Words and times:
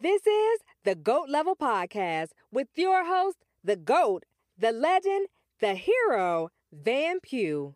This 0.00 0.24
is 0.28 0.60
the 0.84 0.94
GOAT 0.94 1.28
Level 1.28 1.56
Podcast 1.56 2.28
with 2.52 2.68
your 2.76 3.04
host, 3.04 3.38
the 3.64 3.74
GOAT, 3.74 4.24
the 4.56 4.70
legend, 4.70 5.26
the 5.58 5.74
hero, 5.74 6.50
Van 6.70 7.18
Pugh. 7.18 7.74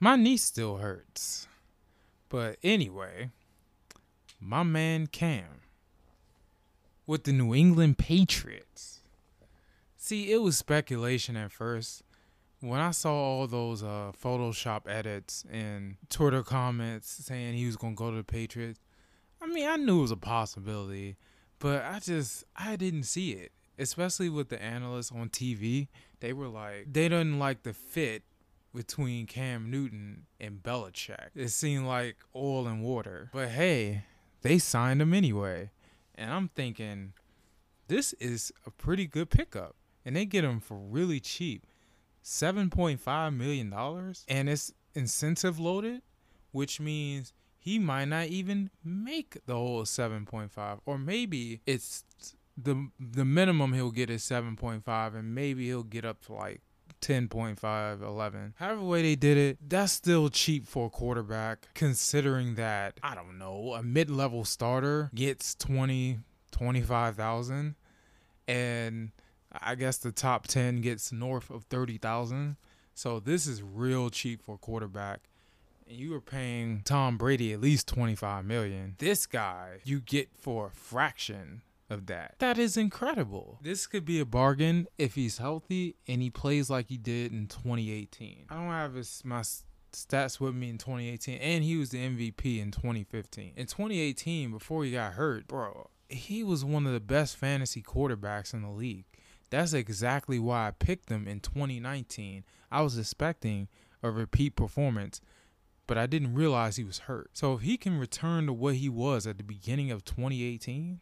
My 0.00 0.16
knee 0.16 0.38
still 0.38 0.78
hurts. 0.78 1.48
But 2.30 2.56
anyway, 2.62 3.28
my 4.40 4.62
man 4.62 5.06
Cam 5.08 5.60
with 7.06 7.24
the 7.24 7.32
New 7.32 7.54
England 7.54 7.98
Patriots. 7.98 9.00
See, 9.98 10.32
it 10.32 10.40
was 10.40 10.56
speculation 10.56 11.36
at 11.36 11.52
first. 11.52 12.04
When 12.60 12.80
I 12.80 12.92
saw 12.92 13.12
all 13.12 13.46
those 13.46 13.82
uh, 13.82 14.12
Photoshop 14.18 14.88
edits 14.88 15.44
and 15.52 15.96
Twitter 16.08 16.42
comments 16.42 17.10
saying 17.10 17.52
he 17.52 17.66
was 17.66 17.76
going 17.76 17.96
to 17.96 17.98
go 17.98 18.10
to 18.10 18.16
the 18.16 18.24
Patriots, 18.24 18.80
I 19.40 19.46
mean, 19.46 19.68
I 19.68 19.76
knew 19.76 19.98
it 19.98 20.02
was 20.02 20.10
a 20.10 20.16
possibility, 20.16 21.16
but 21.58 21.84
I 21.84 21.98
just, 21.98 22.44
I 22.56 22.76
didn't 22.76 23.04
see 23.04 23.32
it. 23.32 23.52
Especially 23.78 24.30
with 24.30 24.48
the 24.48 24.62
analysts 24.62 25.12
on 25.12 25.28
TV. 25.28 25.88
They 26.20 26.32
were 26.32 26.48
like, 26.48 26.86
they 26.90 27.10
didn't 27.10 27.38
like 27.38 27.62
the 27.62 27.74
fit 27.74 28.22
between 28.74 29.26
Cam 29.26 29.70
Newton 29.70 30.26
and 30.40 30.62
Belichick. 30.62 31.28
It 31.34 31.48
seemed 31.48 31.86
like 31.86 32.16
oil 32.34 32.66
and 32.66 32.82
water. 32.82 33.30
But 33.34 33.48
hey, 33.48 34.04
they 34.40 34.58
signed 34.58 35.02
him 35.02 35.12
anyway. 35.12 35.70
And 36.14 36.32
I'm 36.32 36.48
thinking, 36.48 37.12
this 37.88 38.14
is 38.14 38.52
a 38.64 38.70
pretty 38.70 39.06
good 39.06 39.28
pickup. 39.28 39.76
And 40.04 40.16
they 40.16 40.24
get 40.24 40.44
him 40.44 40.60
for 40.60 40.78
really 40.78 41.20
cheap. 41.20 41.66
$7.5 42.24 43.36
million. 43.36 44.14
And 44.28 44.48
it's 44.48 44.72
incentive 44.94 45.58
loaded, 45.58 46.02
which 46.52 46.80
means 46.80 47.32
he 47.66 47.80
might 47.80 48.04
not 48.04 48.28
even 48.28 48.70
make 48.84 49.38
the 49.44 49.54
whole 49.54 49.82
7.5 49.82 50.78
or 50.86 50.98
maybe 50.98 51.60
it's 51.66 52.04
the 52.56 52.88
the 52.98 53.24
minimum 53.24 53.72
he'll 53.72 53.90
get 53.90 54.08
is 54.08 54.22
7.5 54.22 55.16
and 55.16 55.34
maybe 55.34 55.66
he'll 55.66 55.82
get 55.82 56.04
up 56.04 56.24
to 56.24 56.32
like 56.32 56.60
10.5 57.00 58.02
11 58.02 58.54
however 58.56 58.82
way 58.82 59.02
they 59.02 59.16
did 59.16 59.36
it 59.36 59.58
that's 59.68 59.92
still 59.92 60.28
cheap 60.28 60.66
for 60.66 60.86
a 60.86 60.90
quarterback 60.90 61.66
considering 61.74 62.54
that 62.54 63.00
i 63.02 63.16
don't 63.16 63.36
know 63.36 63.74
a 63.74 63.82
mid-level 63.82 64.44
starter 64.44 65.10
gets 65.12 65.56
20 65.56 66.20
25000 66.52 67.74
and 68.46 69.10
i 69.60 69.74
guess 69.74 69.98
the 69.98 70.12
top 70.12 70.46
10 70.46 70.80
gets 70.82 71.10
north 71.10 71.50
of 71.50 71.64
30000 71.64 72.56
so 72.94 73.18
this 73.18 73.46
is 73.48 73.60
real 73.60 74.08
cheap 74.08 74.40
for 74.40 74.54
a 74.54 74.58
quarterback 74.58 75.28
and 75.88 75.96
you 75.96 76.10
were 76.10 76.20
paying 76.20 76.82
Tom 76.84 77.16
Brady 77.16 77.52
at 77.52 77.60
least 77.60 77.88
25 77.88 78.44
million. 78.44 78.96
This 78.98 79.26
guy 79.26 79.78
you 79.84 80.00
get 80.00 80.28
for 80.38 80.66
a 80.66 80.70
fraction 80.70 81.62
of 81.88 82.06
that. 82.06 82.34
That 82.38 82.58
is 82.58 82.76
incredible. 82.76 83.58
This 83.62 83.86
could 83.86 84.04
be 84.04 84.18
a 84.20 84.24
bargain 84.24 84.86
if 84.98 85.14
he's 85.14 85.38
healthy 85.38 85.96
and 86.08 86.20
he 86.20 86.30
plays 86.30 86.68
like 86.68 86.88
he 86.88 86.96
did 86.96 87.32
in 87.32 87.46
2018. 87.46 88.46
I 88.50 88.54
don't 88.54 88.64
have 88.68 88.94
his 88.94 89.22
my 89.24 89.42
stats 89.92 90.40
with 90.40 90.54
me 90.54 90.68
in 90.68 90.78
2018 90.78 91.38
and 91.38 91.64
he 91.64 91.76
was 91.76 91.90
the 91.90 91.98
MVP 91.98 92.60
in 92.60 92.70
2015. 92.70 93.52
In 93.56 93.66
2018 93.66 94.50
before 94.50 94.84
he 94.84 94.92
got 94.92 95.12
hurt, 95.14 95.46
bro, 95.46 95.90
he 96.08 96.42
was 96.42 96.64
one 96.64 96.86
of 96.86 96.92
the 96.92 97.00
best 97.00 97.36
fantasy 97.36 97.82
quarterbacks 97.82 98.52
in 98.52 98.62
the 98.62 98.70
league. 98.70 99.06
That's 99.50 99.72
exactly 99.72 100.40
why 100.40 100.68
I 100.68 100.70
picked 100.72 101.08
him 101.08 101.28
in 101.28 101.38
2019. 101.38 102.44
I 102.70 102.82
was 102.82 102.98
expecting 102.98 103.68
a 104.02 104.10
repeat 104.10 104.56
performance 104.56 105.20
but 105.86 105.96
I 105.96 106.06
didn't 106.06 106.34
realize 106.34 106.76
he 106.76 106.84
was 106.84 107.00
hurt. 107.00 107.30
So 107.32 107.54
if 107.54 107.60
he 107.60 107.76
can 107.76 107.98
return 107.98 108.46
to 108.46 108.52
what 108.52 108.76
he 108.76 108.88
was 108.88 109.26
at 109.26 109.38
the 109.38 109.44
beginning 109.44 109.90
of 109.90 110.04
2018, 110.04 111.00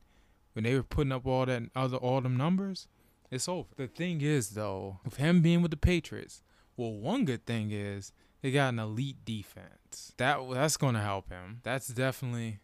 when 0.53 0.65
they 0.65 0.75
were 0.75 0.83
putting 0.83 1.13
up 1.13 1.27
all 1.27 1.47
that 1.47 1.63
other 1.75 1.97
all 1.97 2.21
them 2.21 2.37
numbers, 2.37 2.87
it's 3.31 3.49
over. 3.49 3.69
The 3.77 3.87
thing 3.87 4.21
is 4.21 4.51
though, 4.51 5.01
with 5.05 5.17
him 5.17 5.43
being 5.43 5.63
with 5.63 5.71
the 5.71 5.77
Patriots, 5.77 6.43
well, 6.77 6.93
one 6.93 7.25
good 7.25 7.47
thing 7.47 7.71
is 7.71 8.13
they 8.43 8.51
got 8.51 8.73
an 8.73 8.79
elite 8.79 9.25
defense. 9.25 10.13
That 10.19 10.39
that's 10.53 10.77
gonna 10.77 11.03
help 11.03 11.31
him. 11.31 11.61
That's 11.63 11.89
definitely 11.89 12.61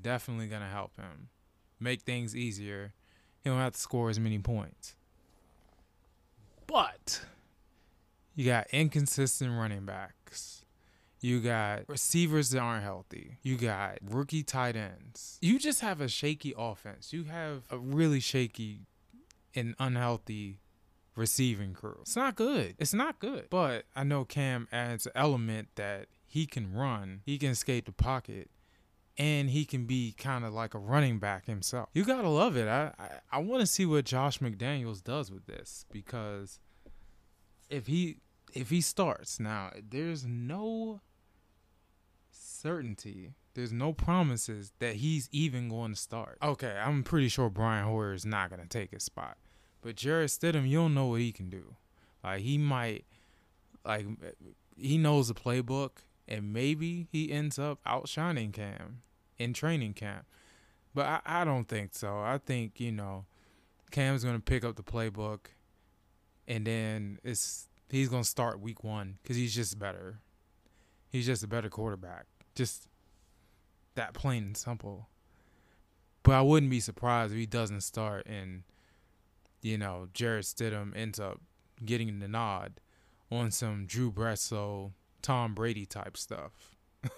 definitely 0.00 0.46
gonna 0.46 0.70
help 0.70 0.96
him. 0.96 1.28
Make 1.80 2.02
things 2.02 2.36
easier. 2.36 2.94
He 3.42 3.50
don't 3.50 3.58
have 3.58 3.74
to 3.74 3.78
score 3.78 4.10
as 4.10 4.18
many 4.18 4.38
points. 4.38 4.94
But 6.66 7.22
you 8.34 8.44
got 8.46 8.66
inconsistent 8.70 9.52
running 9.52 9.84
backs 9.84 10.64
you 11.20 11.40
got 11.40 11.88
receivers 11.88 12.50
that 12.50 12.60
aren't 12.60 12.84
healthy. 12.84 13.38
You 13.42 13.56
got 13.56 13.98
rookie 14.02 14.42
tight 14.42 14.76
ends. 14.76 15.38
You 15.40 15.58
just 15.58 15.80
have 15.80 16.00
a 16.00 16.08
shaky 16.08 16.54
offense. 16.56 17.12
You 17.12 17.24
have 17.24 17.64
a 17.70 17.78
really 17.78 18.20
shaky 18.20 18.86
and 19.54 19.74
unhealthy 19.78 20.58
receiving 21.16 21.74
crew. 21.74 21.98
It's 22.02 22.16
not 22.16 22.36
good. 22.36 22.76
It's 22.78 22.94
not 22.94 23.18
good. 23.18 23.48
But 23.50 23.84
I 23.96 24.04
know 24.04 24.24
Cam 24.24 24.68
adds 24.70 25.06
an 25.06 25.12
element 25.14 25.68
that 25.74 26.06
he 26.24 26.46
can 26.46 26.72
run, 26.72 27.22
he 27.24 27.38
can 27.38 27.54
skate 27.54 27.86
the 27.86 27.92
pocket, 27.92 28.50
and 29.16 29.50
he 29.50 29.64
can 29.64 29.86
be 29.86 30.14
kind 30.16 30.44
of 30.44 30.52
like 30.52 30.74
a 30.74 30.78
running 30.78 31.18
back 31.18 31.46
himself. 31.46 31.88
You 31.92 32.04
gotta 32.04 32.28
love 32.28 32.56
it. 32.56 32.68
I 32.68 32.92
I, 32.98 33.08
I 33.32 33.38
want 33.38 33.60
to 33.60 33.66
see 33.66 33.84
what 33.84 34.04
Josh 34.04 34.38
McDaniels 34.38 35.02
does 35.02 35.32
with 35.32 35.46
this 35.46 35.84
because 35.90 36.60
if 37.68 37.86
he 37.86 38.18
if 38.54 38.70
he 38.70 38.80
starts 38.80 39.40
now, 39.40 39.70
there's 39.90 40.24
no 40.24 41.00
certainty. 42.58 43.32
There's 43.54 43.72
no 43.72 43.92
promises 43.92 44.72
that 44.78 44.96
he's 44.96 45.28
even 45.32 45.68
going 45.68 45.94
to 45.94 46.00
start. 46.00 46.38
Okay, 46.42 46.76
I'm 46.76 47.02
pretty 47.02 47.28
sure 47.28 47.50
Brian 47.50 47.86
Hoyer 47.86 48.12
is 48.12 48.26
not 48.26 48.50
going 48.50 48.62
to 48.62 48.68
take 48.68 48.92
his 48.92 49.04
spot. 49.04 49.36
But 49.82 49.96
Jarrett 49.96 50.30
Stidham, 50.30 50.68
you 50.68 50.78
don't 50.78 50.94
know 50.94 51.06
what 51.06 51.20
he 51.20 51.32
can 51.32 51.50
do. 51.50 51.76
Like 52.22 52.40
he 52.40 52.58
might, 52.58 53.04
like 53.84 54.06
he 54.76 54.98
knows 54.98 55.28
the 55.28 55.34
playbook, 55.34 55.90
and 56.26 56.52
maybe 56.52 57.08
he 57.10 57.32
ends 57.32 57.58
up 57.58 57.78
outshining 57.86 58.52
Cam 58.52 59.02
in 59.38 59.52
training 59.52 59.94
camp. 59.94 60.26
But 60.94 61.06
I, 61.06 61.20
I 61.24 61.44
don't 61.44 61.68
think 61.68 61.94
so. 61.94 62.18
I 62.18 62.38
think 62.44 62.80
you 62.80 62.92
know, 62.92 63.24
Cam's 63.90 64.24
gonna 64.24 64.40
pick 64.40 64.64
up 64.64 64.76
the 64.76 64.82
playbook, 64.82 65.46
and 66.46 66.66
then 66.66 67.18
it's 67.22 67.68
he's 67.88 68.08
gonna 68.08 68.24
start 68.24 68.60
week 68.60 68.82
one 68.82 69.18
because 69.22 69.36
he's 69.36 69.54
just 69.54 69.78
better. 69.78 70.18
He's 71.10 71.26
just 71.26 71.42
a 71.42 71.48
better 71.48 71.70
quarterback. 71.70 72.26
Just 72.58 72.88
that 73.94 74.14
plain 74.14 74.42
and 74.42 74.56
simple. 74.56 75.08
But 76.24 76.32
I 76.32 76.42
wouldn't 76.42 76.70
be 76.70 76.80
surprised 76.80 77.32
if 77.32 77.38
he 77.38 77.46
doesn't 77.46 77.82
start 77.82 78.26
and, 78.26 78.64
you 79.62 79.78
know, 79.78 80.08
Jarrett 80.12 80.44
Stidham 80.44 80.92
ends 80.96 81.20
up 81.20 81.40
getting 81.84 82.18
the 82.18 82.26
nod 82.26 82.80
on 83.30 83.52
some 83.52 83.86
Drew 83.86 84.10
Bledsoe, 84.10 84.92
Tom 85.22 85.54
Brady 85.54 85.86
type 85.86 86.16
stuff. 86.16 86.74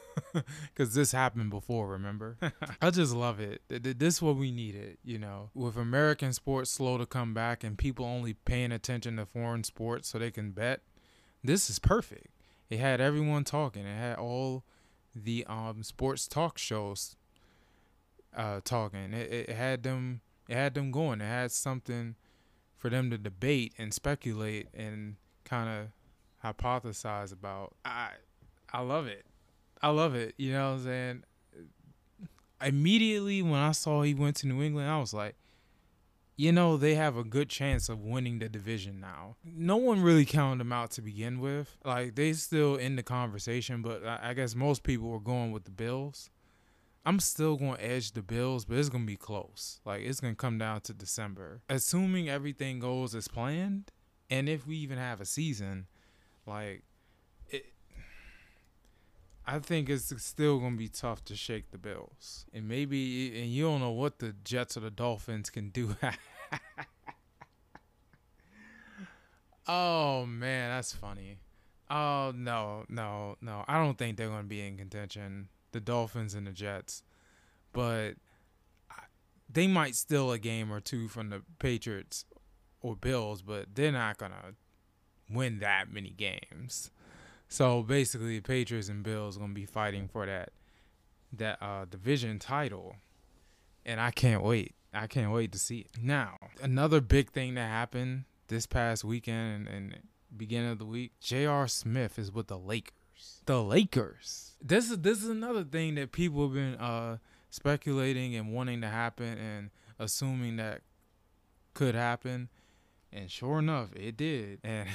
Because 0.68 0.94
this 0.94 1.12
happened 1.12 1.48
before, 1.48 1.88
remember? 1.88 2.36
I 2.82 2.90
just 2.90 3.14
love 3.14 3.40
it. 3.40 3.62
This 3.68 4.16
is 4.16 4.22
what 4.22 4.36
we 4.36 4.50
needed, 4.50 4.98
you 5.02 5.18
know. 5.18 5.48
With 5.54 5.78
American 5.78 6.34
sports 6.34 6.70
slow 6.70 6.98
to 6.98 7.06
come 7.06 7.32
back 7.32 7.64
and 7.64 7.78
people 7.78 8.04
only 8.04 8.34
paying 8.34 8.70
attention 8.70 9.16
to 9.16 9.24
foreign 9.24 9.64
sports 9.64 10.08
so 10.08 10.18
they 10.18 10.30
can 10.30 10.50
bet, 10.50 10.82
this 11.42 11.70
is 11.70 11.78
perfect. 11.78 12.28
It 12.68 12.80
had 12.80 13.00
everyone 13.00 13.44
talking. 13.44 13.86
It 13.86 13.98
had 13.98 14.18
all 14.18 14.64
the 15.14 15.44
um 15.48 15.82
sports 15.82 16.28
talk 16.28 16.58
shows 16.58 17.16
uh 18.36 18.60
talking. 18.64 19.12
It, 19.12 19.48
it 19.48 19.50
had 19.50 19.82
them 19.82 20.20
it 20.48 20.54
had 20.54 20.74
them 20.74 20.90
going. 20.90 21.20
It 21.20 21.26
had 21.26 21.52
something 21.52 22.16
for 22.76 22.90
them 22.90 23.10
to 23.10 23.18
debate 23.18 23.74
and 23.78 23.92
speculate 23.92 24.68
and 24.74 25.16
kind 25.44 25.68
of 25.68 26.56
hypothesize 26.56 27.32
about. 27.32 27.74
I 27.84 28.10
I 28.72 28.80
love 28.80 29.06
it. 29.06 29.26
I 29.82 29.88
love 29.88 30.14
it. 30.14 30.34
You 30.36 30.52
know 30.52 30.70
what 30.70 30.78
I'm 30.78 30.84
saying? 30.84 31.24
Immediately 32.62 33.42
when 33.42 33.54
I 33.54 33.72
saw 33.72 34.02
he 34.02 34.14
went 34.14 34.36
to 34.36 34.46
New 34.46 34.62
England, 34.62 34.88
I 34.88 34.98
was 34.98 35.14
like, 35.14 35.34
you 36.40 36.52
know, 36.52 36.78
they 36.78 36.94
have 36.94 37.18
a 37.18 37.22
good 37.22 37.50
chance 37.50 37.90
of 37.90 38.00
winning 38.00 38.38
the 38.38 38.48
division 38.48 38.98
now. 38.98 39.36
No 39.44 39.76
one 39.76 40.00
really 40.00 40.24
counted 40.24 40.60
them 40.60 40.72
out 40.72 40.90
to 40.92 41.02
begin 41.02 41.38
with. 41.38 41.76
Like, 41.84 42.14
they 42.14 42.32
still 42.32 42.76
in 42.76 42.96
the 42.96 43.02
conversation, 43.02 43.82
but 43.82 44.02
I 44.06 44.32
guess 44.32 44.54
most 44.54 44.82
people 44.82 45.10
were 45.10 45.20
going 45.20 45.52
with 45.52 45.64
the 45.64 45.70
Bills. 45.70 46.30
I'm 47.04 47.20
still 47.20 47.56
going 47.56 47.76
to 47.76 47.84
edge 47.84 48.12
the 48.12 48.22
Bills, 48.22 48.64
but 48.64 48.78
it's 48.78 48.88
going 48.88 49.04
to 49.04 49.06
be 49.06 49.18
close. 49.18 49.80
Like, 49.84 50.00
it's 50.00 50.18
going 50.18 50.32
to 50.32 50.38
come 50.38 50.56
down 50.56 50.80
to 50.82 50.94
December. 50.94 51.60
Assuming 51.68 52.30
everything 52.30 52.78
goes 52.78 53.14
as 53.14 53.28
planned, 53.28 53.92
and 54.30 54.48
if 54.48 54.66
we 54.66 54.76
even 54.76 54.96
have 54.96 55.20
a 55.20 55.26
season, 55.26 55.88
like, 56.46 56.84
it, 57.48 57.66
I 59.46 59.58
think 59.58 59.90
it's 59.90 60.10
still 60.24 60.58
going 60.58 60.72
to 60.72 60.78
be 60.78 60.88
tough 60.88 61.22
to 61.26 61.36
shake 61.36 61.70
the 61.70 61.78
Bills. 61.78 62.46
And 62.54 62.66
maybe, 62.66 63.38
and 63.42 63.50
you 63.50 63.64
don't 63.64 63.80
know 63.80 63.90
what 63.90 64.20
the 64.20 64.34
Jets 64.42 64.78
or 64.78 64.80
the 64.80 64.90
Dolphins 64.90 65.50
can 65.50 65.68
do 65.68 65.96
oh 69.68 70.26
man, 70.26 70.70
that's 70.70 70.92
funny. 70.92 71.38
Oh 71.90 72.32
no, 72.34 72.84
no, 72.88 73.36
no. 73.40 73.64
I 73.66 73.82
don't 73.82 73.98
think 73.98 74.16
they're 74.16 74.28
going 74.28 74.42
to 74.42 74.48
be 74.48 74.60
in 74.66 74.76
contention. 74.76 75.48
The 75.72 75.80
Dolphins 75.80 76.34
and 76.34 76.46
the 76.46 76.52
Jets, 76.52 77.02
but 77.72 78.14
they 79.52 79.66
might 79.66 79.94
steal 79.94 80.32
a 80.32 80.38
game 80.38 80.72
or 80.72 80.80
two 80.80 81.08
from 81.08 81.30
the 81.30 81.42
Patriots 81.58 82.24
or 82.80 82.96
Bills, 82.96 83.42
but 83.42 83.74
they're 83.74 83.92
not 83.92 84.18
gonna 84.18 84.54
win 85.28 85.58
that 85.60 85.92
many 85.92 86.10
games. 86.10 86.90
So 87.48 87.82
basically, 87.82 88.36
the 88.38 88.40
Patriots 88.40 88.88
and 88.88 89.02
Bills 89.02 89.36
gonna 89.36 89.52
be 89.52 89.66
fighting 89.66 90.08
for 90.08 90.26
that 90.26 90.50
that 91.32 91.62
uh, 91.62 91.84
division 91.84 92.38
title, 92.38 92.96
and 93.84 94.00
I 94.00 94.10
can't 94.10 94.42
wait. 94.42 94.74
I 94.92 95.06
can't 95.06 95.32
wait 95.32 95.52
to 95.52 95.58
see 95.58 95.80
it. 95.80 95.90
Now, 96.02 96.36
another 96.62 97.00
big 97.00 97.30
thing 97.30 97.54
that 97.54 97.68
happened 97.68 98.24
this 98.48 98.66
past 98.66 99.04
weekend 99.04 99.68
and, 99.68 99.92
and 99.92 100.02
beginning 100.36 100.70
of 100.70 100.78
the 100.78 100.84
week, 100.84 101.12
J.R. 101.20 101.68
Smith 101.68 102.18
is 102.18 102.32
with 102.32 102.48
the 102.48 102.58
Lakers. 102.58 103.42
The 103.46 103.62
Lakers. 103.62 104.56
This 104.62 104.90
is 104.90 104.98
this 104.98 105.22
is 105.22 105.28
another 105.28 105.64
thing 105.64 105.94
that 105.96 106.12
people 106.12 106.42
have 106.42 106.54
been 106.54 106.74
uh, 106.74 107.18
speculating 107.50 108.34
and 108.34 108.52
wanting 108.52 108.80
to 108.80 108.88
happen 108.88 109.38
and 109.38 109.70
assuming 109.98 110.56
that 110.56 110.82
could 111.74 111.94
happen. 111.94 112.48
And 113.12 113.30
sure 113.30 113.58
enough, 113.58 113.94
it 113.94 114.16
did. 114.16 114.60
And 114.64 114.88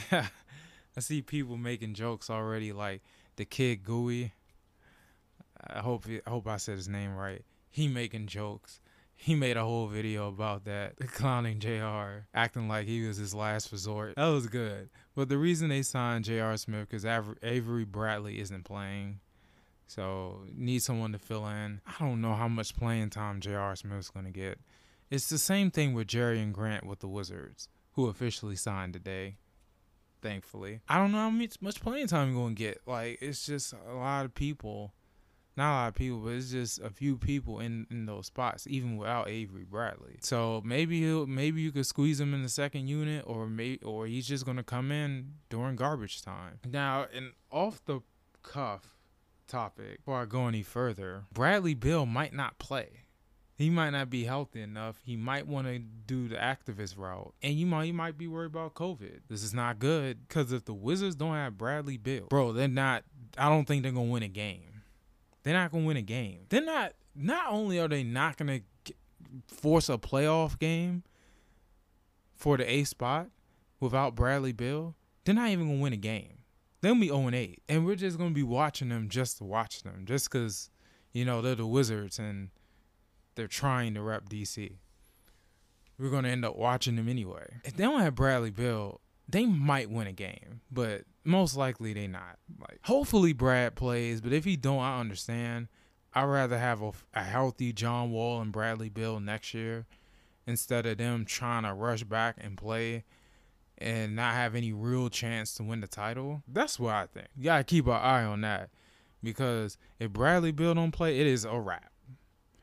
I 0.98 1.02
see 1.02 1.22
people 1.22 1.58
making 1.58 1.94
jokes 1.94 2.30
already, 2.30 2.72
like 2.72 3.02
the 3.36 3.44
kid 3.44 3.84
Gooey. 3.84 4.32
I 5.68 5.80
hope 5.80 6.06
I 6.08 6.30
hope 6.30 6.48
I 6.48 6.58
said 6.58 6.78
his 6.78 6.88
name 6.88 7.16
right. 7.16 7.44
He 7.70 7.88
making 7.88 8.28
jokes. 8.28 8.80
He 9.16 9.34
made 9.34 9.58
a 9.58 9.64
whole 9.64 9.88
video 9.88 10.28
about 10.28 10.66
that, 10.66 10.98
clowning 11.14 11.60
JR, 11.60 12.28
acting 12.34 12.68
like 12.68 12.86
he 12.86 13.08
was 13.08 13.18
his 13.18 13.34
last 13.34 13.72
resort. 13.72 14.16
That 14.16 14.28
was 14.28 14.48
good. 14.48 14.90
But 15.16 15.30
the 15.30 15.38
reason 15.38 15.70
they 15.70 15.82
signed 15.82 16.26
JR 16.26 16.56
Smith 16.56 16.88
because 16.90 17.06
Avery 17.06 17.86
Bradley 17.86 18.40
isn't 18.40 18.66
playing. 18.66 19.20
So 19.88 20.42
need 20.54 20.82
someone 20.82 21.12
to 21.12 21.20
fill 21.20 21.48
in. 21.48 21.82
I 21.86 22.04
don't 22.04 22.22
know 22.22 22.34
how 22.34 22.48
much 22.48 22.76
playing 22.76 23.12
time 23.12 23.40
J.R. 23.40 23.76
Smith's 23.76 24.10
gonna 24.10 24.32
get. 24.32 24.60
It's 25.10 25.30
the 25.30 25.38
same 25.38 25.70
thing 25.72 25.94
with 25.94 26.08
Jerian 26.08 26.52
Grant 26.52 26.86
with 26.86 27.00
the 27.00 27.08
Wizards, 27.08 27.70
who 27.94 28.08
officially 28.08 28.56
signed 28.56 28.94
today. 28.94 29.38
Thankfully, 30.22 30.82
I 30.90 30.98
don't 30.98 31.12
know 31.12 31.20
how 31.20 31.30
much 31.30 31.62
much 31.62 31.82
playing 31.82 32.08
time 32.08 32.32
you're 32.32 32.42
gonna 32.42 32.56
get. 32.56 32.82
Like 32.88 33.20
it's 33.22 33.46
just 33.46 33.74
a 33.88 33.94
lot 33.94 34.26
of 34.26 34.34
people, 34.34 34.94
not 35.58 35.72
a 35.72 35.76
lot 35.76 35.88
of 35.90 35.94
people, 35.96 36.20
but 36.20 36.34
it's 36.34 36.52
just 36.52 36.80
a 36.82 36.90
few 36.90 37.18
people 37.18 37.60
in 37.60 37.88
in 37.90 38.06
those 38.06 38.28
spots, 38.28 38.68
even 38.68 38.98
without 38.98 39.30
Avery 39.30 39.64
Bradley. 39.64 40.18
So 40.22 40.62
maybe 40.66 41.02
he'll 41.02 41.28
maybe 41.28 41.62
you 41.62 41.72
could 41.72 41.86
squeeze 41.86 42.20
him 42.20 42.34
in 42.34 42.44
the 42.44 42.50
second 42.50 42.88
unit, 42.88 43.24
or 43.26 43.48
may 43.48 43.78
or 43.84 44.08
he's 44.08 44.28
just 44.28 44.46
gonna 44.46 44.64
come 44.64 44.92
in 44.92 45.36
during 45.50 45.76
garbage 45.76 46.22
time. 46.22 46.60
Now, 46.70 47.08
and 47.14 47.32
off 47.52 47.84
the 47.86 48.02
cuff 48.44 48.98
topic, 49.48 49.98
before 50.00 50.22
I 50.22 50.26
go 50.26 50.48
any 50.48 50.64
further, 50.64 51.26
Bradley 51.32 51.74
Beal 51.74 52.06
might 52.06 52.34
not 52.34 52.58
play. 52.60 53.06
He 53.58 53.70
might 53.70 53.92
not 53.92 54.10
be 54.10 54.26
healthy 54.26 54.62
enough. 54.62 55.00
He 55.06 55.16
might 55.16 55.48
want 55.48 55.68
to 55.68 55.80
do 55.80 56.28
the 56.28 56.36
activist 56.36 56.98
route, 56.98 57.34
and 57.42 57.54
you 57.54 57.66
might 57.66 57.86
you 57.86 57.94
might 57.94 58.18
be 58.18 58.28
worried 58.28 58.48
about 58.48 58.74
COVID. 58.74 59.22
This 59.30 59.44
is 59.44 59.54
not 59.54 59.80
good 59.80 60.28
because 60.28 60.52
if 60.52 60.66
the 60.66 60.74
Wizards 60.74 61.16
don't 61.16 61.34
have 61.34 61.58
Bradley 61.58 61.96
Beal, 61.96 62.28
bro, 62.30 62.52
they're 62.52 62.68
not. 62.68 63.04
I 63.38 63.48
don't 63.48 63.66
think 63.66 63.84
they're 63.84 63.94
gonna 63.94 64.12
win 64.12 64.24
a 64.24 64.28
game. 64.28 64.75
They're 65.46 65.54
not 65.54 65.72
gonna 65.72 65.86
win 65.86 65.96
a 65.96 66.02
game. 66.02 66.42
They're 66.50 66.66
not. 66.66 66.92
Not 67.16 67.46
only 67.50 67.80
are 67.80 67.88
they 67.88 68.04
not 68.04 68.36
gonna 68.36 68.60
force 69.48 69.88
a 69.88 69.98
playoff 69.98 70.60
game 70.60 71.04
for 72.36 72.58
the 72.58 72.70
A 72.70 72.84
spot 72.84 73.30
without 73.80 74.16
Bradley 74.16 74.52
Beal, 74.52 74.96
they're 75.24 75.34
not 75.34 75.48
even 75.48 75.68
gonna 75.68 75.80
win 75.80 75.94
a 75.94 75.98
game 75.98 76.36
they'll 76.86 76.96
be 76.96 77.08
0 77.08 77.32
8. 77.34 77.64
And 77.68 77.86
we're 77.86 77.96
just 77.96 78.18
to 78.30 78.36
be 78.36 78.44
watching 78.44 78.90
them 78.90 79.10
just 79.10 79.38
to 79.40 79.44
watch 79.44 79.84
them, 79.84 80.04
just 80.06 80.30
because, 80.30 80.70
you 81.14 81.26
know, 81.26 81.42
they're 81.42 81.56
the 81.56 81.66
Wizards 81.66 82.20
and 82.20 82.50
they're 83.36 83.48
trying 83.48 83.96
to 83.96 84.02
rep 84.02 84.30
DC. 84.30 84.78
We're 85.98 86.10
to 86.26 86.30
end 86.30 86.46
up 86.46 86.56
watching 86.56 86.96
them 86.96 87.10
anyway. 87.10 87.48
If 87.64 87.78
they 87.78 87.84
don't 87.84 88.02
have 88.02 88.16
Bradley 88.16 88.52
Beal, 88.52 89.00
they 89.28 89.46
might 89.46 89.90
win 89.90 90.08
a 90.08 90.12
game, 90.12 90.62
but 90.72 91.04
most 91.26 91.58
likely 91.58 91.94
they 91.94 92.08
not. 92.08 92.38
Like, 92.60 92.80
hopefully 92.84 93.34
Brad 93.34 93.76
plays, 93.76 94.22
but 94.22 94.34
if 94.34 94.46
he 94.46 94.56
don't, 94.56 94.80
I 94.80 95.00
understand. 95.00 95.68
I'd 96.14 96.26
rather 96.26 96.58
have 96.58 96.82
a, 96.82 96.92
a 97.14 97.24
healthy 97.24 97.74
John 97.74 98.12
Wall 98.12 98.40
and 98.40 98.52
Bradley 98.52 98.90
Beal 98.90 99.20
next 99.20 99.54
year 99.54 99.86
instead 100.48 100.86
of 100.86 100.98
them 100.98 101.26
trying 101.26 101.64
to 101.64 101.74
rush 101.74 102.04
back 102.04 102.38
and 102.40 102.58
play 102.58 103.04
and 103.78 104.16
not 104.16 104.34
have 104.34 104.56
any 104.56 104.72
real 104.72 105.10
chance 105.10 105.54
to 105.56 105.64
win 105.64 105.82
the 105.82 105.88
title. 105.88 106.42
That's 106.48 106.80
what 106.80 106.94
I 106.94 107.08
think. 107.08 107.28
You 107.36 107.46
gotta 107.46 107.66
keep 107.66 107.88
an 107.88 107.94
eye 107.94 108.24
on 108.24 108.42
that 108.42 108.70
because 109.22 109.78
if 110.00 110.12
Bradley 110.12 110.52
Beal 110.52 110.76
don't 110.76 110.92
play, 110.92 111.20
it 111.20 111.28
is 111.28 111.44
a 111.44 111.60
wrap. 111.60 111.92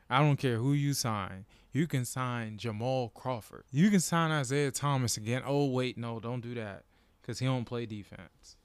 I 0.09 0.19
don't 0.19 0.37
care 0.37 0.57
who 0.57 0.73
you 0.73 0.93
sign. 0.93 1.45
You 1.71 1.85
can 1.85 2.05
sign 2.05 2.57
Jamal 2.57 3.09
Crawford. 3.09 3.65
You 3.71 3.91
can 3.91 3.99
sign 3.99 4.31
Isaiah 4.31 4.71
Thomas 4.71 5.17
again. 5.17 5.43
Oh 5.45 5.65
wait, 5.65 5.97
no, 5.97 6.19
don't 6.19 6.41
do 6.41 6.55
that 6.55 6.83
because 7.23 7.39
he 7.39 7.45
don't 7.45 7.65
play 7.65 7.85
defense. 7.85 8.57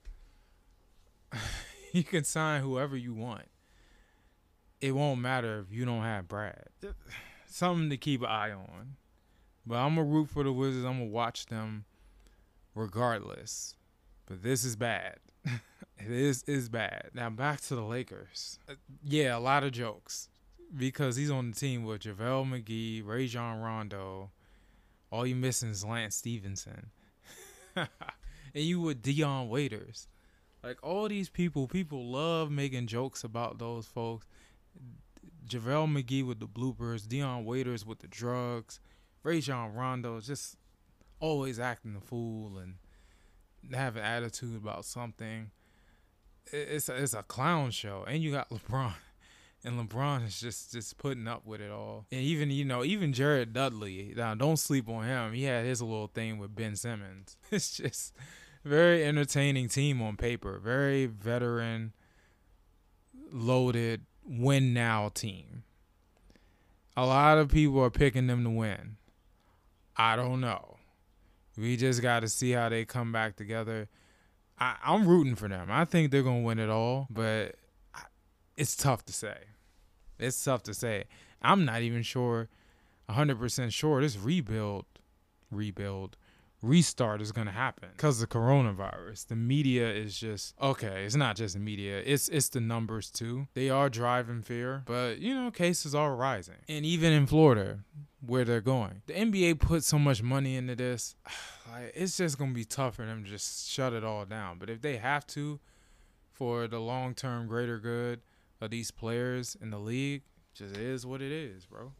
you 1.93 2.03
can 2.03 2.23
sign 2.23 2.61
whoever 2.61 2.97
you 2.97 3.13
want. 3.13 3.47
It 4.81 4.91
won't 4.91 5.21
matter 5.21 5.59
if 5.59 5.73
you 5.73 5.85
don't 5.85 6.03
have 6.03 6.27
Brad. 6.27 6.67
Something 7.47 7.89
to 7.89 7.97
keep 7.97 8.21
an 8.21 8.27
eye 8.27 8.51
on. 8.51 8.97
But 9.65 9.75
I'm 9.75 9.95
gonna 9.95 10.07
root 10.07 10.29
for 10.29 10.43
the 10.43 10.51
Wizards. 10.51 10.85
I'm 10.85 10.99
gonna 10.99 11.05
watch 11.05 11.47
them 11.47 11.85
regardless. 12.75 13.75
But 14.25 14.43
this 14.43 14.63
is 14.63 14.75
bad. 14.75 15.17
it 15.45 16.11
is 16.11 16.43
is 16.43 16.69
bad. 16.69 17.11
Now 17.13 17.29
back 17.29 17.61
to 17.61 17.75
the 17.75 17.81
Lakers. 17.81 18.59
Uh, 18.69 18.73
yeah, 19.03 19.37
a 19.37 19.39
lot 19.39 19.63
of 19.63 19.71
jokes 19.71 20.29
because 20.75 21.15
he's 21.15 21.31
on 21.31 21.51
the 21.51 21.55
team 21.55 21.83
with 21.83 22.01
JaVale 22.01 22.45
McGee, 22.45 23.05
Rajon 23.05 23.59
Rondo. 23.59 24.31
All 25.11 25.25
you 25.25 25.35
missing 25.35 25.69
is 25.69 25.83
Lance 25.83 26.15
Stephenson. 26.15 26.91
and 28.53 28.63
you 28.63 28.79
with 28.79 29.01
Dion 29.01 29.49
Waiters. 29.49 30.07
Like 30.63 30.77
all 30.83 31.07
these 31.07 31.29
people, 31.29 31.67
people 31.67 32.05
love 32.11 32.51
making 32.51 32.87
jokes 32.87 33.23
about 33.23 33.59
those 33.59 33.85
folks. 33.85 34.25
JaVale 35.47 36.03
McGee 36.03 36.25
with 36.25 36.39
the 36.39 36.47
bloopers, 36.47 37.07
Dion 37.07 37.45
Waiters 37.45 37.85
with 37.85 37.99
the 37.99 38.07
drugs, 38.07 38.79
Rajon 39.23 39.73
Rondo 39.73 40.19
just 40.19 40.57
always 41.19 41.59
acting 41.59 41.93
the 41.93 42.01
fool 42.01 42.57
and 42.57 42.75
have 43.73 43.95
an 43.95 44.03
attitude 44.03 44.55
about 44.55 44.85
something. 44.85 45.51
It's 46.51 46.89
a, 46.89 46.95
it's 46.95 47.13
a 47.13 47.23
clown 47.23 47.71
show, 47.71 48.05
and 48.07 48.21
you 48.21 48.31
got 48.31 48.49
LeBron, 48.49 48.93
and 49.63 49.79
LeBron 49.79 50.25
is 50.25 50.39
just 50.39 50.71
just 50.71 50.97
putting 50.97 51.27
up 51.27 51.45
with 51.45 51.61
it 51.61 51.71
all. 51.71 52.05
And 52.11 52.21
even 52.21 52.49
you 52.51 52.65
know 52.65 52.83
even 52.83 53.13
Jared 53.13 53.53
Dudley. 53.53 54.13
Now 54.15 54.35
don't 54.35 54.57
sleep 54.57 54.87
on 54.87 55.03
him. 55.03 55.33
He 55.33 55.43
had 55.43 55.65
his 55.65 55.81
little 55.81 56.07
thing 56.07 56.37
with 56.37 56.55
Ben 56.55 56.75
Simmons. 56.75 57.37
It's 57.51 57.77
just 57.77 58.13
very 58.63 59.03
entertaining 59.03 59.69
team 59.69 60.01
on 60.01 60.17
paper. 60.17 60.59
Very 60.59 61.05
veteran, 61.07 61.93
loaded, 63.31 64.05
win 64.23 64.73
now 64.73 65.09
team. 65.09 65.63
A 66.95 67.05
lot 67.05 67.37
of 67.37 67.49
people 67.49 67.81
are 67.81 67.89
picking 67.89 68.27
them 68.27 68.43
to 68.43 68.49
win. 68.49 68.97
I 69.95 70.15
don't 70.15 70.41
know. 70.41 70.77
We 71.57 71.75
just 71.75 72.01
got 72.01 72.21
to 72.21 72.29
see 72.29 72.51
how 72.51 72.69
they 72.69 72.85
come 72.85 73.11
back 73.11 73.35
together. 73.35 73.89
I, 74.59 74.75
am 74.85 75.07
rooting 75.07 75.35
for 75.35 75.47
them. 75.47 75.67
I 75.69 75.85
think 75.85 76.11
they're 76.11 76.23
gonna 76.23 76.41
win 76.41 76.59
it 76.59 76.69
all, 76.69 77.07
but 77.09 77.55
it's 78.57 78.75
tough 78.75 79.05
to 79.05 79.13
say. 79.13 79.37
It's 80.19 80.43
tough 80.43 80.63
to 80.63 80.73
say. 80.73 81.05
I'm 81.41 81.65
not 81.65 81.81
even 81.81 82.03
sure, 82.03 82.49
100% 83.09 83.73
sure 83.73 84.01
this 84.01 84.17
rebuild, 84.17 84.85
rebuild, 85.51 86.17
restart 86.61 87.21
is 87.21 87.31
gonna 87.31 87.51
happen 87.51 87.89
because 87.95 88.19
the 88.19 88.27
coronavirus. 88.27 89.27
The 89.27 89.35
media 89.35 89.89
is 89.89 90.19
just 90.19 90.55
okay. 90.61 91.05
It's 91.05 91.15
not 91.15 91.35
just 91.35 91.53
the 91.53 91.59
media. 91.59 92.01
It's 92.05 92.27
it's 92.29 92.49
the 92.49 92.59
numbers 92.59 93.09
too. 93.09 93.47
They 93.53 93.69
are 93.69 93.89
driving 93.89 94.41
fear, 94.41 94.83
but 94.85 95.19
you 95.19 95.33
know 95.33 95.51
cases 95.51 95.95
are 95.95 96.15
rising, 96.15 96.57
and 96.67 96.85
even 96.85 97.13
in 97.13 97.27
Florida, 97.27 97.79
where 98.25 98.45
they're 98.45 98.61
going. 98.61 99.01
The 99.07 99.13
NBA 99.13 99.59
put 99.59 99.83
so 99.83 99.97
much 99.97 100.21
money 100.21 100.55
into 100.55 100.75
this, 100.75 101.15
like, 101.71 101.91
it's 101.95 102.17
just 102.17 102.37
gonna 102.37 102.53
be 102.53 102.65
tough 102.65 102.95
for 102.95 103.05
them 103.05 103.23
to 103.23 103.29
just 103.29 103.69
shut 103.69 103.93
it 103.93 104.03
all 104.03 104.25
down. 104.25 104.59
But 104.59 104.69
if 104.69 104.81
they 104.81 104.97
have 104.97 105.25
to, 105.27 105.59
for 106.33 106.67
the 106.67 106.79
long 106.79 107.13
term 107.13 107.47
greater 107.47 107.79
good 107.79 108.21
of 108.61 108.71
these 108.71 108.91
players 108.91 109.55
in 109.61 109.71
the 109.71 109.79
league, 109.79 110.23
just 110.53 110.75
is 110.75 111.05
what 111.05 111.21
it 111.21 111.31
is, 111.31 111.65
bro. 111.65 111.93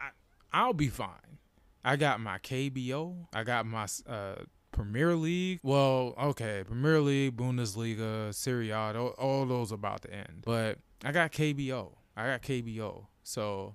I 0.00 0.08
I'll 0.52 0.72
be 0.72 0.88
fine. 0.88 1.38
I 1.84 1.96
got 1.96 2.20
my 2.20 2.38
KBO. 2.38 3.26
I 3.32 3.42
got 3.42 3.66
my 3.66 3.86
uh, 4.06 4.36
Premier 4.70 5.14
League. 5.14 5.60
Well, 5.62 6.14
okay, 6.18 6.64
Premier 6.66 7.00
League, 7.00 7.36
Bundesliga, 7.36 8.32
Serie 8.34 8.70
A, 8.70 8.76
all, 8.76 9.08
all 9.18 9.46
those 9.46 9.72
about 9.72 10.02
to 10.02 10.12
end. 10.12 10.42
But 10.44 10.78
I 11.04 11.12
got 11.12 11.32
KBO. 11.32 11.92
I 12.16 12.26
got 12.26 12.42
KBO. 12.42 13.06
So 13.22 13.74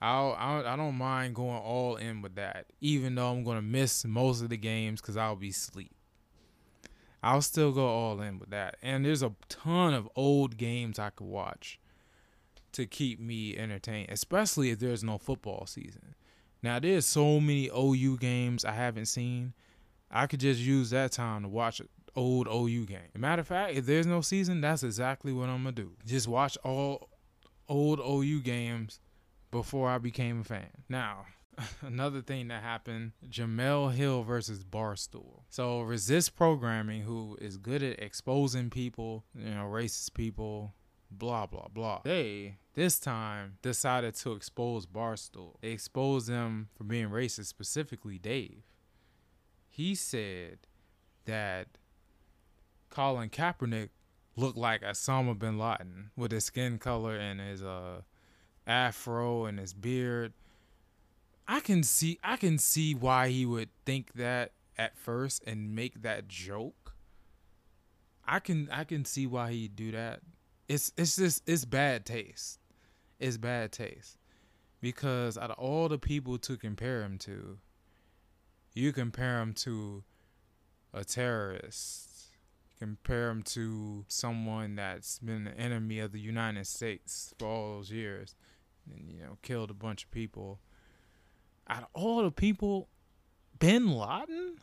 I'll, 0.00 0.34
I'll 0.38 0.66
I 0.66 0.76
don't 0.76 0.94
mind 0.94 1.34
going 1.34 1.58
all 1.58 1.96
in 1.96 2.22
with 2.22 2.36
that, 2.36 2.66
even 2.80 3.14
though 3.14 3.30
I'm 3.30 3.44
gonna 3.44 3.62
miss 3.62 4.04
most 4.04 4.42
of 4.42 4.48
the 4.48 4.56
games 4.56 5.00
because 5.00 5.16
I'll 5.16 5.36
be 5.36 5.50
asleep. 5.50 5.92
I'll 7.22 7.42
still 7.42 7.72
go 7.72 7.86
all 7.86 8.20
in 8.20 8.38
with 8.38 8.50
that, 8.50 8.76
and 8.82 9.04
there's 9.04 9.22
a 9.22 9.34
ton 9.48 9.92
of 9.94 10.08
old 10.14 10.56
games 10.56 10.98
I 10.98 11.10
could 11.10 11.26
watch. 11.26 11.80
to 12.72 12.86
keep 12.86 13.18
me 13.18 13.56
entertained, 13.56 14.10
especially 14.10 14.70
if 14.70 14.78
there's 14.78 15.02
no 15.02 15.18
football 15.18 15.66
season. 15.66 16.14
Now 16.62 16.78
there's 16.78 17.06
so 17.06 17.40
many 17.40 17.70
OU 17.76 18.18
games 18.18 18.64
I 18.64 18.72
haven't 18.72 19.06
seen. 19.06 19.54
I 20.10 20.26
could 20.26 20.40
just 20.40 20.60
use 20.60 20.90
that 20.90 21.12
time 21.12 21.42
to 21.42 21.48
watch 21.48 21.80
old 22.14 22.46
OU 22.46 22.86
game. 22.86 23.08
Matter 23.16 23.40
of 23.40 23.48
fact, 23.48 23.74
if 23.74 23.86
there's 23.86 24.06
no 24.06 24.20
season, 24.20 24.60
that's 24.60 24.82
exactly 24.82 25.32
what 25.32 25.48
I'm 25.48 25.62
gonna 25.62 25.72
do. 25.72 25.92
Just 26.06 26.28
watch 26.28 26.56
all 26.64 27.08
old 27.68 28.00
OU 28.00 28.42
games 28.42 29.00
before 29.50 29.88
I 29.88 29.98
became 29.98 30.40
a 30.40 30.44
fan. 30.44 30.70
Now, 30.88 31.26
another 31.82 32.20
thing 32.20 32.48
that 32.48 32.62
happened 32.62 33.12
Jemele 33.28 33.92
Hill 33.92 34.22
versus 34.22 34.64
Barstool. 34.64 35.42
So, 35.48 35.80
Resist 35.80 36.36
Programming, 36.36 37.02
who 37.02 37.36
is 37.40 37.56
good 37.56 37.82
at 37.82 38.00
exposing 38.00 38.70
people, 38.70 39.24
you 39.34 39.50
know, 39.54 39.64
racist 39.64 40.14
people, 40.14 40.74
blah, 41.10 41.46
blah, 41.46 41.68
blah. 41.72 42.00
They, 42.04 42.58
this 42.74 42.98
time, 42.98 43.58
decided 43.62 44.14
to 44.16 44.32
expose 44.32 44.86
Barstool. 44.86 45.54
They 45.60 45.70
exposed 45.70 46.28
them 46.28 46.68
for 46.76 46.84
being 46.84 47.08
racist, 47.08 47.46
specifically 47.46 48.18
Dave. 48.18 48.62
He 49.68 49.94
said 49.94 50.58
that 51.24 51.68
Colin 52.90 53.30
Kaepernick 53.30 53.90
looked 54.36 54.56
like 54.56 54.82
Osama 54.82 55.38
bin 55.38 55.58
Laden 55.58 56.10
with 56.16 56.32
his 56.32 56.44
skin 56.44 56.78
color 56.78 57.16
and 57.16 57.40
his 57.40 57.62
uh 57.62 58.02
afro 58.66 59.46
and 59.46 59.58
his 59.58 59.72
beard. 59.72 60.32
I 61.50 61.60
can 61.60 61.82
see 61.82 62.18
I 62.22 62.36
can 62.36 62.58
see 62.58 62.94
why 62.94 63.30
he 63.30 63.46
would 63.46 63.70
think 63.86 64.12
that 64.12 64.52
at 64.76 64.98
first 64.98 65.42
and 65.46 65.74
make 65.74 66.02
that 66.02 66.28
joke. 66.28 66.94
I 68.26 68.38
can 68.38 68.68
I 68.70 68.84
can 68.84 69.06
see 69.06 69.26
why 69.26 69.52
he'd 69.52 69.74
do 69.74 69.90
that. 69.92 70.20
It's 70.68 70.92
it's 70.98 71.16
just 71.16 71.42
it's 71.48 71.64
bad 71.64 72.04
taste. 72.04 72.60
It's 73.18 73.38
bad 73.38 73.72
taste. 73.72 74.18
Because 74.82 75.38
out 75.38 75.50
of 75.50 75.58
all 75.58 75.88
the 75.88 75.98
people 75.98 76.38
to 76.38 76.56
compare 76.56 77.02
him 77.02 77.18
to, 77.20 77.58
you 78.74 78.92
compare 78.92 79.40
him 79.40 79.54
to 79.54 80.04
a 80.92 81.02
terrorist. 81.02 82.10
Compare 82.78 83.30
him 83.30 83.42
to 83.42 84.04
someone 84.06 84.76
that's 84.76 85.18
been 85.18 85.48
an 85.48 85.54
enemy 85.54 85.98
of 85.98 86.12
the 86.12 86.20
United 86.20 86.66
States 86.66 87.34
for 87.38 87.48
all 87.48 87.76
those 87.78 87.90
years 87.90 88.36
and 88.88 89.10
you 89.10 89.20
know 89.20 89.38
killed 89.42 89.70
a 89.70 89.74
bunch 89.74 90.04
of 90.04 90.10
people. 90.10 90.60
Out 91.68 91.82
of 91.82 91.88
all 91.92 92.22
the 92.22 92.30
people, 92.30 92.88
Bin 93.58 93.90
Laden. 93.90 94.56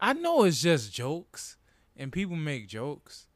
I 0.00 0.12
know 0.12 0.44
it's 0.44 0.60
just 0.60 0.92
jokes, 0.92 1.56
and 1.96 2.12
people 2.12 2.36
make 2.36 2.68
jokes, 2.68 3.26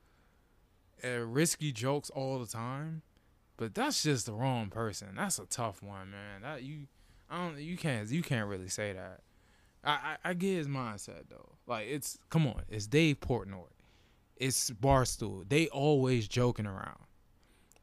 uh, 1.02 1.20
risky 1.20 1.72
jokes 1.72 2.10
all 2.10 2.38
the 2.38 2.46
time, 2.46 3.02
but 3.56 3.74
that's 3.74 4.02
just 4.02 4.26
the 4.26 4.32
wrong 4.32 4.68
person. 4.68 5.08
That's 5.16 5.38
a 5.38 5.46
tough 5.46 5.82
one, 5.82 6.10
man. 6.10 6.42
That 6.42 6.62
you, 6.62 6.86
I 7.30 7.38
don't, 7.38 7.58
you 7.58 7.76
can't, 7.76 8.08
you 8.10 8.22
can't 8.22 8.48
really 8.48 8.68
say 8.68 8.92
that. 8.92 9.20
I, 9.82 9.90
I, 9.90 10.16
I 10.30 10.34
get 10.34 10.56
his 10.56 10.68
mindset 10.68 11.28
though. 11.30 11.56
Like 11.66 11.86
it's, 11.88 12.18
come 12.30 12.46
on, 12.46 12.62
it's 12.68 12.86
Dave 12.86 13.20
Portnoy, 13.20 13.70
it's 14.36 14.70
Barstool. 14.70 15.48
They 15.48 15.68
always 15.68 16.28
joking 16.28 16.66
around 16.66 17.07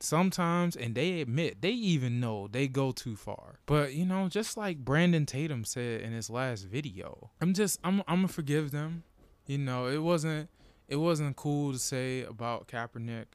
sometimes 0.05 0.75
and 0.75 0.95
they 0.95 1.21
admit 1.21 1.61
they 1.61 1.71
even 1.71 2.19
know 2.19 2.47
they 2.47 2.67
go 2.67 2.91
too 2.91 3.15
far. 3.15 3.59
But 3.65 3.93
you 3.93 4.05
know 4.05 4.27
just 4.29 4.57
like 4.57 4.79
brandon 4.79 5.25
tatum 5.25 5.65
said 5.65 6.01
in 6.01 6.13
his 6.13 6.29
last 6.29 6.63
video 6.63 7.31
i'm 7.41 7.53
just 7.53 7.79
i'm, 7.83 8.01
I'm 8.07 8.17
gonna 8.17 8.27
forgive 8.27 8.71
them. 8.71 9.03
You 9.47 9.57
know 9.57 9.87
it 9.87 10.01
wasn't 10.01 10.49
it 10.87 10.97
wasn't 10.97 11.35
cool 11.35 11.73
to 11.73 11.79
say 11.79 12.23
about 12.23 12.67
kaepernick 12.67 13.25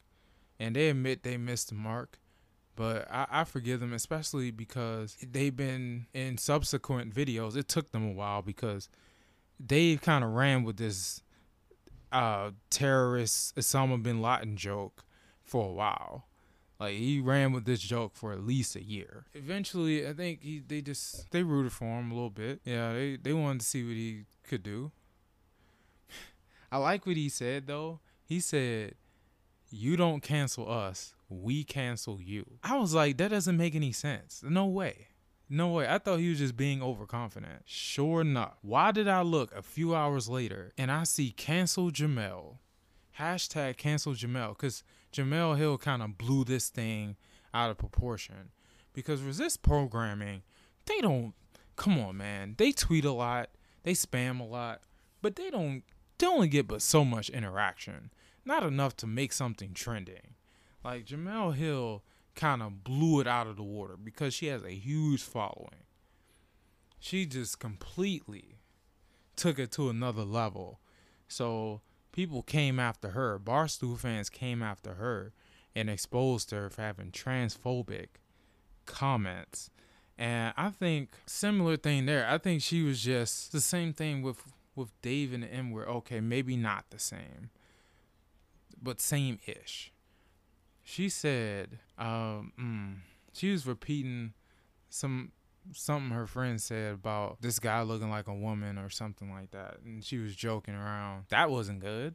and 0.58 0.76
they 0.76 0.88
admit 0.88 1.22
they 1.22 1.36
missed 1.36 1.68
the 1.68 1.74
mark 1.74 2.18
but 2.76 3.06
I, 3.10 3.26
I 3.30 3.44
forgive 3.44 3.80
them 3.80 3.92
especially 3.92 4.50
because 4.50 5.16
they've 5.20 5.54
been 5.54 6.06
in 6.14 6.38
subsequent 6.38 7.14
videos. 7.14 7.54
It 7.54 7.68
took 7.68 7.90
them 7.92 8.08
a 8.08 8.12
while 8.12 8.40
because 8.40 8.88
they 9.58 9.96
kind 9.96 10.24
of 10.24 10.30
ran 10.30 10.64
with 10.64 10.78
this 10.78 11.22
uh 12.12 12.50
terrorist 12.70 13.54
osama 13.54 14.02
bin 14.02 14.20
laden 14.20 14.56
joke 14.56 15.04
for 15.44 15.68
a 15.68 15.72
while 15.72 16.26
like 16.80 16.96
he 16.96 17.20
ran 17.20 17.52
with 17.52 17.66
this 17.66 17.80
joke 17.80 18.12
for 18.14 18.32
at 18.32 18.44
least 18.44 18.75
a 18.75 18.82
year. 18.82 19.26
Eventually, 19.34 20.08
I 20.08 20.14
think 20.14 20.42
he 20.42 20.62
they 20.66 20.80
just 20.80 21.30
they 21.30 21.42
rooted 21.42 21.72
for 21.72 21.84
him 21.84 22.10
a 22.10 22.14
little 22.14 22.30
bit. 22.30 22.60
Yeah, 22.64 22.94
they 22.94 23.16
they 23.16 23.32
wanted 23.34 23.60
to 23.60 23.66
see 23.66 23.84
what 23.84 23.94
he 23.94 24.25
could 24.49 24.62
do. 24.62 24.90
I 26.72 26.78
like 26.78 27.06
what 27.06 27.16
he 27.16 27.28
said 27.28 27.66
though. 27.66 28.00
He 28.25 28.40
said, 28.40 28.94
"You 29.70 29.96
don't 29.96 30.22
cancel 30.22 30.70
us, 30.70 31.14
we 31.28 31.64
cancel 31.64 32.20
you." 32.20 32.58
I 32.64 32.78
was 32.78 32.94
like, 32.94 33.18
that 33.18 33.28
doesn't 33.28 33.56
make 33.56 33.75
any 33.75 33.92
sense. 33.92 34.42
No 34.42 34.66
way. 34.66 35.08
No 35.52 35.68
way. 35.68 35.88
I 35.88 35.99
thought 35.99 36.20
he 36.20 36.30
was 36.30 36.38
just 36.38 36.56
being 36.56 36.80
overconfident. 36.80 37.62
Sure 37.64 38.20
enough. 38.20 38.54
Why 38.62 38.92
did 38.92 39.08
I 39.08 39.22
look 39.22 39.52
a 39.52 39.62
few 39.62 39.96
hours 39.96 40.28
later 40.28 40.70
and 40.78 40.92
I 40.92 41.02
see 41.02 41.32
cancel 41.32 41.90
Jemele? 41.90 42.58
Hashtag 43.18 43.76
cancel 43.76 44.12
Jemele. 44.14 44.50
Because 44.50 44.84
Jemele 45.12 45.59
Hill 45.59 45.79
kind 45.79 46.02
of 46.02 46.19
blew 46.19 46.45
this 46.45 46.69
thing 46.69 47.17
out 47.52 47.71
of 47.71 47.79
proportion 47.79 48.50
because 48.93 49.23
resist 49.23 49.62
programming, 49.62 50.43
they 50.87 51.00
don't 51.00 51.35
come 51.76 51.99
on, 51.99 52.17
man. 52.17 52.55
They 52.59 52.73
tweet 52.73 53.05
a 53.05 53.12
lot, 53.12 53.50
they 53.83 53.93
spam 53.93 54.40
a 54.40 54.45
lot, 54.45 54.83
but 55.23 55.37
they 55.37 55.50
don't 55.50 55.83
they 56.19 56.26
only 56.26 56.49
get 56.49 56.69
but 56.69 56.83
so 56.83 57.05
much 57.05 57.31
interaction. 57.31 58.11
Not 58.45 58.62
enough 58.62 58.97
to 58.99 59.07
make 59.07 59.33
something 59.33 59.75
trending. 59.75 60.35
Like 60.85 61.07
Jemele 61.07 61.55
Hill 61.55 62.02
kind 62.35 62.62
of 62.62 62.85
blew 62.85 63.21
it 63.21 63.26
out 63.26 63.47
of 63.47 63.57
the 63.57 63.62
water 63.62 63.97
because 63.97 64.35
she 64.35 64.47
has 64.47 64.62
a 64.62 64.71
huge 64.71 65.23
following. 65.23 65.85
She 66.99 67.26
just 67.26 67.59
completely 67.59 68.59
took 69.37 69.59
it 69.59 69.73
to 69.73 69.88
another 69.88 70.23
level. 70.25 70.81
So 71.29 71.81
people 72.12 72.43
came 72.43 72.79
after 72.79 73.11
her. 73.11 73.38
Barstool 73.38 73.99
fans 73.99 74.29
came 74.31 74.62
after 74.62 74.95
her 74.95 75.33
and 75.75 75.88
exposed 75.88 76.50
her 76.50 76.69
for 76.69 76.83
having 76.83 77.11
transphobic 77.11 78.09
comments. 78.87 79.71
And 80.19 80.52
I 80.57 80.71
think 80.71 81.11
similar 81.26 81.76
thing 81.76 82.07
there. 82.07 82.26
I 82.29 82.38
think 82.38 82.62
she 82.62 82.83
was 82.83 83.02
just 83.02 83.52
the 83.52 83.61
same 83.61 83.93
thing 83.93 84.23
with 84.23 84.43
with 84.76 85.00
Dave 85.02 85.33
and 85.33 85.43
the 85.43 85.52
M 85.52 85.71
where 85.71 85.87
okay, 85.87 86.21
maybe 86.21 86.57
not 86.57 86.90
the 86.90 86.99
same. 86.99 87.50
But 88.83 89.00
same 89.00 89.38
ish. 89.47 89.93
She 90.83 91.09
said, 91.09 91.79
um, 91.99 92.52
mm, 92.59 92.97
she 93.33 93.50
was 93.52 93.67
repeating 93.67 94.33
some 94.88 95.33
something 95.72 96.10
her 96.10 96.26
friend 96.26 96.60
said 96.60 96.94
about 96.94 97.40
this 97.40 97.58
guy 97.58 97.82
looking 97.82 98.10
like 98.10 98.28
a 98.28 98.34
woman 98.34 98.78
or 98.78 98.90
something 98.90 99.30
like 99.30 99.50
that. 99.52 99.78
And 99.84 100.04
she 100.04 100.18
was 100.18 100.34
joking 100.34 100.74
around. 100.74 101.24
That 101.28 101.50
wasn't 101.50 101.80
good. 101.80 102.14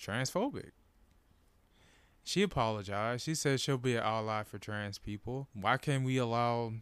Transphobic. 0.00 0.70
She 2.22 2.42
apologized. 2.42 3.24
She 3.24 3.34
said 3.34 3.60
she'll 3.60 3.76
be 3.76 3.96
an 3.96 4.02
ally 4.02 4.42
for 4.44 4.58
trans 4.58 4.98
people. 4.98 5.48
Why 5.52 5.76
can't 5.76 6.04
we 6.04 6.16
allow 6.16 6.72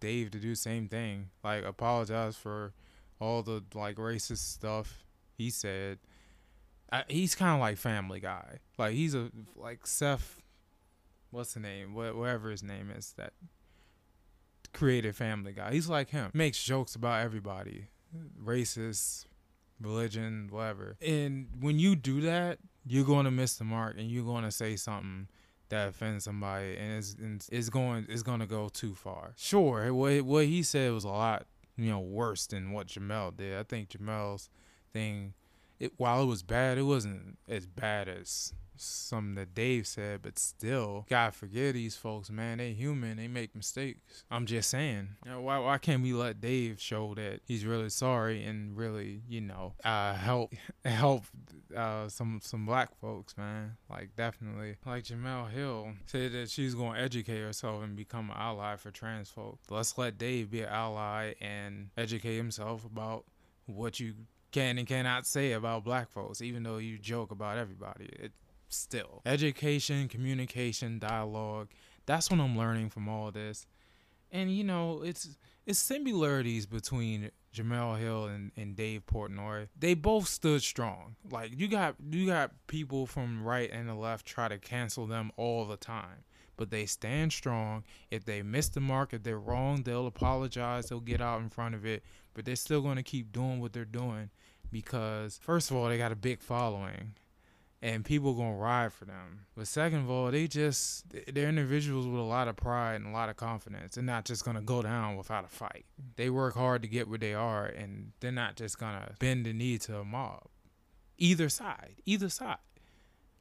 Dave 0.00 0.30
to 0.32 0.38
do 0.38 0.50
the 0.50 0.56
same 0.56 0.88
thing? 0.88 1.30
Like 1.42 1.64
apologize 1.64 2.36
for 2.36 2.74
all 3.18 3.42
the 3.42 3.64
like 3.74 3.96
racist 3.96 4.52
stuff 4.52 5.04
he 5.36 5.50
said. 5.50 5.98
I, 6.92 7.04
he's 7.08 7.34
kind 7.34 7.54
of 7.54 7.60
like 7.60 7.78
Family 7.78 8.20
Guy. 8.20 8.58
Like 8.76 8.92
he's 8.92 9.14
a 9.14 9.30
like 9.56 9.86
Seth. 9.86 10.42
What's 11.30 11.54
the 11.54 11.60
name? 11.60 11.94
whatever 11.94 12.50
his 12.50 12.62
name 12.62 12.90
is. 12.90 13.14
That 13.16 13.32
created 14.74 15.16
Family 15.16 15.52
Guy. 15.52 15.72
He's 15.72 15.88
like 15.88 16.10
him. 16.10 16.30
Makes 16.34 16.62
jokes 16.62 16.94
about 16.94 17.24
everybody, 17.24 17.88
racist, 18.42 19.24
religion, 19.80 20.48
whatever. 20.50 20.96
And 21.00 21.48
when 21.60 21.78
you 21.78 21.96
do 21.96 22.20
that, 22.22 22.58
you're 22.86 23.04
going 23.04 23.24
to 23.24 23.30
miss 23.30 23.54
the 23.54 23.64
mark, 23.64 23.96
and 23.98 24.10
you're 24.10 24.24
going 24.24 24.44
to 24.44 24.50
say 24.50 24.76
something 24.76 25.28
that 25.70 25.88
offends 25.88 26.24
somebody, 26.24 26.76
and 26.76 26.98
it's, 26.98 27.48
it's 27.50 27.68
going 27.68 28.06
it's 28.08 28.22
going 28.22 28.40
to 28.40 28.46
go 28.46 28.68
too 28.68 28.94
far. 28.94 29.32
Sure, 29.36 29.92
what 29.94 30.22
what 30.22 30.44
he 30.46 30.62
said 30.62 30.92
was 30.92 31.04
a 31.04 31.08
lot 31.08 31.46
you 31.76 31.90
know 31.90 32.00
worse 32.00 32.46
than 32.46 32.72
what 32.72 32.88
Jemele 32.88 33.36
did. 33.36 33.58
I 33.58 33.62
think 33.62 33.88
Jemele's 33.88 34.50
thing, 34.92 35.34
it 35.80 35.92
while 35.96 36.22
it 36.22 36.26
was 36.26 36.42
bad, 36.42 36.78
it 36.78 36.82
wasn't 36.82 37.38
as 37.48 37.66
bad 37.66 38.08
as 38.08 38.52
something 38.76 39.34
that 39.36 39.54
Dave 39.54 39.86
said, 39.86 40.20
but 40.22 40.38
still, 40.38 41.06
gotta 41.08 41.32
forgive 41.32 41.74
these 41.74 41.96
folks, 41.96 42.30
man. 42.30 42.58
They 42.58 42.72
human. 42.72 43.16
They 43.16 43.28
make 43.28 43.54
mistakes. 43.54 44.24
I'm 44.30 44.46
just 44.46 44.70
saying. 44.70 45.08
You 45.24 45.32
know, 45.32 45.40
why 45.40 45.58
why 45.58 45.78
can't 45.78 46.02
we 46.02 46.12
let 46.12 46.40
Dave 46.40 46.80
show 46.80 47.14
that 47.14 47.40
he's 47.46 47.64
really 47.64 47.90
sorry 47.90 48.44
and 48.44 48.76
really, 48.76 49.22
you 49.28 49.40
know, 49.40 49.74
uh, 49.84 50.14
help 50.14 50.52
help 50.84 51.24
uh, 51.74 52.08
some 52.08 52.40
some 52.42 52.66
black 52.66 52.94
folks, 53.00 53.36
man. 53.36 53.76
Like 53.90 54.16
definitely. 54.16 54.76
Like 54.84 55.04
Jemele 55.04 55.50
Hill 55.50 55.92
said 56.06 56.32
that 56.32 56.50
she's 56.50 56.74
gonna 56.74 56.98
educate 56.98 57.40
herself 57.40 57.82
and 57.82 57.96
become 57.96 58.30
an 58.30 58.36
ally 58.38 58.76
for 58.76 58.90
trans 58.90 59.30
folks. 59.30 59.70
Let's 59.70 59.96
let 59.98 60.18
Dave 60.18 60.50
be 60.50 60.62
an 60.62 60.68
ally 60.68 61.34
and 61.40 61.90
educate 61.96 62.36
himself 62.36 62.84
about 62.84 63.24
what 63.66 63.98
you 63.98 64.14
can 64.52 64.78
and 64.78 64.86
cannot 64.86 65.26
say 65.26 65.52
about 65.52 65.84
black 65.84 66.08
folks, 66.10 66.40
even 66.40 66.62
though 66.62 66.78
you 66.78 66.96
joke 66.96 67.32
about 67.32 67.58
everybody. 67.58 68.04
It, 68.04 68.32
still. 68.74 69.22
Education, 69.24 70.08
communication, 70.08 70.98
dialogue, 70.98 71.68
That's 72.06 72.30
what 72.30 72.40
I'm 72.40 72.56
learning 72.56 72.90
from 72.90 73.08
all 73.08 73.30
this. 73.30 73.66
And 74.30 74.54
you 74.54 74.64
know, 74.64 75.02
it's 75.02 75.36
it's 75.66 75.78
similarities 75.78 76.66
between 76.66 77.30
Jemele 77.54 77.98
Hill 77.98 78.26
and, 78.26 78.50
and 78.56 78.76
Dave 78.76 79.06
Portnoy. 79.06 79.68
They 79.78 79.94
both 79.94 80.28
stood 80.28 80.62
strong. 80.62 81.16
Like 81.30 81.52
you 81.58 81.68
got 81.68 81.94
you 82.10 82.26
got 82.26 82.50
people 82.66 83.06
from 83.06 83.44
right 83.44 83.70
and 83.72 83.88
the 83.88 83.94
left 83.94 84.26
try 84.26 84.48
to 84.48 84.58
cancel 84.58 85.06
them 85.06 85.30
all 85.36 85.64
the 85.66 85.76
time. 85.76 86.24
But 86.56 86.70
they 86.70 86.86
stand 86.86 87.32
strong. 87.32 87.82
If 88.10 88.24
they 88.24 88.42
miss 88.42 88.68
the 88.68 88.80
mark, 88.80 89.12
if 89.12 89.24
they're 89.24 89.38
wrong, 89.38 89.82
they'll 89.82 90.06
apologize. 90.06 90.86
They'll 90.86 91.00
get 91.00 91.20
out 91.20 91.40
in 91.40 91.48
front 91.48 91.74
of 91.74 91.84
it. 91.84 92.04
But 92.32 92.44
they're 92.44 92.54
still 92.54 92.80
going 92.80 92.96
to 92.96 93.02
keep 93.02 93.32
doing 93.32 93.60
what 93.60 93.72
they're 93.72 93.84
doing 93.84 94.30
because, 94.70 95.38
first 95.40 95.70
of 95.70 95.76
all, 95.76 95.88
they 95.88 95.98
got 95.98 96.12
a 96.12 96.16
big 96.16 96.40
following 96.40 97.14
and 97.84 98.02
people 98.02 98.32
gonna 98.32 98.56
ride 98.56 98.94
for 98.94 99.04
them. 99.04 99.44
But 99.54 99.68
second 99.68 99.98
of 99.98 100.10
all, 100.10 100.30
they 100.30 100.46
just 100.46 101.04
they're 101.32 101.50
individuals 101.50 102.06
with 102.06 102.18
a 102.18 102.24
lot 102.24 102.48
of 102.48 102.56
pride 102.56 102.94
and 102.94 103.06
a 103.06 103.10
lot 103.10 103.28
of 103.28 103.36
confidence. 103.36 103.94
They're 103.94 104.02
not 104.02 104.24
just 104.24 104.42
gonna 104.42 104.62
go 104.62 104.80
down 104.80 105.16
without 105.16 105.44
a 105.44 105.48
fight. 105.48 105.84
They 106.16 106.30
work 106.30 106.54
hard 106.54 106.80
to 106.80 106.88
get 106.88 107.08
where 107.08 107.18
they 107.18 107.34
are, 107.34 107.66
and 107.66 108.12
they're 108.20 108.32
not 108.32 108.56
just 108.56 108.78
gonna 108.78 109.12
bend 109.18 109.44
the 109.44 109.52
knee 109.52 109.76
to 109.80 109.98
a 109.98 110.04
mob. 110.04 110.46
Either 111.18 111.50
side, 111.50 111.96
either 112.06 112.30
side. 112.30 112.56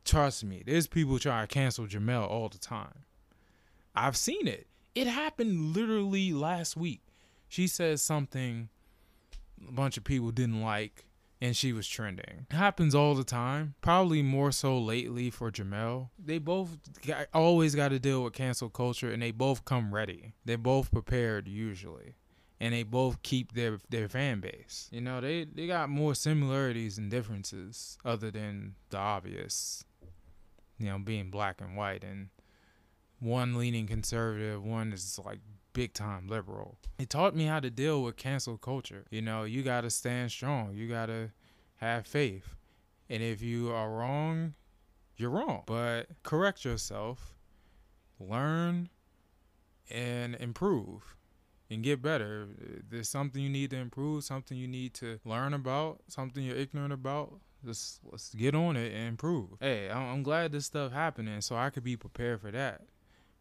Trust 0.04 0.44
me, 0.44 0.62
there's 0.66 0.88
people 0.88 1.18
trying 1.20 1.48
to 1.48 1.54
cancel 1.54 1.88
Jemele 1.88 2.30
all 2.30 2.50
the 2.50 2.58
time. 2.58 3.06
I've 3.96 4.18
seen 4.18 4.46
it. 4.46 4.68
It 4.94 5.08
happened 5.08 5.74
literally 5.74 6.34
last 6.34 6.76
week. 6.76 7.02
She 7.48 7.66
said 7.68 8.02
something 8.02 8.68
a 9.66 9.72
bunch 9.72 9.96
of 9.96 10.04
people 10.04 10.32
didn't 10.32 10.62
like 10.62 11.06
and 11.44 11.58
she 11.58 11.74
was 11.74 11.86
trending. 11.86 12.48
It 12.50 12.56
happens 12.56 12.96
all 12.96 13.16
the 13.16 13.26
time. 13.26 13.76
Probably 13.82 14.22
more 14.22 14.54
so 14.54 14.80
lately 14.80 15.30
for 15.30 15.52
Jemele. 15.52 16.08
They 16.18 16.38
both 16.38 16.78
got, 17.06 17.28
always 17.34 17.76
got 17.76 17.90
to 17.90 18.00
deal 18.00 18.24
with 18.24 18.32
cancel 18.32 18.70
culture, 18.70 19.12
and 19.12 19.22
they 19.22 19.32
both 19.32 19.66
come 19.66 19.94
ready. 19.94 20.36
They're 20.46 20.58
both 20.58 20.90
prepared 20.90 21.50
usually, 21.50 22.16
and 22.62 22.74
they 22.74 22.84
both 22.84 23.22
keep 23.24 23.52
their 23.52 23.80
their 23.90 24.08
fan 24.08 24.40
base. 24.40 24.88
You 24.90 25.02
know, 25.02 25.20
they 25.20 25.44
they 25.44 25.68
got 25.68 25.90
more 25.90 26.16
similarities 26.16 26.98
and 26.98 27.12
differences 27.12 27.98
other 28.06 28.32
than 28.32 28.76
the 28.90 28.98
obvious. 28.98 29.84
You 30.80 30.88
know, 30.88 30.98
being 30.98 31.30
black 31.30 31.60
and 31.60 31.76
white, 31.76 32.06
and 32.06 32.30
one 33.20 33.58
leaning 33.58 33.86
conservative, 33.86 34.64
one 34.64 34.94
is 34.94 35.20
like 35.26 35.40
big 35.74 35.94
time 35.94 36.28
liberal. 36.28 36.78
It 37.00 37.10
taught 37.10 37.36
me 37.36 37.46
how 37.46 37.60
to 37.60 37.70
deal 37.70 38.02
with 38.04 38.16
cancel 38.16 38.58
culture. 38.58 39.06
You 39.10 39.22
know, 39.22 39.44
you 39.44 39.64
got 39.64 39.82
to 39.82 39.90
stand 39.90 40.32
strong. 40.32 40.74
You 40.74 40.88
got 40.88 41.08
to 41.08 41.32
have 41.78 42.08
faith. 42.08 42.56
And 43.10 43.22
if 43.22 43.42
you 43.42 43.72
are 43.72 43.92
wrong, 43.92 44.54
you're 45.18 45.30
wrong. 45.30 45.64
But 45.66 46.08
correct 46.24 46.64
yourself, 46.64 47.36
learn, 48.20 48.90
and 49.90 50.36
improve 50.36 51.16
and 51.70 51.84
get 51.84 52.02
better. 52.02 52.48
there's 52.90 53.10
something 53.10 53.42
you 53.42 53.50
need 53.50 53.72
to 53.72 53.78
improve, 53.78 54.24
something 54.24 54.58
you 54.58 54.68
need 54.68 54.94
to 54.96 55.20
learn 55.26 55.54
about, 55.54 56.02
something 56.08 56.44
you're 56.44 56.56
ignorant 56.56 56.94
about. 56.94 57.40
Just 57.66 58.02
let's 58.04 58.34
get 58.34 58.56
on 58.56 58.76
it 58.76 58.94
and 58.94 59.08
improve. 59.08 59.50
Hey, 59.60 59.90
I'm 59.90 60.22
glad 60.22 60.52
this 60.52 60.66
stuff 60.66 60.92
happening 60.92 61.42
so 61.42 61.56
I 61.56 61.70
could 61.70 61.84
be 61.84 61.96
prepared 61.96 62.42
for 62.42 62.52
that 62.52 62.82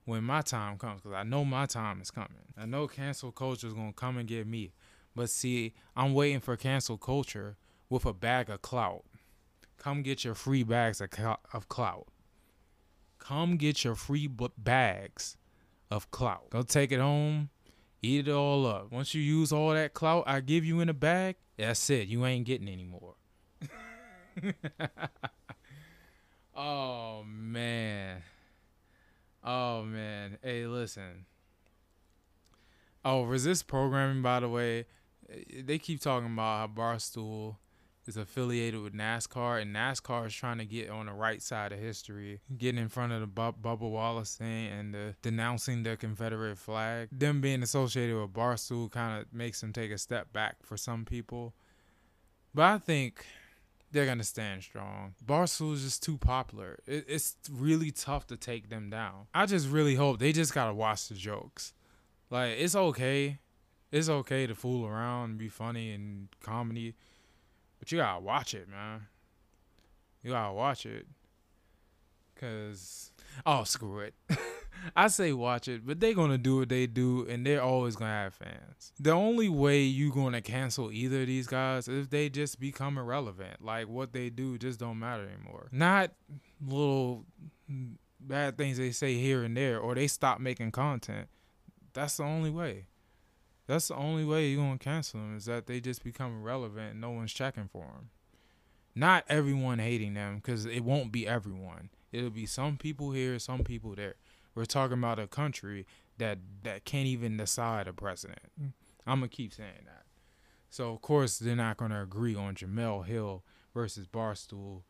when 0.05 0.25
my 0.25 0.43
time 0.43 0.79
comes 0.79 1.01
because 1.01 1.17
I 1.17 1.23
know 1.23 1.45
my 1.45 1.67
time 1.67 2.01
is 2.01 2.11
coming. 2.11 2.31
I 2.57 2.67
know 2.67 2.89
cancel 2.89 3.33
culture 3.33 3.67
is 3.67 3.75
going 3.75 3.93
to 3.93 3.95
come 3.95 4.17
and 4.19 4.29
get 4.29 4.47
me. 4.47 4.73
But 5.15 5.31
see, 5.31 5.75
I'm 5.95 6.15
waiting 6.15 6.41
for 6.41 6.57
cancel 6.57 6.97
culture 6.97 7.57
with 7.89 8.05
a 8.07 8.13
bag 8.13 8.51
of 8.51 8.63
clout. 8.63 9.05
Come 9.79 10.03
get 10.03 10.25
your 10.25 10.35
free 10.35 10.63
bags 10.63 11.01
of, 11.01 11.11
clout. 11.69 12.09
Come 13.19 13.57
get 13.57 13.85
your 13.85 13.95
free 13.95 14.27
b- 14.27 14.49
bags 14.57 15.37
of 15.91 16.11
clout. 16.11 16.51
Go 16.51 16.63
take 16.63 16.93
it 16.93 17.01
home, 17.01 17.51
eat 18.01 18.29
it 18.29 18.33
all 18.33 18.67
up. 18.67 18.93
Once 18.93 19.15
you 19.15 19.21
use 19.21 19.53
all 19.53 19.71
that 19.71 19.93
clout 19.93 20.25
I 20.27 20.41
give 20.41 20.65
you 20.65 20.81
in 20.81 20.89
a 20.89 20.95
bag, 20.95 21.37
that's 21.59 21.91
it. 21.91 22.09
You 22.09 22.25
ain't 22.25 22.47
getting 22.47 22.69
any 22.69 22.85
more. 22.85 23.15
oh, 26.57 27.25
man. 27.25 28.23
Oh 29.45 29.83
man. 29.83 30.39
Hey, 30.43 30.67
listen. 30.67 31.27
Oh, 33.05 33.25
resist 33.25 33.67
programming. 33.67 34.23
By 34.23 34.41
the 34.41 34.49
way, 34.49 34.87
eh, 35.29 35.63
they 35.65 35.79
keep 35.79 36.01
talking 36.01 36.33
about 36.33 36.77
how 36.77 36.83
Barstool 36.83 37.57
is 38.07 38.17
affiliated 38.17 38.81
with 38.81 38.95
NASCAR, 38.95 39.63
and 39.63 39.75
NASCAR 39.75 40.27
is 40.27 40.35
trying 40.35 40.59
to 40.59 40.65
get 40.65 40.91
on 40.91 41.07
the 41.07 41.13
right 41.13 41.41
side 41.41 41.73
of 41.73 41.79
history, 41.79 42.41
getting 42.57 42.81
in 42.81 42.89
front 42.89 43.13
of 43.13 43.21
the 43.21 43.27
Bu- 43.27 43.53
Bubba 43.53 43.89
Wallace 43.89 44.35
thing 44.37 44.69
and 44.69 44.95
the, 44.95 45.15
denouncing 45.23 45.83
the 45.83 45.97
Confederate 45.97 46.59
flag. 46.59 47.09
Them 47.13 47.41
being 47.41 47.63
associated 47.63 48.21
with 48.21 48.33
Barstool 48.33 48.91
kind 48.91 49.21
of 49.21 49.33
makes 49.33 49.61
them 49.61 49.73
take 49.73 49.91
a 49.91 49.99
step 49.99 50.33
back 50.33 50.57
for 50.63 50.77
some 50.77 51.05
people. 51.05 51.55
But 52.55 52.65
I 52.65 52.79
think 52.79 53.25
they're 53.93 54.07
gonna 54.07 54.25
stand 54.25 54.63
strong. 54.63 55.15
Barstool 55.25 55.75
is 55.75 55.83
just 55.83 56.03
too 56.03 56.19
popular. 56.19 56.79
It, 56.87 57.05
it's 57.07 57.37
really 57.51 57.91
tough 57.91 58.27
to 58.29 58.37
take 58.37 58.71
them 58.71 58.91
down. 58.91 59.27
I 59.35 59.47
just 59.47 59.69
really 59.69 59.95
hope 59.95 60.19
they 60.19 60.33
just 60.33 60.55
gotta 60.55 60.75
watch 60.75 61.09
the 61.09 61.15
jokes. 61.15 61.75
Like 62.31 62.57
it's 62.59 62.75
okay, 62.75 63.39
it's 63.91 64.09
okay 64.09 64.47
to 64.47 64.55
fool 64.55 64.87
around 64.87 65.31
and 65.31 65.39
be 65.39 65.49
funny 65.49 65.93
and 65.93 66.29
comedy, 66.41 66.95
but 67.79 67.93
you 67.93 67.99
gotta 67.99 68.21
watch 68.21 68.55
it, 68.55 68.69
man. 68.69 69.07
You 70.23 70.31
gotta 70.31 70.55
watch 70.55 70.87
it, 70.87 71.07
cause 72.35 73.13
oh 73.45 73.65
screw 73.65 74.01
it. 74.01 74.15
I 74.97 75.09
say 75.09 75.33
watch 75.33 75.69
it, 75.69 75.87
but 75.87 76.01
they're 76.01 76.15
gonna 76.15 76.39
do 76.39 76.59
what 76.59 76.69
they 76.69 76.87
do, 76.87 77.27
and 77.29 77.47
they're 77.47 77.63
always 77.63 77.97
gonna 77.97 78.11
have 78.11 78.35
fans. 78.35 78.93
The 78.99 79.13
only 79.13 79.49
way 79.49 79.83
you 79.83 80.13
gonna 80.13 80.41
cancel 80.41 80.91
either 80.93 81.23
of 81.23 81.27
these 81.27 81.47
guys 81.47 81.89
is 81.89 82.05
if 82.05 82.11
they 82.11 82.29
just 82.29 82.59
become 82.61 82.99
irrelevant. 82.99 83.65
Like 83.65 83.89
what 83.89 84.13
they 84.13 84.31
do 84.31 84.59
just 84.59 84.81
don't 84.81 84.99
matter 84.99 85.29
anymore. 85.29 85.69
Not 85.73 86.13
little 86.65 87.25
bad 88.21 88.57
things 88.57 88.79
they 88.79 88.93
say 88.93 89.15
here 89.15 89.43
and 89.43 89.57
there, 89.57 89.79
or 89.79 89.95
they 89.95 90.07
stop 90.07 90.41
making 90.41 90.73
content. 90.73 91.29
That's 91.93 92.17
the 92.17 92.25
only 92.25 92.51
way. 92.51 92.87
That's 93.67 93.89
the 93.89 93.97
only 93.97 94.25
way 94.25 94.49
you're 94.49 94.65
gonna 94.65 94.79
cancel 94.79 95.21
them 95.21 95.37
is 95.37 95.45
that 95.45 95.67
they 95.67 95.81
just 95.81 96.03
become 96.03 96.41
irrelevant. 96.41 96.93
and 96.93 97.01
no 97.01 97.11
one's 97.11 97.33
checking 97.33 97.69
for 97.69 97.85
them. 97.85 98.11
Not 98.95 99.25
everyone 99.29 99.79
hating 99.79 100.15
them, 100.15 100.37
because 100.37 100.67
it 100.67 100.81
won't 100.81 101.13
be 101.13 101.27
everyone. 101.27 101.89
It'll 102.13 102.31
be 102.31 102.45
some 102.45 102.77
people 102.77 103.13
here, 103.13 103.39
some 103.39 103.65
people 103.65 103.95
there. 103.95 104.17
We're 104.55 104.65
talking 104.65 104.99
about 104.99 105.19
a 105.19 105.27
country 105.27 105.87
that 106.19 106.39
that 106.63 106.85
can't 106.85 107.07
even 107.07 107.37
decide 107.37 107.89
a 107.89 107.93
president. 107.93 108.41
I'm 109.07 109.21
gonna 109.21 109.29
keep 109.29 109.53
saying 109.53 109.87
that. 109.87 110.05
So 110.71 110.93
of 110.93 111.03
course 111.03 111.39
they're 111.39 111.57
not 111.57 111.77
gonna 111.77 112.03
agree 112.03 112.35
on 112.35 112.55
Jemele 112.55 113.07
Hill 113.07 113.45
versus 113.75 114.07
Barstool, 114.07 114.83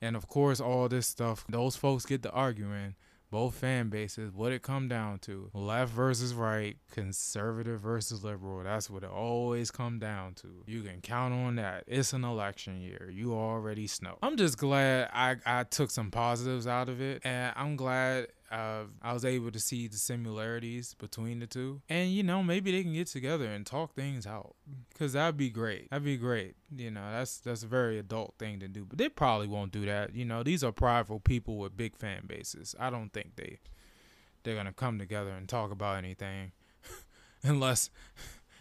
and 0.00 0.16
of 0.16 0.28
course 0.28 0.60
all 0.60 0.88
this 0.88 1.06
stuff. 1.06 1.44
Those 1.48 1.76
folks 1.76 2.06
get 2.06 2.22
to 2.22 2.30
arguing 2.30 2.94
both 3.34 3.56
fan 3.56 3.88
bases, 3.88 4.32
what 4.32 4.52
it 4.52 4.62
come 4.62 4.86
down 4.86 5.18
to. 5.18 5.50
Left 5.52 5.90
versus 5.92 6.32
right, 6.32 6.76
conservative 6.92 7.80
versus 7.80 8.22
liberal. 8.22 8.62
That's 8.62 8.88
what 8.88 9.02
it 9.02 9.10
always 9.10 9.72
come 9.72 9.98
down 9.98 10.34
to. 10.34 10.62
You 10.68 10.82
can 10.82 11.00
count 11.00 11.34
on 11.34 11.56
that. 11.56 11.82
It's 11.88 12.12
an 12.12 12.22
election 12.22 12.80
year. 12.80 13.10
You 13.12 13.34
already 13.34 13.88
know. 14.00 14.18
I'm 14.22 14.36
just 14.36 14.56
glad 14.56 15.10
I, 15.12 15.34
I 15.44 15.64
took 15.64 15.90
some 15.90 16.12
positives 16.12 16.68
out 16.68 16.88
of 16.88 17.00
it. 17.00 17.22
And 17.24 17.52
I'm 17.56 17.74
glad 17.74 18.28
uh, 18.54 18.84
I 19.02 19.12
was 19.12 19.24
able 19.24 19.50
to 19.50 19.58
see 19.58 19.88
the 19.88 19.96
similarities 19.96 20.94
between 20.94 21.40
the 21.40 21.46
two. 21.46 21.82
And, 21.88 22.12
you 22.12 22.22
know, 22.22 22.40
maybe 22.40 22.70
they 22.70 22.84
can 22.84 22.92
get 22.92 23.08
together 23.08 23.46
and 23.46 23.66
talk 23.66 23.94
things 23.94 24.28
out. 24.28 24.54
Because 24.90 25.14
that'd 25.14 25.36
be 25.36 25.50
great. 25.50 25.90
That'd 25.90 26.04
be 26.04 26.16
great. 26.16 26.54
You 26.74 26.92
know, 26.92 27.10
that's 27.10 27.38
that's 27.38 27.64
a 27.64 27.66
very 27.66 27.98
adult 27.98 28.34
thing 28.38 28.60
to 28.60 28.68
do. 28.68 28.84
But 28.84 28.98
they 28.98 29.08
probably 29.08 29.48
won't 29.48 29.72
do 29.72 29.84
that. 29.86 30.14
You 30.14 30.24
know, 30.24 30.44
these 30.44 30.62
are 30.62 30.70
prideful 30.70 31.18
people 31.18 31.58
with 31.58 31.76
big 31.76 31.96
fan 31.96 32.26
bases. 32.28 32.76
I 32.78 32.90
don't 32.90 33.12
think 33.12 33.34
they 33.34 33.58
they're 34.44 34.54
gonna 34.54 34.72
come 34.72 35.00
together 35.00 35.30
and 35.30 35.48
talk 35.48 35.72
about 35.72 35.98
anything 35.98 36.52
unless 37.42 37.90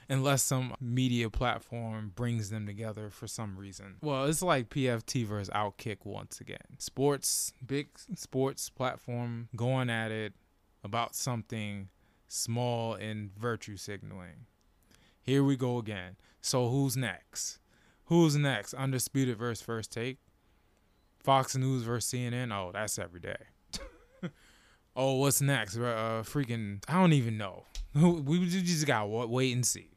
unless 0.09 0.43
some 0.43 0.75
media 0.79 1.29
platform 1.29 2.11
brings 2.15 2.49
them 2.49 2.65
together 2.65 3.09
for 3.09 3.27
some 3.27 3.57
reason. 3.57 3.95
Well, 4.01 4.25
it's 4.25 4.41
like 4.41 4.69
PFT 4.69 5.25
versus 5.25 5.49
Outkick 5.53 5.97
once 6.03 6.39
again. 6.39 6.77
Sports, 6.77 7.53
big 7.65 7.89
sports 8.15 8.69
platform 8.69 9.49
going 9.55 9.89
at 9.89 10.11
it 10.11 10.33
about 10.83 11.15
something 11.15 11.89
small 12.27 12.95
in 12.95 13.31
virtue 13.37 13.77
signaling. 13.77 14.45
Here 15.21 15.43
we 15.43 15.55
go 15.55 15.77
again. 15.77 16.17
So 16.41 16.69
who's 16.69 16.97
next? 16.97 17.59
Who's 18.05 18.35
next? 18.35 18.73
Undisputed 18.73 19.37
versus 19.37 19.63
First 19.63 19.91
Take. 19.91 20.17
Fox 21.23 21.55
News 21.55 21.83
versus 21.83 22.11
CNN. 22.11 22.53
Oh, 22.53 22.71
that's 22.73 22.99
every 22.99 23.21
day. 23.21 23.37
oh, 24.95 25.15
what's 25.15 25.41
next? 25.41 25.77
Uh, 25.77 26.23
freaking, 26.25 26.83
I 26.87 26.99
don't 26.99 27.13
even 27.13 27.37
know. 27.37 27.65
We 27.95 28.45
just 28.47 28.85
got 28.85 29.07
wait 29.07 29.53
and 29.53 29.65
see. 29.65 29.92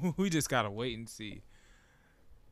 we 0.16 0.30
just 0.30 0.48
gotta 0.48 0.70
wait 0.70 0.96
and 0.96 1.08
see. 1.08 1.42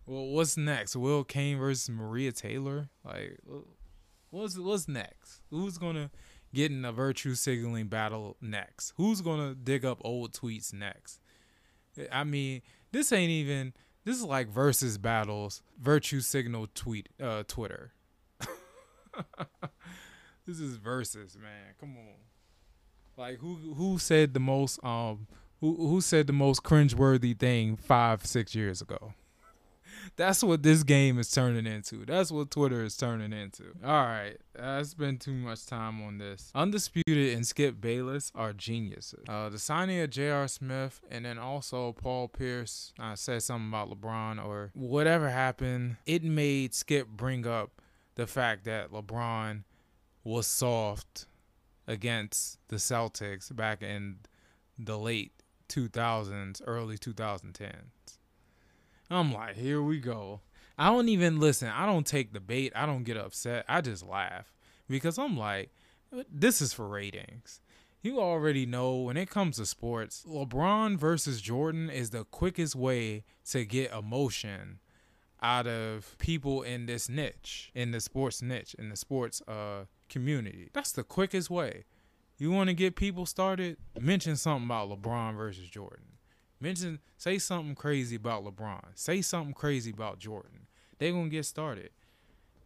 Well, 0.07 0.27
what's 0.27 0.57
next? 0.57 0.97
Will 0.97 1.25
Cain 1.25 1.59
versus 1.59 1.89
Maria 1.89 2.33
Taylor? 2.33 2.89
Like, 3.05 3.39
what's 4.31 4.59
what's 4.59 4.89
next? 4.89 5.43
Who's 5.51 5.79
gonna 5.79 6.11
get 6.53 6.71
in 6.71 6.85
a 6.85 6.93
virtue 6.93 7.35
signaling 7.35 7.89
battle 7.89 8.37
next? 8.41 8.93
Who's 8.97 9.21
gonna 9.21 9.55
dig 9.55 9.85
up 9.85 10.01
old 10.03 10.33
tweets 10.33 10.73
next? 10.73 11.21
I 12.11 12.25
mean, 12.25 12.63
this 12.93 13.13
ain't 13.13 13.31
even. 13.31 13.73
This 14.05 14.17
is 14.17 14.25
like 14.25 14.49
versus 14.49 14.97
battles, 14.97 15.63
virtue 15.79 16.21
signal 16.21 16.69
tweet, 16.75 17.11
uh, 17.23 17.43
Twitter. 17.47 17.93
this 20.47 20.59
is 20.59 20.77
versus, 20.77 21.37
man. 21.41 21.75
Come 21.79 21.97
on. 21.99 22.15
Like 23.17 23.39
who 23.39 23.75
who 23.75 23.99
said 23.99 24.33
the 24.33 24.41
most 24.41 24.83
um 24.83 25.27
who 25.61 25.77
who 25.77 26.01
said 26.01 26.27
the 26.27 26.33
most 26.33 26.63
cringeworthy 26.63 27.39
thing 27.39 27.77
five 27.77 28.27
six 28.27 28.55
years 28.55 28.81
ago? 28.81 29.15
That's 30.17 30.43
what 30.43 30.63
this 30.63 30.83
game 30.83 31.19
is 31.19 31.31
turning 31.31 31.67
into. 31.67 32.05
That's 32.05 32.31
what 32.31 32.51
Twitter 32.51 32.85
is 32.85 32.97
turning 32.97 33.33
into. 33.33 33.65
All 33.85 34.05
right, 34.05 34.37
I 34.59 34.83
spent 34.83 35.21
too 35.21 35.33
much 35.33 35.67
time 35.67 36.03
on 36.03 36.19
this. 36.19 36.51
Undisputed 36.55 37.35
and 37.35 37.47
Skip 37.47 37.81
Bayless 37.81 38.33
are 38.35 38.53
geniuses. 38.53 39.25
Uh, 39.29 39.49
the 39.49 39.59
signing 39.59 40.01
of 40.01 40.11
J.R. 40.11 40.49
Smith 40.49 41.01
and 41.11 41.25
then 41.25 41.39
also 41.39 41.93
Paul 41.93 42.29
Pierce 42.29 42.93
uh, 42.99 43.15
said 43.15 43.43
something 43.43 43.69
about 43.69 43.91
LeBron 43.91 44.45
or 44.45 44.71
whatever 44.75 45.31
happened. 45.31 45.97
It 46.07 46.25
made 46.25 46.75
Skip 46.75 47.09
bring 47.09 47.47
up 47.47 47.81
the 48.17 48.27
fact 48.27 48.65
that 48.65 48.91
LeBron 48.91 49.65
was 50.25 50.47
soft 50.47 51.27
against 51.87 52.59
the 52.69 52.77
Celtics 52.77 53.55
back 53.55 53.83
in 53.83 54.19
the 54.79 54.99
late 54.99 55.33
2000s, 55.71 56.61
early 56.67 56.99
2010s. 56.99 58.19
I'm 59.11 59.33
like, 59.33 59.57
here 59.57 59.83
we 59.83 59.99
go. 59.99 60.41
I 60.79 60.89
don't 60.89 61.09
even 61.09 61.41
listen. 61.41 61.69
I 61.69 61.87
don't 61.87 62.07
take 62.07 62.33
the 62.33 62.41
bait. 62.41 62.73
I 62.75 62.87
don't 62.87 63.05
get 63.05 63.17
upset. 63.17 63.65
I 63.69 63.81
just 63.81 64.07
laugh 64.07 64.53
because 64.89 65.19
I'm 65.19 65.37
like, 65.37 65.71
this 66.31 66.61
is 66.61 66.73
for 66.73 66.89
ratings. 66.89 67.61
You 68.03 68.19
already 68.19 68.65
know 68.65 68.97
when 68.97 69.17
it 69.17 69.29
comes 69.29 69.57
to 69.57 69.67
sports, 69.67 70.25
LeBron 70.27 70.97
versus 70.97 71.41
Jordan 71.41 71.91
is 71.91 72.11
the 72.11 72.25
quickest 72.25 72.75
way 72.75 73.25
to 73.51 73.65
get 73.65 73.93
emotion 73.93 74.79
out 75.43 75.67
of 75.67 76.17
people 76.19 76.63
in 76.63 76.87
this 76.87 77.09
niche, 77.09 77.71
in 77.75 77.91
the 77.91 78.01
sports 78.01 78.41
niche, 78.41 78.75
in 78.79 78.89
the 78.89 78.97
sports 78.97 79.43
uh 79.47 79.85
community. 80.09 80.71
That's 80.73 80.93
the 80.93 81.05
quickest 81.05 81.51
way. 81.51 81.85
You 82.41 82.51
want 82.51 82.69
to 82.69 82.75
get 82.75 82.97
people 82.97 83.27
started? 83.27 83.77
Mention 84.01 84.35
something 84.35 84.65
about 84.65 84.89
LeBron 84.89 85.37
versus 85.37 85.69
Jordan. 85.69 86.07
Mention, 86.59 86.99
say 87.19 87.37
something 87.37 87.75
crazy 87.75 88.17
about 88.17 88.47
LeBron. 88.47 88.83
Say 88.95 89.21
something 89.21 89.53
crazy 89.53 89.91
about 89.91 90.19
Jordan. 90.19 90.67
They 90.99 91.11
gonna 91.11 91.29
get 91.29 91.45
started. 91.45 91.91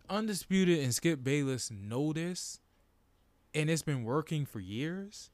Undisputed 0.08 0.78
and 0.78 0.94
Skip 0.94 1.24
Bayless 1.24 1.72
know 1.72 2.12
this, 2.12 2.60
and 3.52 3.68
it's 3.68 3.82
been 3.82 4.04
working 4.04 4.46
for 4.46 4.60
years. 4.60 5.30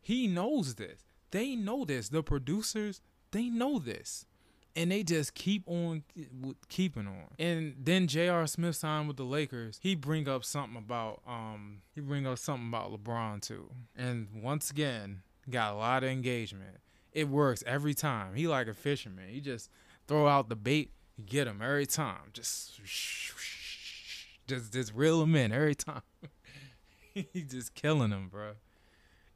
He 0.00 0.26
knows 0.26 0.74
this. 0.74 1.04
They 1.30 1.54
know 1.54 1.84
this. 1.84 2.08
The 2.08 2.24
producers, 2.24 3.00
they 3.30 3.50
know 3.50 3.78
this 3.78 4.26
and 4.76 4.90
they 4.90 5.02
just 5.02 5.34
keep 5.34 5.62
on 5.66 6.02
keeping 6.68 7.06
on. 7.06 7.28
And 7.38 7.76
then 7.78 8.06
J.R. 8.06 8.46
Smith 8.46 8.76
signed 8.76 9.08
with 9.08 9.16
the 9.16 9.24
Lakers. 9.24 9.78
He 9.82 9.94
bring 9.94 10.28
up 10.28 10.44
something 10.44 10.76
about 10.76 11.22
um 11.26 11.82
he 11.94 12.00
bring 12.00 12.26
up 12.26 12.38
something 12.38 12.68
about 12.68 12.92
LeBron 12.92 13.40
too. 13.40 13.70
And 13.96 14.28
once 14.42 14.70
again, 14.70 15.22
got 15.48 15.72
a 15.72 15.76
lot 15.76 16.02
of 16.04 16.10
engagement. 16.10 16.78
It 17.12 17.28
works 17.28 17.62
every 17.66 17.94
time. 17.94 18.34
He 18.34 18.48
like 18.48 18.66
a 18.66 18.74
fisherman. 18.74 19.28
He 19.28 19.40
just 19.40 19.70
throw 20.08 20.26
out 20.26 20.48
the 20.48 20.56
bait, 20.56 20.90
get 21.24 21.46
him 21.46 21.60
every 21.62 21.86
time. 21.86 22.30
Just 22.32 22.80
just 24.46 24.72
just 24.72 24.94
reel 24.94 25.22
him 25.22 25.36
in 25.36 25.52
every 25.52 25.76
time. 25.76 26.02
he 27.14 27.42
just 27.42 27.74
killing 27.74 28.10
him, 28.10 28.28
bro. 28.28 28.52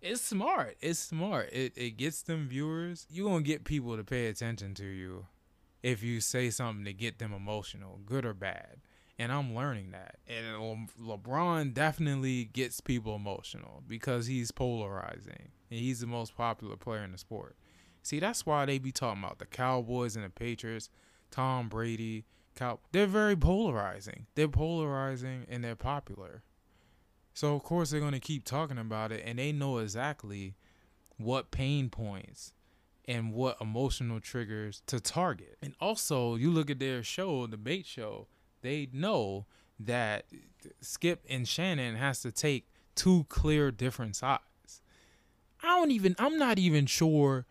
It's 0.00 0.20
smart. 0.20 0.76
It's 0.80 0.98
smart. 0.98 1.50
It 1.52 1.72
it 1.76 1.96
gets 1.96 2.22
them 2.22 2.48
viewers. 2.48 3.06
You're 3.10 3.28
gonna 3.28 3.42
get 3.42 3.64
people 3.64 3.96
to 3.96 4.04
pay 4.04 4.26
attention 4.26 4.74
to 4.74 4.86
you 4.86 5.26
if 5.82 6.02
you 6.02 6.20
say 6.20 6.50
something 6.50 6.84
to 6.84 6.92
get 6.92 7.18
them 7.18 7.32
emotional, 7.32 8.00
good 8.04 8.24
or 8.24 8.34
bad. 8.34 8.78
And 9.18 9.32
I'm 9.32 9.54
learning 9.54 9.90
that. 9.90 10.16
And 10.28 10.54
um, 10.54 10.86
LeBron 11.00 11.74
definitely 11.74 12.44
gets 12.44 12.80
people 12.80 13.16
emotional 13.16 13.82
because 13.88 14.26
he's 14.26 14.52
polarizing. 14.52 15.50
And 15.70 15.80
he's 15.80 16.00
the 16.00 16.06
most 16.06 16.36
popular 16.36 16.76
player 16.76 17.02
in 17.02 17.10
the 17.12 17.18
sport. 17.18 17.56
See, 18.02 18.20
that's 18.20 18.46
why 18.46 18.64
they 18.64 18.78
be 18.78 18.92
talking 18.92 19.24
about 19.24 19.40
the 19.40 19.46
Cowboys 19.46 20.14
and 20.14 20.24
the 20.24 20.30
Patriots, 20.30 20.88
Tom 21.32 21.68
Brady, 21.68 22.24
Cow. 22.54 22.78
They're 22.92 23.06
very 23.06 23.36
polarizing. 23.36 24.26
They're 24.36 24.48
polarizing 24.48 25.46
and 25.48 25.64
they're 25.64 25.76
popular. 25.76 26.42
So 27.38 27.54
of 27.54 27.62
course 27.62 27.90
they're 27.90 28.00
gonna 28.00 28.18
keep 28.18 28.44
talking 28.44 28.78
about 28.78 29.12
it, 29.12 29.22
and 29.24 29.38
they 29.38 29.52
know 29.52 29.78
exactly 29.78 30.56
what 31.18 31.52
pain 31.52 31.88
points 31.88 32.52
and 33.04 33.32
what 33.32 33.56
emotional 33.60 34.18
triggers 34.18 34.82
to 34.88 34.98
target. 34.98 35.56
And 35.62 35.72
also, 35.80 36.34
you 36.34 36.50
look 36.50 36.68
at 36.68 36.80
their 36.80 37.04
show, 37.04 37.46
the 37.46 37.56
bait 37.56 37.86
show, 37.86 38.26
they 38.62 38.88
know 38.92 39.46
that 39.78 40.24
Skip 40.80 41.24
and 41.30 41.46
Shannon 41.46 41.94
has 41.94 42.22
to 42.22 42.32
take 42.32 42.66
two 42.96 43.24
clear 43.28 43.70
different 43.70 44.16
sides. 44.16 44.82
I 45.62 45.78
don't 45.78 45.92
even 45.92 46.16
I'm 46.18 46.38
not 46.38 46.58
even 46.58 46.86
sure 46.86 47.46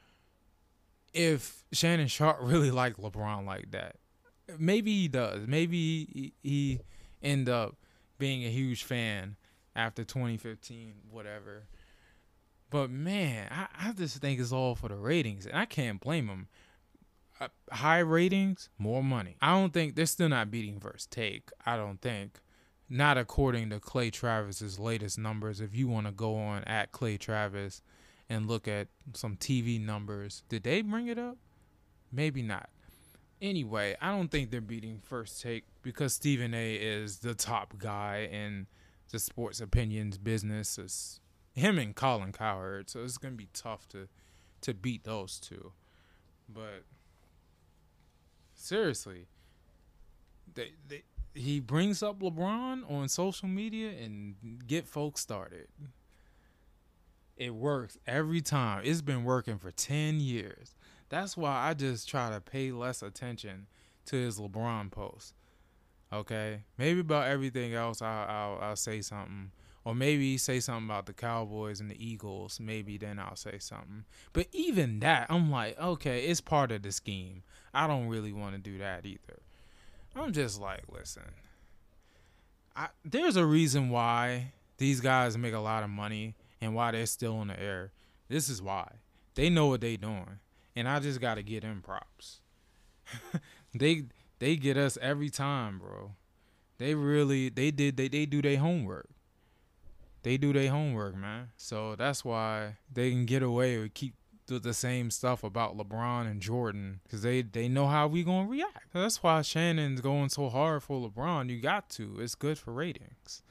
if 1.14 1.64
Shannon 1.72 2.10
Sharpe 2.10 2.40
really 2.42 2.72
like 2.72 2.98
LeBron 2.98 3.46
like 3.46 3.72
that. 3.72 3.96
Maybe 4.60 5.04
he 5.04 5.08
does. 5.08 5.48
Maybe 5.48 5.78
he, 6.12 6.34
he 6.44 6.80
end 7.24 7.48
up 7.48 7.78
being 8.18 8.44
a 8.44 8.50
huge 8.50 8.84
fan 8.84 9.38
after 9.78 10.04
2015, 10.04 10.96
whatever. 11.10 11.68
But 12.70 12.90
man, 12.90 13.48
I, 13.52 13.68
I 13.88 13.92
just 13.94 14.18
think 14.18 14.40
it's 14.42 14.52
all 14.52 14.76
for 14.76 14.90
the 14.90 14.96
ratings, 14.96 15.46
and 15.46 15.58
I 15.58 15.66
can't 15.66 16.02
blame 16.02 16.28
them. 16.28 16.48
Uh, 17.40 17.48
high 17.72 18.00
ratings, 18.00 18.70
more 18.78 19.04
money. 19.04 19.38
I 19.42 19.52
don't 19.52 19.72
think 19.72 19.96
they're 19.96 20.08
still 20.08 20.30
not 20.30 20.52
beating 20.52 20.80
First 20.80 21.12
Take. 21.12 21.50
I 21.66 21.78
don't 21.78 22.02
think. 22.02 22.40
Not 22.90 23.18
according 23.18 23.70
to 23.70 23.80
Clay 23.80 24.10
Travis's 24.10 24.80
latest 24.80 25.20
numbers. 25.20 25.62
If 25.62 25.76
you 25.76 25.88
want 25.88 26.08
to 26.08 26.12
go 26.12 26.36
on 26.38 26.64
at 26.64 26.92
Clay 26.92 27.18
Travis 27.18 27.82
and 28.30 28.48
look 28.48 28.68
at 28.68 28.88
some 29.14 29.36
TV 29.36 29.80
numbers, 29.80 30.44
did 30.50 30.64
they 30.64 30.82
bring 30.82 31.08
it 31.08 31.20
up? 31.20 31.38
Maybe 32.12 32.42
not. 32.42 32.70
Anyway, 33.42 33.96
I 34.02 34.10
don't 34.12 34.30
think 34.30 34.50
they're 34.50 34.62
beating 34.62 35.00
First 35.04 35.42
Take 35.42 35.66
because 35.84 36.14
Stephen 36.14 36.54
A 36.54 36.76
is 36.76 37.20
the 37.20 37.36
top 37.36 37.78
guy 37.78 38.30
and 38.32 38.66
the 39.10 39.20
sports 39.20 39.60
opinions 39.60 40.18
business. 40.18 40.78
It's 40.78 41.20
him 41.54 41.80
and 41.80 41.96
Colin 41.96 42.32
Cowherd, 42.32 42.90
so 42.90 43.04
it's 43.04 43.18
gonna 43.18 43.36
be 43.36 43.50
tough 43.54 43.88
to 43.90 44.08
to 44.62 44.74
beat 44.74 45.04
those 45.04 45.40
two. 45.40 45.72
But 46.50 46.84
seriously, 48.54 49.28
they, 50.54 50.72
they 50.88 51.04
he 51.34 51.60
brings 51.60 52.02
up 52.02 52.20
LeBron 52.20 52.90
on 52.90 53.08
social 53.08 53.48
media 53.48 53.90
and 53.90 54.36
get 54.66 54.88
folks 54.88 55.22
started. 55.22 55.68
It 57.36 57.54
works 57.54 57.98
every 58.08 58.42
time. 58.42 58.82
It's 58.84 59.02
been 59.02 59.24
working 59.24 59.60
for 59.60 59.70
10 59.70 60.20
years. 60.20 60.74
That's 61.10 61.38
why 61.38 61.68
I 61.70 61.76
just 61.76 62.10
try 62.10 62.32
to 62.32 62.42
pay 62.42 62.72
less 62.72 63.04
attention 63.04 63.68
to 64.06 64.16
his 64.16 64.40
LeBron 64.40 64.92
posts. 64.92 65.34
Okay, 66.12 66.62
maybe 66.78 67.02
about 67.02 67.28
everything 67.28 67.74
else, 67.74 68.02
I'll 68.02 68.28
I'll, 68.30 68.60
I'll 68.62 68.76
say 68.76 69.02
something, 69.02 69.52
or 69.84 69.94
maybe 69.94 70.38
say 70.38 70.60
something 70.60 70.86
about 70.86 71.06
the 71.06 71.14
Cowboys 71.14 71.82
and 71.82 71.92
the 71.92 72.06
Eagles. 72.06 72.60
Maybe 72.60 72.98
then 72.98 73.20
I'll 73.20 73.36
say 73.36 73.58
something. 73.60 74.06
But 74.32 74.48
even 74.54 75.00
that, 75.02 75.28
I'm 75.30 75.52
like, 75.52 75.78
okay, 75.80 76.26
it's 76.26 76.42
part 76.42 76.72
of 76.72 76.82
the 76.84 76.92
scheme. 76.92 77.44
I 77.74 77.88
don't 77.88 78.08
really 78.08 78.32
want 78.32 78.56
to 78.56 78.60
do 78.60 78.78
that 78.78 79.06
either. 79.06 79.42
I'm 80.16 80.32
just 80.32 80.60
like, 80.62 80.84
listen, 80.92 81.24
I, 82.76 82.88
there's 83.04 83.36
a 83.36 83.46
reason 83.46 83.90
why 83.90 84.54
these 84.78 85.02
guys 85.02 85.38
make 85.38 85.54
a 85.54 85.60
lot 85.60 85.84
of 85.84 85.90
money 85.90 86.36
and 86.62 86.74
why 86.74 86.92
they're 86.92 87.06
still 87.06 87.42
in 87.42 87.50
the 87.50 87.60
air. 87.60 87.92
This 88.30 88.50
is 88.50 88.62
why 88.62 88.90
they 89.36 89.50
know 89.50 89.68
what 89.68 89.82
they're 89.82 89.98
doing, 89.98 90.40
and 90.76 90.88
I 90.88 91.00
just 91.00 91.20
got 91.20 91.36
to 91.36 91.44
get 91.44 91.62
them 91.62 91.82
props. 91.84 92.42
they 93.74 94.04
they 94.40 94.56
get 94.56 94.78
us 94.78 94.98
every 95.02 95.30
time, 95.30 95.80
bro. 95.80 96.14
They 96.78 96.94
really 96.94 97.50
they 97.50 97.72
did 97.72 97.98
they 97.98 98.08
they 98.08 98.26
do 98.26 98.42
their 98.42 98.58
homework. 98.58 99.10
They 100.24 100.38
do 100.38 100.54
their 100.54 100.70
homework, 100.70 101.16
man. 101.16 101.50
So 101.58 101.96
that's 101.96 102.24
why 102.24 102.78
they 102.92 103.12
can 103.12 103.26
get 103.26 103.42
away 103.44 103.78
with 103.78 103.94
keep 103.94 104.14
the 104.48 104.74
same 104.74 105.12
stuff 105.12 105.44
about 105.44 105.78
LeBron 105.78 106.30
and 106.30 106.42
Jordan 106.42 107.02
because 107.04 107.22
they 107.22 107.42
they 107.42 107.68
know 107.68 107.88
how 107.88 108.08
we 108.08 108.24
gonna 108.24 108.48
react. 108.48 108.94
That's 108.94 109.22
why 109.22 109.42
Shannon's 109.42 110.02
going 110.02 110.30
so 110.30 110.50
hard 110.50 110.84
for 110.84 111.10
LeBron. 111.10 111.50
You 111.50 111.60
got 111.60 111.90
to. 111.92 112.18
It's 112.20 112.36
good 112.36 112.58
for 112.58 112.72
ratings. 112.72 113.42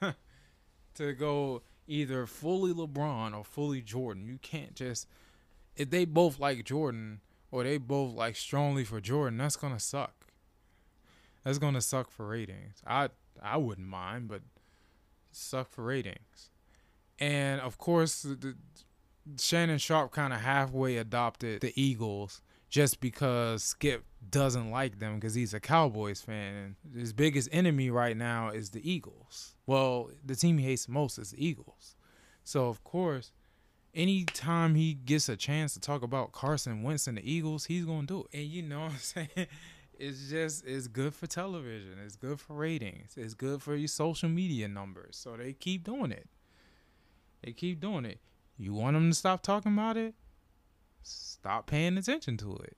to 0.94 1.12
go 1.12 1.62
either 1.86 2.26
fully 2.26 2.72
LeBron 2.72 3.36
or 3.36 3.44
fully 3.44 3.82
Jordan. 3.82 4.26
You 4.26 4.38
can't 4.38 4.74
just 4.74 5.06
if 5.76 5.90
they 5.90 6.04
both 6.04 6.38
like 6.38 6.64
Jordan 6.64 7.20
or 7.50 7.64
they 7.64 7.78
both 7.78 8.14
like 8.14 8.36
strongly 8.36 8.84
for 8.84 9.00
Jordan. 9.00 9.38
That's 9.38 9.56
gonna 9.56 9.80
suck 9.80 10.17
that's 11.48 11.58
gonna 11.58 11.80
suck 11.80 12.10
for 12.10 12.26
ratings. 12.26 12.82
I 12.86 13.08
I 13.42 13.56
wouldn't 13.56 13.86
mind, 13.88 14.28
but 14.28 14.42
suck 15.30 15.70
for 15.70 15.82
ratings. 15.82 16.50
And 17.18 17.58
of 17.62 17.78
course, 17.78 18.20
the, 18.20 18.54
Shannon 19.40 19.78
Sharpe 19.78 20.12
kind 20.12 20.34
of 20.34 20.42
halfway 20.42 20.98
adopted 20.98 21.62
the 21.62 21.72
Eagles 21.74 22.42
just 22.68 23.00
because 23.00 23.64
Skip 23.64 24.04
doesn't 24.28 24.70
like 24.70 24.98
them 24.98 25.14
because 25.14 25.34
he's 25.34 25.54
a 25.54 25.60
Cowboys 25.60 26.20
fan. 26.20 26.76
And 26.84 27.00
his 27.00 27.14
biggest 27.14 27.48
enemy 27.50 27.88
right 27.88 28.16
now 28.16 28.50
is 28.50 28.68
the 28.70 28.90
Eagles. 28.90 29.54
Well, 29.66 30.10
the 30.22 30.36
team 30.36 30.58
he 30.58 30.66
hates 30.66 30.86
most 30.86 31.18
is 31.18 31.30
the 31.30 31.42
Eagles. 31.42 31.96
So, 32.44 32.68
of 32.68 32.84
course, 32.84 33.32
anytime 33.94 34.74
he 34.74 34.92
gets 34.92 35.30
a 35.30 35.36
chance 35.36 35.72
to 35.74 35.80
talk 35.80 36.02
about 36.02 36.32
Carson 36.32 36.82
Wentz 36.82 37.06
and 37.06 37.16
the 37.16 37.30
Eagles, 37.30 37.64
he's 37.64 37.86
going 37.86 38.02
to 38.02 38.06
do 38.06 38.20
it. 38.30 38.38
And 38.38 38.46
you 38.46 38.62
know 38.62 38.80
what 38.80 38.92
I'm 38.92 38.98
saying? 38.98 39.46
It's 39.98 40.30
just, 40.30 40.64
it's 40.66 40.86
good 40.86 41.14
for 41.14 41.26
television. 41.26 41.98
It's 42.04 42.16
good 42.16 42.40
for 42.40 42.54
ratings. 42.54 43.14
It's 43.16 43.34
good 43.34 43.62
for 43.62 43.74
your 43.74 43.88
social 43.88 44.28
media 44.28 44.68
numbers. 44.68 45.16
So 45.16 45.36
they 45.36 45.52
keep 45.52 45.84
doing 45.84 46.12
it. 46.12 46.28
They 47.42 47.52
keep 47.52 47.80
doing 47.80 48.04
it. 48.04 48.20
You 48.56 48.74
want 48.74 48.94
them 48.94 49.10
to 49.10 49.14
stop 49.14 49.42
talking 49.42 49.72
about 49.72 49.96
it? 49.96 50.14
Stop 51.02 51.66
paying 51.66 51.96
attention 51.98 52.36
to 52.38 52.56
it. 52.56 52.76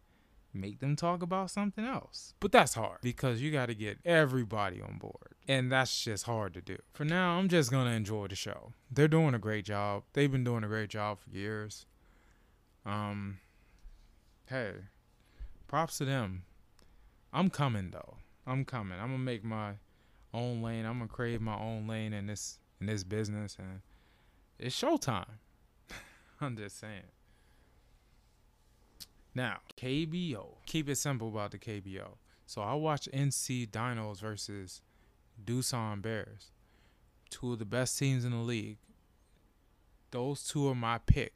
Make 0.53 0.81
them 0.81 0.97
talk 0.97 1.23
about 1.23 1.51
something 1.51 1.85
else. 1.85 2.35
But 2.41 2.53
that's 2.53 2.75
hard 2.75 2.99
because 3.03 3.41
you 3.41 3.53
got 3.53 3.67
to 3.67 3.75
get 3.75 3.99
everybody 4.05 4.81
on 4.81 4.99
board. 4.99 5.35
And 5.47 5.71
that's 5.71 6.03
just 6.03 6.25
hard 6.25 6.55
to 6.55 6.61
do. 6.61 6.77
For 6.93 7.05
now, 7.05 7.39
I'm 7.39 7.49
just 7.49 7.71
going 7.71 7.87
to 7.87 7.93
enjoy 7.93 8.27
the 8.27 8.35
show. 8.35 8.73
They're 8.91 9.09
doing 9.09 9.35
a 9.35 9.39
great 9.39 9.65
job. 9.65 10.03
They've 10.13 10.31
been 10.31 10.45
doing 10.45 10.65
a 10.65 10.69
great 10.69 10.91
job 10.91 11.21
for 11.21 11.31
years. 11.31 11.87
Um 12.87 13.39
hey, 14.47 14.73
props 15.69 15.99
to 15.99 16.05
them. 16.05 16.45
I'm 17.33 17.51
coming 17.51 17.91
though. 17.91 18.17
I'm 18.47 18.65
coming. 18.65 18.99
I'm 18.99 19.13
to 19.13 19.19
make 19.19 19.45
my 19.45 19.75
own 20.33 20.63
lane. 20.63 20.85
I'm 20.85 21.01
to 21.01 21.07
crave 21.07 21.41
my 21.41 21.59
own 21.59 21.87
lane 21.87 22.13
in 22.13 22.27
this 22.27 22.59
in 22.81 22.87
this 22.87 23.05
business 23.05 23.57
and 23.59 23.81
it's 24.59 24.81
showtime. 24.81 25.39
I'm 26.41 26.57
just 26.57 26.79
saying. 26.79 27.03
Now, 29.35 29.59
KBO. 29.77 30.57
Keep 30.67 30.89
it 30.89 30.97
simple 30.97 31.29
about 31.29 31.53
the 31.53 31.59
KBO. 31.59 32.17
So 32.47 32.63
I 32.63 32.75
watched 32.75 33.11
NC 33.13 33.71
Dinos 33.71 34.21
versus 34.21 34.83
Doosan 35.45 36.03
Bears. 36.03 36.51
Two 37.31 37.53
of 37.53 37.61
the 37.61 37.65
best 37.65 37.97
teams 37.97 38.25
in 38.25 38.33
the 38.33 38.39
league. 38.39 38.79
Those 40.11 40.43
two 40.45 40.69
are 40.69 40.75
my 40.75 40.99
pick 40.99 41.33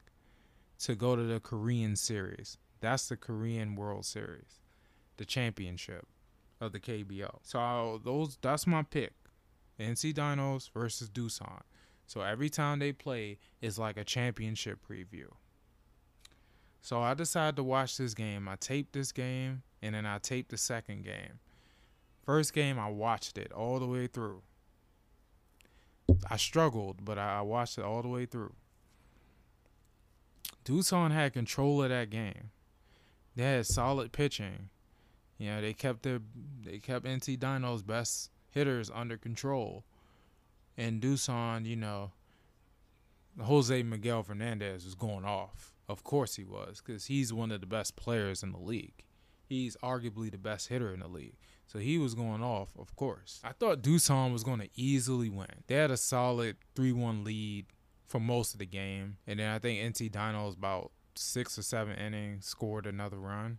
to 0.81 0.97
go 0.97 1.15
to 1.15 1.23
the 1.23 1.39
Korean 1.39 1.95
series. 1.95 2.59
That's 2.81 3.09
the 3.09 3.17
Korean 3.17 3.77
World 3.77 4.05
Series, 4.05 4.61
the 5.17 5.25
championship 5.25 6.07
of 6.61 6.73
the 6.73 6.81
KBO. 6.81 7.39
So 7.43 8.01
those 8.05 8.39
that's 8.41 8.67
my 8.67 8.83
pick. 8.83 9.13
NC 9.79 10.15
Dinos 10.15 10.71
versus 10.71 11.11
Doosan. 11.11 11.63
So 12.07 12.21
every 12.21 12.49
time 12.49 12.79
they 12.79 12.93
play 12.93 13.39
is 13.61 13.79
like 13.79 13.97
a 13.97 14.05
championship 14.05 14.79
preview. 14.89 15.27
So 16.81 17.01
I 17.01 17.15
decided 17.15 17.57
to 17.57 17.65
watch 17.65 17.97
this 17.97 18.15
game. 18.15 18.49
I 18.49 18.57
taped 18.57 18.93
this 18.93 19.11
game 19.11 19.63
and 19.83 19.95
then 19.95 20.07
I 20.07 20.19
taped 20.19 20.51
the 20.51 20.59
second 20.59 21.05
game. 21.05 21.41
First 22.25 22.53
game, 22.55 22.79
I 22.79 22.89
watched 22.89 23.37
it 23.37 23.53
all 23.53 23.79
the 23.79 23.87
way 23.87 24.07
through. 24.07 24.43
I 26.31 26.37
struggled, 26.37 27.05
but 27.05 27.19
I 27.19 27.43
watched 27.43 27.79
it 27.79 27.85
all 27.85 28.03
the 28.03 28.09
way 28.09 28.27
through. 28.27 28.55
Doosan 30.65 31.11
had 31.11 31.35
control 31.35 31.83
of 31.83 31.91
that 31.91 32.09
game. 32.09 32.51
They 33.37 33.45
had 33.45 33.67
solid 33.67 34.13
pitching. 34.13 34.71
You 35.39 35.51
know, 35.51 35.61
they 35.61 35.73
kept 35.73 36.03
their 36.03 36.21
they 36.65 36.79
kept 36.79 37.05
NC 37.05 37.39
Dino's 37.39 37.83
best 37.83 38.31
hitters 38.51 38.91
under 38.95 39.17
control 39.17 39.85
and 40.77 41.01
Doosan, 41.01 41.67
you 41.67 41.77
know, 41.77 42.13
Jose 43.41 43.83
Miguel 43.83 44.23
Fernandez 44.23 44.85
was 44.85 44.95
going 44.95 45.25
off. 45.25 45.73
Of 45.89 46.03
course 46.03 46.37
he 46.37 46.45
was, 46.45 46.83
because 46.85 47.07
he's 47.07 47.33
one 47.33 47.53
of 47.53 47.61
the 47.61 47.67
best 47.67 47.97
players 47.97 48.43
in 48.43 48.53
the 48.53 48.59
league. 48.59 49.05
He's 49.47 49.77
arguably 49.83 50.31
the 50.31 50.39
best 50.39 50.69
hitter 50.69 50.93
in 50.93 51.01
the 51.01 51.09
league. 51.09 51.37
So 51.67 51.79
he 51.79 51.99
was 51.99 52.15
going 52.15 52.43
off, 52.43 52.69
of 52.79 52.97
course. 52.97 53.41
I 53.45 53.53
thought 53.53 53.83
Doosan 53.83 54.33
was 54.33 54.43
going 54.43 54.61
to 54.61 54.69
easily 54.75 55.29
win. 55.29 55.63
They 55.67 55.75
had 55.75 55.91
a 55.91 55.97
solid 55.97 56.57
3 56.75 56.93
1 56.93 57.25
lead 57.25 57.67
for 58.07 58.19
most 58.19 58.55
of 58.55 58.59
the 58.59 58.67
game. 58.67 59.19
And 59.27 59.39
then 59.39 59.51
I 59.51 59.59
think 59.59 59.81
NC 59.81 60.11
Dino's 60.11 60.55
about 60.55 60.93
six 61.15 61.59
or 61.59 61.63
seven 61.63 61.97
innings, 61.97 62.47
scored 62.47 62.87
another 62.87 63.19
run. 63.19 63.59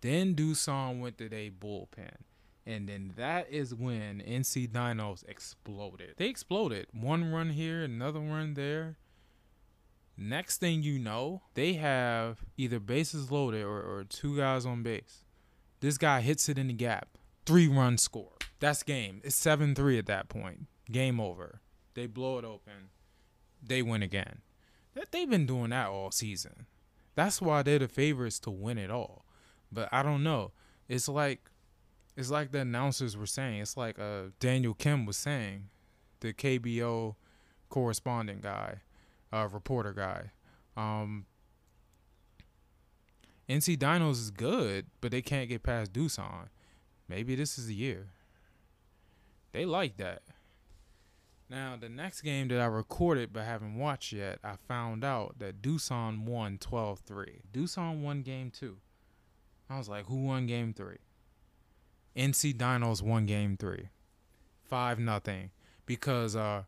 Then 0.00 0.34
Doosan 0.34 1.00
went 1.00 1.18
to 1.18 1.28
their 1.28 1.50
bullpen. 1.50 2.16
And 2.66 2.88
then 2.88 3.12
that 3.16 3.48
is 3.48 3.74
when 3.74 4.20
NC 4.26 4.70
Dinos 4.70 5.24
exploded. 5.28 6.14
They 6.16 6.26
exploded. 6.26 6.88
One 6.92 7.32
run 7.32 7.50
here, 7.50 7.82
another 7.82 8.18
run 8.18 8.54
there. 8.54 8.96
Next 10.18 10.58
thing 10.58 10.82
you 10.82 10.98
know, 10.98 11.42
they 11.54 11.74
have 11.74 12.38
either 12.56 12.80
bases 12.80 13.30
loaded 13.30 13.62
or, 13.62 13.80
or 13.80 14.04
two 14.08 14.36
guys 14.36 14.66
on 14.66 14.82
base. 14.82 15.24
This 15.80 15.98
guy 15.98 16.22
hits 16.22 16.48
it 16.48 16.58
in 16.58 16.68
the 16.68 16.72
gap. 16.72 17.18
Three 17.44 17.68
run 17.68 17.98
score. 17.98 18.32
That's 18.58 18.82
game. 18.82 19.20
It's 19.22 19.36
7 19.36 19.74
3 19.74 19.98
at 19.98 20.06
that 20.06 20.28
point. 20.28 20.66
Game 20.90 21.20
over. 21.20 21.60
They 21.94 22.06
blow 22.06 22.38
it 22.38 22.44
open. 22.44 22.90
They 23.62 23.82
win 23.82 24.02
again. 24.02 24.40
They've 25.10 25.28
been 25.28 25.46
doing 25.46 25.70
that 25.70 25.88
all 25.88 26.10
season. 26.10 26.66
That's 27.14 27.42
why 27.42 27.62
they're 27.62 27.78
the 27.78 27.88
favorites 27.88 28.38
to 28.40 28.50
win 28.50 28.78
it 28.78 28.90
all. 28.90 29.25
But 29.72 29.88
I 29.92 30.02
don't 30.02 30.22
know. 30.22 30.52
It's 30.88 31.08
like 31.08 31.50
it's 32.16 32.30
like 32.30 32.52
the 32.52 32.60
announcers 32.60 33.16
were 33.16 33.26
saying. 33.26 33.60
It's 33.60 33.76
like 33.76 33.98
uh, 33.98 34.30
Daniel 34.40 34.74
Kim 34.74 35.04
was 35.04 35.16
saying, 35.16 35.68
the 36.20 36.32
KBO 36.32 37.16
correspondent 37.68 38.42
guy, 38.42 38.80
uh, 39.32 39.48
reporter 39.52 39.92
guy. 39.92 40.30
Um, 40.76 41.26
NC 43.48 43.76
Dinos 43.76 44.12
is 44.12 44.30
good, 44.30 44.86
but 45.00 45.10
they 45.10 45.22
can't 45.22 45.48
get 45.48 45.62
past 45.62 45.92
Doosan. 45.92 46.48
Maybe 47.08 47.34
this 47.36 47.58
is 47.58 47.66
the 47.66 47.74
year. 47.74 48.08
They 49.52 49.64
like 49.64 49.96
that. 49.98 50.22
Now, 51.48 51.76
the 51.80 51.88
next 51.88 52.22
game 52.22 52.48
that 52.48 52.60
I 52.60 52.66
recorded 52.66 53.32
but 53.32 53.44
haven't 53.44 53.76
watched 53.76 54.12
yet, 54.12 54.40
I 54.42 54.56
found 54.66 55.04
out 55.04 55.38
that 55.38 55.62
Doosan 55.62 56.24
won 56.24 56.58
12 56.58 57.00
3. 57.00 57.40
Doosan 57.52 58.00
won 58.02 58.22
game 58.22 58.50
two. 58.50 58.78
I 59.68 59.78
was 59.78 59.88
like, 59.88 60.06
who 60.06 60.26
won 60.26 60.46
game 60.46 60.72
three? 60.72 60.98
NC 62.16 62.56
Dinos 62.56 63.02
won 63.02 63.26
game 63.26 63.56
three, 63.58 63.88
five 64.64 64.98
nothing, 64.98 65.50
because 65.84 66.34
uh, 66.34 66.62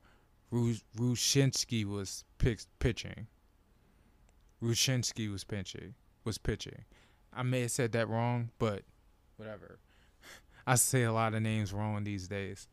Rushinsky 0.53 1.85
was 1.85 2.25
pitching. 2.39 3.27
Rushinsky 4.63 5.31
was 5.31 5.45
pitching. 5.45 5.95
Was 6.25 6.39
pitching. 6.39 6.85
I 7.33 7.43
may 7.43 7.63
have 7.63 7.71
said 7.71 7.93
that 7.93 8.09
wrong, 8.09 8.51
but 8.59 8.83
whatever. 9.37 9.79
I 10.67 10.75
say 10.75 11.05
a 11.05 11.13
lot 11.13 11.35
of 11.35 11.43
names 11.43 11.73
wrong 11.73 12.05
these 12.05 12.29
days. 12.29 12.69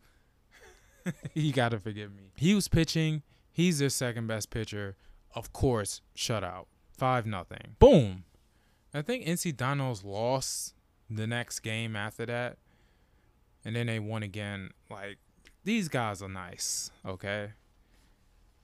you 1.33 1.53
gotta 1.53 1.79
forgive 1.79 2.11
me. 2.13 2.31
He 2.35 2.55
was 2.55 2.67
pitching. 2.67 3.21
He's 3.51 3.79
their 3.79 3.89
second 3.89 4.27
best 4.27 4.49
pitcher. 4.49 4.97
Of 5.33 5.53
course, 5.53 6.01
shutout. 6.17 6.65
Five 6.97 7.25
nothing. 7.25 7.75
Boom. 7.79 8.23
I 8.95 9.01
think 9.01 9.25
NC 9.25 9.55
Dinos 9.55 10.03
lost 10.03 10.73
the 11.09 11.27
next 11.27 11.59
game 11.59 11.95
after 11.95 12.25
that 12.25 12.57
and 13.65 13.75
then 13.75 13.87
they 13.87 13.99
won 13.99 14.23
again. 14.23 14.69
Like 14.89 15.17
these 15.63 15.89
guys 15.89 16.21
are 16.21 16.29
nice, 16.29 16.91
okay? 17.05 17.53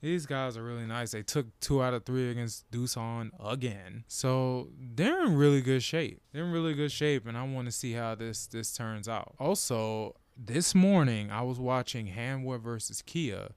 These 0.00 0.26
guys 0.26 0.56
are 0.56 0.64
really 0.64 0.86
nice. 0.86 1.12
They 1.12 1.22
took 1.22 1.46
two 1.60 1.82
out 1.82 1.94
of 1.94 2.04
three 2.04 2.30
against 2.30 2.68
Doosan 2.70 3.30
again. 3.44 4.04
So 4.08 4.70
they're 4.76 5.24
in 5.24 5.36
really 5.36 5.60
good 5.60 5.82
shape. 5.82 6.20
They're 6.32 6.44
in 6.44 6.50
really 6.50 6.74
good 6.74 6.90
shape, 6.90 7.26
and 7.26 7.36
I 7.36 7.44
want 7.44 7.66
to 7.66 7.72
see 7.72 7.92
how 7.92 8.14
this 8.14 8.46
this 8.46 8.72
turns 8.72 9.08
out. 9.08 9.34
Also, 9.38 10.16
this 10.36 10.74
morning 10.74 11.30
I 11.30 11.42
was 11.42 11.58
watching 11.58 12.08
Hanwha 12.08 12.60
versus 12.60 13.02
Kia 13.02 13.50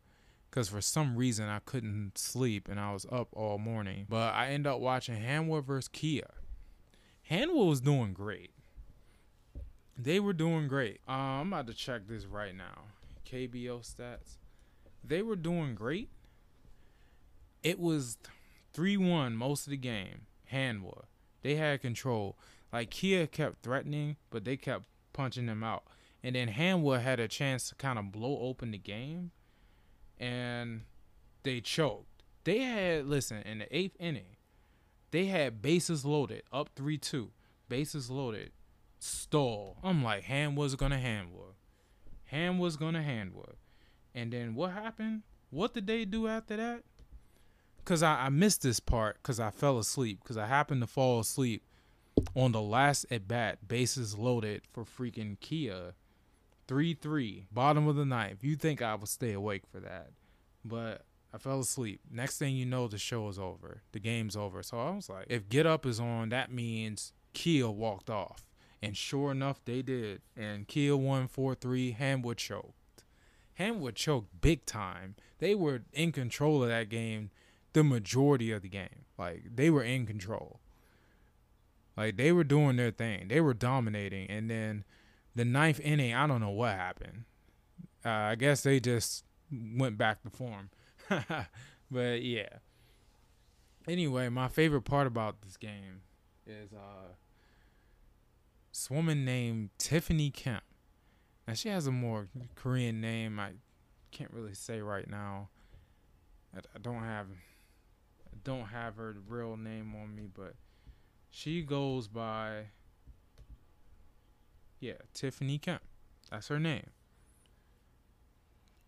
because 0.50 0.70
for 0.70 0.82
some 0.82 1.16
reason 1.16 1.48
I 1.48 1.60
couldn't 1.66 2.18
sleep 2.18 2.68
and 2.70 2.80
I 2.80 2.94
was 2.94 3.06
up 3.12 3.30
all 3.34 3.58
morning. 3.58 4.06
But 4.08 4.34
I 4.34 4.48
end 4.50 4.68
up 4.68 4.80
watching 4.80 5.22
Hanwha 5.22 5.64
versus 5.64 5.88
Kia. 5.88 6.30
Hanwha 7.30 7.68
was 7.68 7.82
doing 7.82 8.14
great. 8.14 8.52
They 9.98 10.20
were 10.20 10.34
doing 10.34 10.68
great. 10.68 11.00
Uh, 11.08 11.12
I'm 11.12 11.52
about 11.52 11.68
to 11.68 11.74
check 11.74 12.08
this 12.08 12.26
right 12.26 12.56
now. 12.56 12.84
KBO 13.26 13.80
stats. 13.80 14.38
They 15.04 15.22
were 15.22 15.36
doing 15.36 15.74
great. 15.74 16.10
It 17.64 17.80
was 17.80 18.18
3 18.74 18.98
1 18.98 19.36
most 19.36 19.66
of 19.66 19.72
the 19.72 19.78
game. 19.78 20.28
Hanwha. 20.52 21.06
They 21.42 21.56
had 21.56 21.82
control. 21.82 22.38
Like 22.72 22.90
Kia 22.90 23.26
kept 23.26 23.64
threatening, 23.64 24.18
but 24.30 24.46
they 24.46 24.58
kept 24.58 24.86
punching 25.14 25.46
them 25.46 25.64
out. 25.64 25.84
And 26.24 26.36
then 26.36 26.50
Hanwha 26.50 27.02
had 27.02 27.20
a 27.20 27.28
chance 27.28 27.70
to 27.70 27.76
kind 27.76 27.98
of 27.98 28.12
blow 28.12 28.40
open 28.42 28.72
the 28.72 28.78
game. 28.78 29.32
And 30.20 30.82
they 31.44 31.62
choked. 31.62 32.24
They 32.44 32.60
had, 32.60 33.08
listen, 33.08 33.42
in 33.44 33.60
the 33.60 33.76
eighth 33.76 33.96
inning, 34.00 34.36
they 35.16 35.26
had 35.26 35.62
bases 35.62 36.04
loaded, 36.04 36.44
up 36.52 36.70
3 36.76 36.98
2. 36.98 37.32
Bases 37.70 38.10
loaded 38.10 38.52
stall. 39.00 39.78
I'm 39.82 40.04
like, 40.04 40.24
Ham 40.24 40.56
was 40.56 40.76
gonna 40.76 40.98
Hanwha. 40.98 41.54
Ham 42.26 42.60
was 42.60 42.76
gonna 42.76 43.00
Hanwha. 43.00 43.54
And 44.14 44.34
then 44.34 44.56
what 44.56 44.72
happened 44.72 45.24
what 45.52 45.74
did 45.74 45.88
they 45.88 46.04
do 46.04 46.28
after 46.28 46.58
that? 46.58 46.84
Cause 47.86 48.04
I, 48.04 48.26
I 48.26 48.30
missed 48.30 48.62
this 48.62 48.82
part 48.82 49.18
because 49.22 49.40
I 49.40 49.52
fell 49.52 49.78
asleep. 49.78 50.20
Cause 50.26 50.36
I 50.36 50.48
happened 50.48 50.82
to 50.82 50.88
fall 50.88 51.22
asleep 51.22 51.64
on 52.36 52.52
the 52.52 52.62
last 52.62 53.06
at 53.10 53.26
bat, 53.26 53.66
bases 53.66 54.18
loaded 54.18 54.64
for 54.74 54.84
freaking 54.84 55.40
Kia. 55.40 55.94
3 56.68 56.94
3, 56.94 57.48
bottom 57.54 57.88
of 57.88 57.96
the 57.96 58.06
ninth. 58.06 58.44
You 58.44 58.58
think 58.58 58.82
I 58.82 58.96
would 58.96 59.08
stay 59.08 59.32
awake 59.32 59.64
for 59.72 59.80
that. 59.80 60.10
But 60.66 61.06
I 61.36 61.38
fell 61.38 61.60
asleep. 61.60 62.00
Next 62.10 62.38
thing 62.38 62.56
you 62.56 62.66
know, 62.66 62.88
the 62.88 62.98
show 62.98 63.28
is 63.28 63.38
over. 63.38 63.82
The 63.92 64.00
game's 64.00 64.38
over. 64.38 64.64
So 64.64 64.80
I 64.80 64.92
was 64.92 65.10
like, 65.10 65.26
if 65.28 65.50
Get 65.50 65.66
Up 65.66 65.86
is 65.86 66.00
on, 66.00 66.30
that 66.30 66.50
means 66.50 67.12
Kia 67.34 67.70
walked 67.70 68.10
off. 68.10 68.46
And 68.82 68.96
sure 68.96 69.32
enough, 69.32 69.60
they 69.66 69.82
did. 69.82 70.22
And 70.38 70.66
Kia 70.66 70.96
won 70.96 71.28
4 71.28 71.54
3. 71.56 71.98
Hanwha 72.00 72.38
choked. 72.38 73.04
Hanwha 73.60 73.94
choked 73.94 74.30
big 74.40 74.66
time. 74.66 75.16
They 75.40 75.56
were 75.56 75.82
in 75.92 76.14
control 76.14 76.64
of 76.64 76.70
that 76.70 76.88
game 76.88 77.32
the 77.74 77.84
majority 77.84 78.54
of 78.54 78.62
the 78.62 78.70
game. 78.70 79.04
Like, 79.18 79.44
they 79.54 79.70
were 79.70 79.84
in 79.84 80.06
control. 80.06 80.62
Like, 81.98 82.16
they 82.16 82.32
were 82.32 82.46
doing 82.46 82.78
their 82.78 82.92
thing. 82.92 83.28
They 83.28 83.42
were 83.42 83.54
dominating. 83.54 84.30
And 84.30 84.50
then 84.50 84.86
the 85.36 85.44
ninth 85.44 85.82
inning, 85.82 86.14
I 86.14 86.28
don't 86.28 86.40
know 86.40 86.52
what 86.52 86.76
happened. 86.76 87.26
Uh, 88.06 88.10
I 88.10 88.36
guess 88.36 88.64
they 88.64 88.80
just 88.80 89.26
went 89.52 89.98
back 89.98 90.24
to 90.24 90.30
form. 90.30 90.70
but 91.92 92.22
yeah. 92.24 92.50
Anyway, 93.88 94.30
my 94.30 94.48
favorite 94.48 94.82
part 94.82 95.08
about 95.08 95.42
this 95.42 95.58
game 95.58 96.02
is 96.48 96.74
uh 96.74 97.14
this 98.72 98.90
woman 98.90 99.26
named 99.26 99.70
Tiffany 99.78 100.30
Kemp. 100.32 100.64
Now 101.48 101.54
she 101.54 101.70
has 101.70 101.88
a 101.88 101.92
more 101.92 102.28
Korean 102.56 103.00
name 103.00 103.40
I 103.40 103.52
can't 104.12 104.32
really 104.32 104.54
say 104.54 104.82
right 104.82 105.10
now. 105.10 105.50
I, 106.56 106.60
I 106.60 106.80
don't 106.82 107.04
have 107.04 107.28
I 107.30 108.38
don't 108.44 108.66
have 108.66 108.98
her 108.98 109.16
real 109.28 109.58
name 109.58 109.94
on 109.96 110.16
me, 110.16 110.28
but 110.34 110.56
she 111.30 111.62
goes 111.62 112.08
by 112.08 112.66
yeah, 114.80 114.94
Tiffany 115.14 115.58
Kemp. 115.58 115.82
That's 116.32 116.48
her 116.48 116.60
name. 116.60 116.90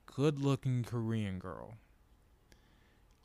Good 0.05 0.39
looking 0.39 0.83
Korean 0.83 1.37
girl 1.37 1.75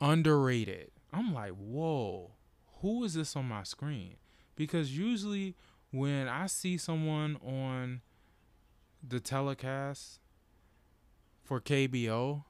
underrated. 0.02 0.90
I'm 1.12 1.32
like, 1.32 1.52
whoa, 1.52 2.32
who 2.80 3.04
is 3.04 3.14
this 3.14 3.36
on 3.36 3.46
my 3.46 3.62
screen? 3.62 4.16
Because 4.56 4.98
usually 4.98 5.54
when 5.92 6.26
I 6.28 6.46
see 6.46 6.76
someone 6.76 7.36
on 7.36 8.02
the 9.06 9.20
telecast 9.20 10.20
for 11.44 11.60
KBO, 11.60 12.44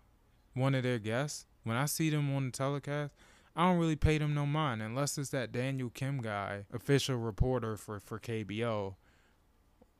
one 0.55 0.75
of 0.75 0.83
their 0.83 0.99
guests, 0.99 1.47
when 1.63 1.77
I 1.77 1.85
see 1.85 2.11
them 2.11 2.35
on 2.35 2.47
the 2.47 2.53
telecast, 2.53 3.13
I 3.55 3.69
don't 3.69 3.79
really 3.79 3.97
pay 3.97 4.17
them 4.17 4.35
no 4.35 4.47
mind 4.47 4.81
unless 4.81 5.19
it's 5.19 5.29
that 5.31 5.53
Daniel 5.53 5.91
Kim 5.91 6.23
guy, 6.23 6.65
official 6.73 7.17
reporter 7.17 7.77
for, 7.77 8.01
for 8.01 8.19
KBO 8.19 8.95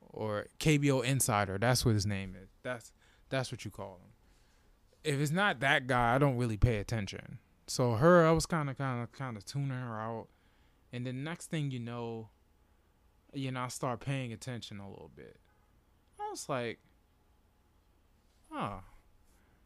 or 0.01 0.47
KBO 0.59 1.03
Insider. 1.03 1.59
That's 1.59 1.85
what 1.85 1.93
his 1.93 2.05
name 2.05 2.35
is. 2.41 2.49
That's 2.63 2.91
that's 3.29 3.51
what 3.51 3.65
you 3.65 3.71
call 3.71 3.99
him 4.03 4.12
if 5.03 5.19
it's 5.19 5.31
not 5.31 5.59
that 5.59 5.87
guy, 5.87 6.15
I 6.15 6.17
don't 6.17 6.37
really 6.37 6.57
pay 6.57 6.77
attention. 6.77 7.39
So 7.67 7.93
her, 7.93 8.25
I 8.25 8.31
was 8.31 8.45
kind 8.45 8.69
of, 8.69 8.77
kind 8.77 9.03
of, 9.03 9.11
kind 9.11 9.37
of 9.37 9.45
tuning 9.45 9.71
her 9.71 9.99
out, 9.99 10.27
and 10.91 11.05
the 11.05 11.13
next 11.13 11.47
thing 11.47 11.71
you 11.71 11.79
know, 11.79 12.29
you 13.33 13.51
know, 13.51 13.61
I 13.61 13.67
start 13.69 13.99
paying 13.99 14.31
attention 14.31 14.79
a 14.79 14.89
little 14.89 15.11
bit. 15.15 15.37
I 16.19 16.29
was 16.29 16.47
like, 16.47 16.79
oh, 18.51 18.81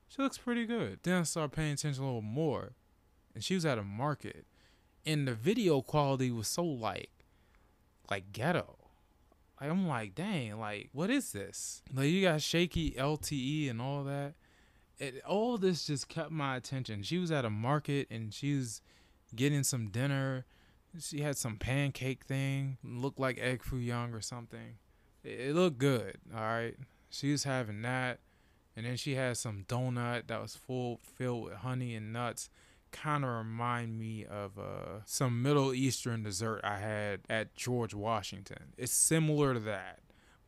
she 0.07 0.21
looks 0.21 0.37
pretty 0.37 0.65
good. 0.65 0.99
Then 1.03 1.19
I 1.19 1.23
start 1.23 1.51
paying 1.51 1.73
attention 1.73 2.03
a 2.03 2.05
little 2.05 2.21
more, 2.21 2.73
and 3.35 3.43
she 3.43 3.55
was 3.55 3.65
at 3.65 3.77
a 3.77 3.83
market, 3.83 4.45
and 5.05 5.27
the 5.27 5.33
video 5.33 5.81
quality 5.81 6.31
was 6.31 6.47
so 6.47 6.63
like, 6.63 7.11
like 8.09 8.31
ghetto. 8.31 8.77
I'm 9.59 9.87
like, 9.87 10.13
dang, 10.13 10.59
like 10.59 10.89
what 10.93 11.09
is 11.09 11.31
this? 11.31 11.81
Like 11.93 12.09
you 12.09 12.21
got 12.21 12.41
shaky 12.41 12.91
LTE 12.91 13.69
and 13.71 13.81
all 13.81 14.03
that 14.03 14.35
it, 14.99 15.21
all 15.25 15.57
this 15.57 15.85
just 15.85 16.07
kept 16.07 16.31
my 16.31 16.55
attention. 16.55 17.03
She 17.03 17.17
was 17.17 17.31
at 17.31 17.45
a 17.45 17.49
market 17.49 18.07
and 18.09 18.33
she 18.33 18.55
was 18.55 18.81
getting 19.35 19.63
some 19.63 19.89
dinner. 19.89 20.45
She 20.99 21.21
had 21.21 21.37
some 21.37 21.57
pancake 21.57 22.25
thing, 22.25 22.77
looked 22.83 23.19
like 23.19 23.37
egg 23.39 23.63
foo 23.63 23.77
young 23.77 24.13
or 24.13 24.21
something. 24.21 24.77
It, 25.23 25.49
it 25.49 25.55
looked 25.55 25.77
good, 25.77 26.17
all 26.33 26.41
right. 26.41 26.75
She 27.09 27.31
was 27.31 27.43
having 27.43 27.81
that, 27.83 28.19
and 28.75 28.85
then 28.85 28.97
she 28.97 29.15
had 29.15 29.37
some 29.37 29.65
donut 29.67 30.27
that 30.27 30.41
was 30.41 30.55
full 30.55 30.99
filled 31.03 31.45
with 31.45 31.53
honey 31.55 31.95
and 31.95 32.11
nuts. 32.11 32.49
Kind 32.91 33.23
of 33.23 33.29
remind 33.29 33.99
me 33.99 34.25
of 34.25 34.57
uh, 34.57 35.01
some 35.05 35.41
Middle 35.41 35.73
Eastern 35.73 36.23
dessert 36.23 36.61
I 36.63 36.77
had 36.77 37.19
at 37.29 37.53
George 37.55 37.93
Washington. 37.93 38.73
It's 38.77 38.93
similar 38.93 39.53
to 39.53 39.59
that, 39.61 39.99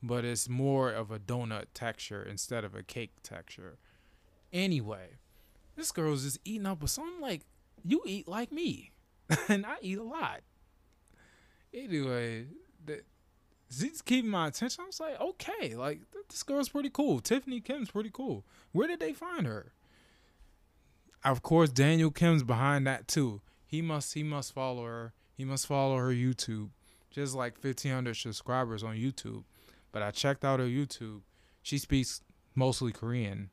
but 0.02 0.26
it's 0.26 0.50
more 0.50 0.90
of 0.90 1.12
a 1.12 1.20
donut 1.20 1.66
texture 1.74 2.24
instead 2.24 2.64
of 2.64 2.74
a 2.74 2.82
cake 2.82 3.12
texture. 3.24 3.78
Anyway, 4.52 5.18
this 5.76 5.92
girl's 5.92 6.24
just 6.24 6.40
eating 6.44 6.66
up 6.66 6.82
with 6.82 6.92
something 6.92 7.22
like 7.22 7.42
you 7.84 8.02
eat 8.06 8.28
like 8.28 8.52
me, 8.52 8.92
and 9.48 9.66
I 9.66 9.76
eat 9.82 9.98
a 9.98 10.04
lot. 10.04 10.42
Anyway, 11.74 12.48
that 12.86 13.06
she's 13.70 14.02
keeping 14.02 14.32
my 14.32 14.48
attention. 14.48 14.84
I 14.84 14.88
was 14.88 15.00
like, 15.00 15.20
okay, 15.20 15.76
like 15.76 16.02
this 16.30 16.44
girl's 16.44 16.70
pretty 16.70 16.90
cool. 16.90 17.20
Tiffany 17.20 17.62
Kim's 17.62 17.92
pretty 17.92 18.10
cool. 18.12 18.46
Where 18.72 18.88
did 18.88 19.00
they 19.00 19.14
find 19.14 19.46
her? 19.46 19.74
Of 21.24 21.42
course, 21.42 21.70
Daniel 21.70 22.12
Kim's 22.12 22.44
behind 22.44 22.88
that 22.88 23.08
too. 23.08 23.42
He 23.66 23.82
must 23.82 24.14
he 24.14 24.24
must 24.24 24.54
follow 24.54 24.86
her. 24.86 25.14
He 25.36 25.46
must 25.46 25.68
follow 25.68 25.98
her 25.98 26.10
YouTube. 26.10 26.70
Just 27.12 27.36
like 27.36 27.54
1500 27.64 28.16
subscribers 28.16 28.84
on 28.84 28.96
YouTube. 28.96 29.44
But 29.92 30.04
I 30.04 30.12
checked 30.12 30.46
out 30.46 30.60
her 30.60 30.66
YouTube. 30.66 31.22
She 31.62 31.78
speaks 31.78 32.22
mostly 32.56 32.92
Korean 32.92 33.50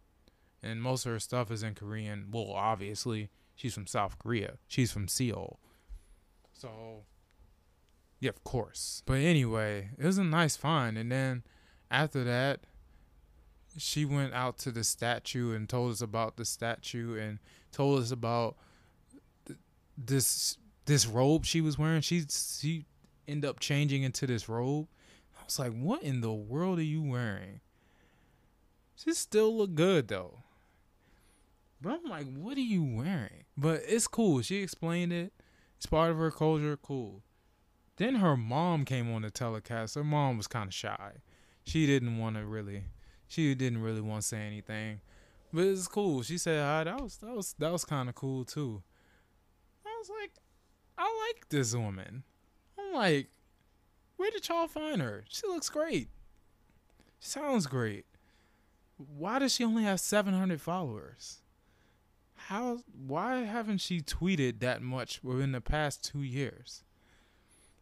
and 0.63 0.83
most 0.83 1.07
of 1.07 1.13
her 1.13 1.19
stuff 1.19 1.51
is 1.51 1.63
in 1.63 1.75
Korean. 1.75 2.29
Well, 2.31 2.53
obviously, 2.53 3.31
she's 3.55 3.75
from 3.75 3.87
South 3.87 4.19
Korea. 4.19 4.59
She's 4.67 4.93
from 4.93 5.09
Seoul. 5.09 5.61
So, 6.53 7.05
yeah, 8.21 8.31
of 8.31 8.43
course. 8.45 9.03
But 9.07 9.19
anyway, 9.19 9.91
it 9.99 10.05
was 10.05 10.19
a 10.19 10.25
nice 10.25 10.57
find. 10.57 10.97
And 10.97 11.13
then 11.13 11.43
after 11.91 12.25
that, 12.25 12.61
she 13.79 14.05
went 14.05 14.33
out 14.33 14.59
to 14.59 14.71
the 14.71 14.85
statue 14.85 15.55
and 15.55 15.69
told 15.69 15.93
us 15.93 16.01
about 16.01 16.37
the 16.37 16.45
statue 16.45 17.19
and 17.19 17.39
told 17.73 18.01
us 18.01 18.11
about 18.11 18.57
th- 19.47 19.59
this 19.99 20.57
this 20.87 21.07
robe 21.07 21.45
she 21.45 21.61
was 21.61 21.79
wearing. 21.79 22.01
She 22.01 22.25
she 22.29 22.87
ended 23.29 23.49
up 23.49 23.61
changing 23.61 24.03
into 24.03 24.27
this 24.27 24.49
robe. 24.49 24.89
I 25.39 25.45
was 25.45 25.59
like, 25.59 25.73
"What 25.73 26.03
in 26.03 26.23
the 26.23 26.33
world 26.33 26.79
are 26.79 26.83
you 26.83 27.03
wearing?" 27.03 27.61
She 28.97 29.13
still 29.13 29.55
looked 29.55 29.75
good 29.75 30.09
though. 30.09 30.43
But 31.81 31.93
I'm 31.93 32.05
like, 32.05 32.27
what 32.35 32.57
are 32.57 32.61
you 32.61 32.83
wearing? 32.83 33.45
But 33.57 33.83
it's 33.87 34.07
cool. 34.07 34.43
She 34.43 34.63
explained 34.63 35.13
it. 35.13 35.33
It's 35.77 35.87
part 35.87 36.11
of 36.11 36.17
her 36.19 36.31
culture. 36.31 36.77
Cool. 36.77 37.23
Then 37.97 38.17
her 38.17 38.37
mom 38.37 38.85
came 38.85 39.13
on 39.13 39.23
the 39.23 39.31
telecast. 39.31 39.95
Her 39.95 40.05
mom 40.05 40.37
was 40.37 40.47
kind 40.47 40.69
of 40.69 40.75
shy. 40.75 41.13
She 41.65 41.87
didn't 41.87 42.19
want 42.19 42.37
to 42.37 42.45
really. 42.45 42.85
She 43.29 43.55
didn't 43.55 43.83
really 43.83 44.01
want 44.01 44.23
to 44.23 44.29
say 44.29 44.39
anything. 44.39 45.01
But 45.53 45.65
it's 45.65 45.89
cool. 45.89 46.23
She 46.23 46.39
said 46.39 46.63
hi. 46.63 46.85
That 46.85 47.01
was 47.01 47.17
that 47.19 47.35
was 47.35 47.55
that 47.59 47.73
was 47.73 47.85
kind 47.85 48.09
of 48.09 48.15
cool 48.15 48.45
too. 48.45 48.83
I 49.85 49.97
was 49.99 50.11
like, 50.21 50.33
I 50.99 51.03
like 51.03 51.49
this 51.49 51.75
woman. 51.75 52.25
I'm 52.79 52.95
like, 52.95 53.29
where 54.17 54.31
did 54.31 54.49
y'all 54.49 54.69
find 54.69 55.01
her? 55.01 55.25
She 55.29 55.47
looks 55.47 55.69
great. 55.69 56.09
Sounds 57.21 57.67
great. 57.67 58.07
Why 58.97 59.39
does 59.39 59.55
she 59.55 59.65
only 59.65 59.85
have 59.85 60.01
700 60.01 60.61
followers? 60.61 61.39
How 62.49 62.79
why 63.07 63.39
haven't 63.41 63.79
she 63.79 64.01
tweeted 64.01 64.61
that 64.61 64.81
much 64.81 65.23
within 65.25 65.51
the 65.51 65.61
past 65.61 66.05
two 66.05 66.23
years? 66.23 66.85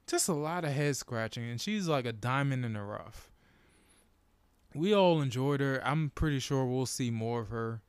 Just 0.07 0.27
a 0.27 0.33
lot 0.33 0.65
of 0.65 0.73
head 0.73 0.97
scratching, 0.97 1.45
and 1.45 1.61
she's 1.61 1.87
like 1.87 2.07
a 2.07 2.13
diamond 2.13 2.65
in 2.65 2.73
the 2.73 2.81
rough. 2.81 3.31
We 4.75 4.95
all 4.95 5.21
enjoyed 5.21 5.61
her. 5.61 5.83
I'm 5.85 6.11
pretty 6.15 6.39
sure 6.39 6.65
we'll 6.65 6.87
see 6.87 7.11
more 7.11 7.43
of 7.43 7.49
her 7.49 7.83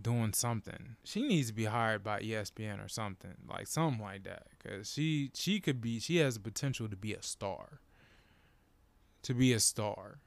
doing 0.00 0.32
something. 0.32 0.96
She 1.04 1.22
needs 1.22 1.48
to 1.48 1.54
be 1.54 1.66
hired 1.66 2.02
by 2.02 2.20
ESPN 2.20 2.82
or 2.82 2.88
something, 2.88 3.34
like 3.46 3.66
something 3.66 4.02
like 4.02 4.24
that, 4.24 4.46
because 4.50 4.90
she 4.90 5.30
she 5.34 5.60
could 5.60 5.82
be. 5.82 6.00
She 6.00 6.16
has 6.16 6.34
the 6.34 6.40
potential 6.40 6.88
to 6.88 6.96
be 6.96 7.12
a 7.12 7.22
star. 7.22 7.80
To 9.24 9.34
be 9.34 9.52
a 9.52 9.60
star, 9.60 10.20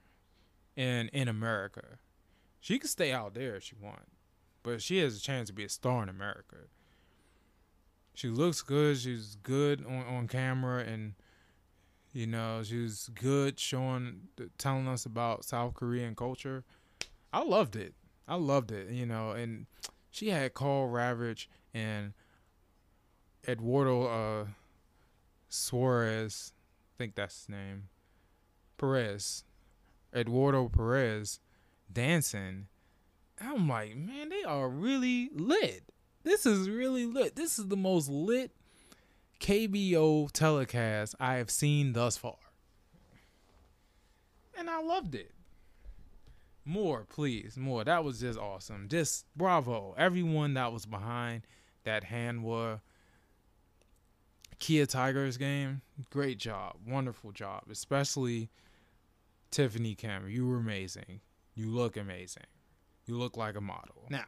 in 0.76 1.08
in 1.08 1.26
America, 1.26 1.98
she 2.60 2.78
could 2.78 2.90
stay 2.90 3.10
out 3.10 3.34
there 3.34 3.56
if 3.56 3.64
she 3.64 3.74
wants 3.74 4.11
but 4.62 4.82
she 4.82 4.98
has 4.98 5.16
a 5.16 5.20
chance 5.20 5.48
to 5.48 5.52
be 5.52 5.64
a 5.64 5.68
star 5.68 6.02
in 6.02 6.08
America. 6.08 6.56
She 8.14 8.28
looks 8.28 8.62
good. 8.62 8.98
She's 8.98 9.36
good 9.42 9.84
on, 9.86 10.04
on 10.06 10.28
camera, 10.28 10.84
and 10.84 11.14
you 12.12 12.26
know 12.26 12.62
she's 12.62 13.08
good 13.14 13.58
showing, 13.58 14.28
telling 14.58 14.86
us 14.86 15.06
about 15.06 15.44
South 15.44 15.74
Korean 15.74 16.14
culture. 16.14 16.64
I 17.32 17.42
loved 17.42 17.76
it. 17.76 17.94
I 18.28 18.36
loved 18.36 18.70
it. 18.70 18.90
You 18.90 19.06
know, 19.06 19.30
and 19.30 19.66
She 20.10 20.28
had 20.28 20.52
Karl 20.52 20.88
Ravech 20.88 21.46
and 21.72 22.12
Eduardo 23.48 24.04
uh, 24.04 24.46
Suarez, 25.48 26.52
I 26.54 26.92
think 26.98 27.14
that's 27.14 27.40
his 27.40 27.48
name, 27.48 27.88
Perez, 28.76 29.44
Eduardo 30.14 30.68
Perez 30.68 31.40
dancing. 31.92 32.68
I'm 33.44 33.68
like, 33.68 33.96
man, 33.96 34.28
they 34.28 34.42
are 34.44 34.68
really 34.68 35.30
lit. 35.34 35.84
This 36.24 36.46
is 36.46 36.68
really 36.68 37.06
lit. 37.06 37.36
This 37.36 37.58
is 37.58 37.68
the 37.68 37.76
most 37.76 38.08
lit 38.08 38.52
KBO 39.40 40.30
telecast 40.30 41.14
I 41.18 41.34
have 41.34 41.50
seen 41.50 41.92
thus 41.92 42.16
far. 42.16 42.36
And 44.56 44.70
I 44.70 44.80
loved 44.80 45.14
it. 45.14 45.32
More, 46.64 47.06
please. 47.08 47.56
More. 47.56 47.82
That 47.82 48.04
was 48.04 48.20
just 48.20 48.38
awesome. 48.38 48.86
Just 48.88 49.26
bravo. 49.36 49.94
Everyone 49.98 50.54
that 50.54 50.72
was 50.72 50.86
behind 50.86 51.42
that 51.84 52.04
Hanwha 52.04 52.80
Kia 54.60 54.86
Tigers 54.86 55.36
game. 55.36 55.82
Great 56.10 56.38
job. 56.38 56.76
Wonderful 56.86 57.32
job. 57.32 57.64
Especially 57.68 58.48
Tiffany 59.50 59.96
Cameron. 59.96 60.32
You 60.32 60.46
were 60.46 60.58
amazing. 60.58 61.20
You 61.56 61.66
look 61.68 61.96
amazing. 61.96 62.44
You 63.06 63.16
look 63.16 63.36
like 63.36 63.56
a 63.56 63.60
model. 63.60 64.06
Now, 64.10 64.24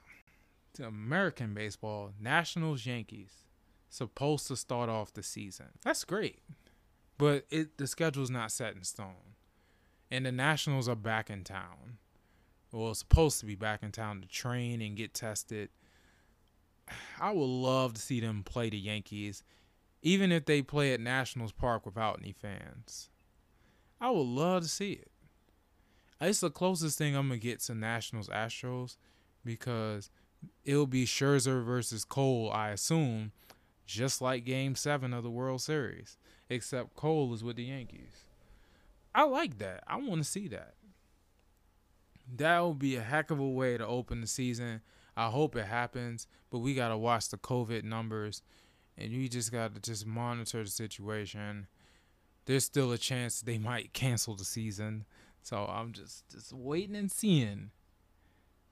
to 0.75 0.87
American 0.87 1.55
baseball, 1.55 2.13
Nationals 2.21 2.85
Yankees 2.85 3.45
supposed 3.89 4.49
to 4.49 4.57
start 4.57 4.89
off 4.89 5.13
the 5.13 5.23
season. 5.23 5.67
That's 5.83 6.05
great. 6.05 6.41
But 7.17 7.47
it 7.51 7.79
the 7.79 7.87
schedule's 7.87 8.31
not 8.31 8.51
set 8.51 8.75
in 8.75 8.83
stone. 8.83 9.37
And 10.11 10.27
the 10.27 10.33
Nationals 10.33 10.89
are 10.89 10.97
back 10.97 11.31
in 11.31 11.45
town. 11.45 11.99
Well, 12.73 12.93
supposed 12.95 13.39
to 13.41 13.47
be 13.47 13.55
back 13.55 13.85
in 13.85 13.93
town 13.93 14.21
to 14.21 14.29
train 14.29 14.83
and 14.83 14.97
get 14.97 15.15
tested. 15.15 15.71
I 17.21 17.31
would 17.31 17.45
love 17.45 17.95
to 17.95 18.01
see 18.01 18.21
them 18.21 18.43
play 18.43 18.69
the 18.69 18.79
Yankees, 18.79 19.45
even 20.03 20.33
if 20.33 20.45
they 20.45 20.61
play 20.61 20.93
at 20.93 21.01
Nationals 21.01 21.53
Park 21.53 21.87
without 21.87 22.19
any 22.21 22.33
fans. 22.33 23.11
I 24.01 24.11
would 24.11 24.27
love 24.27 24.65
to 24.65 24.69
see 24.69 24.93
it. 24.93 25.11
It's 26.25 26.41
the 26.41 26.51
closest 26.51 26.97
thing 26.97 27.15
I'm 27.15 27.29
gonna 27.29 27.39
get 27.39 27.61
to 27.61 27.75
Nationals 27.75 28.29
Astros 28.29 28.97
because 29.45 30.11
it'll 30.65 30.87
be 30.87 31.05
Scherzer 31.05 31.63
versus 31.63 32.05
Cole, 32.05 32.51
I 32.51 32.71
assume, 32.71 33.33
just 33.87 34.23
like 34.23 34.45
Game 34.45 34.75
Seven 34.75 35.13
of 35.13 35.23
the 35.23 35.31
World 35.31 35.61
Series, 35.61 36.17
except 36.49 36.95
Cole 36.95 37.35
is 37.35 37.45
with 37.45 37.57
the 37.57 37.65
Yankees. 37.65 38.25
I 39.15 39.25
like 39.25 39.59
that. 39.59 39.85
I 39.87 39.97
want 39.97 40.23
to 40.23 40.29
see 40.29 40.49
that. 40.49 40.75
That 42.37 42.61
would 42.61 42.79
be 42.79 42.97
a 42.97 43.03
heck 43.03 43.31
of 43.31 43.39
a 43.39 43.49
way 43.49 43.77
to 43.77 43.87
open 43.87 44.23
the 44.23 44.27
season. 44.27 44.81
I 45.17 45.29
hope 45.29 45.55
it 45.57 45.67
happens, 45.67 46.27
but 46.51 46.61
we 46.61 46.75
gotta 46.75 46.97
watch 46.97 47.29
the 47.29 47.37
COVID 47.37 47.85
numbers, 47.85 48.43
and 48.97 49.13
you 49.13 49.29
just 49.29 49.53
gotta 49.53 49.79
just 49.79 50.07
monitor 50.07 50.65
the 50.65 50.71
situation. 50.71 51.67
There's 52.47 52.65
still 52.65 52.93
a 52.93 52.99
chance 52.99 53.41
they 53.41 53.59
might 53.59 53.93
cancel 53.93 54.35
the 54.35 54.45
season, 54.45 55.05
so 55.45 55.67
I'm 55.67 55.93
just 55.93 56.27
just 56.31 56.55
waiting 56.55 56.97
and 56.97 57.13
seeing, 57.13 57.71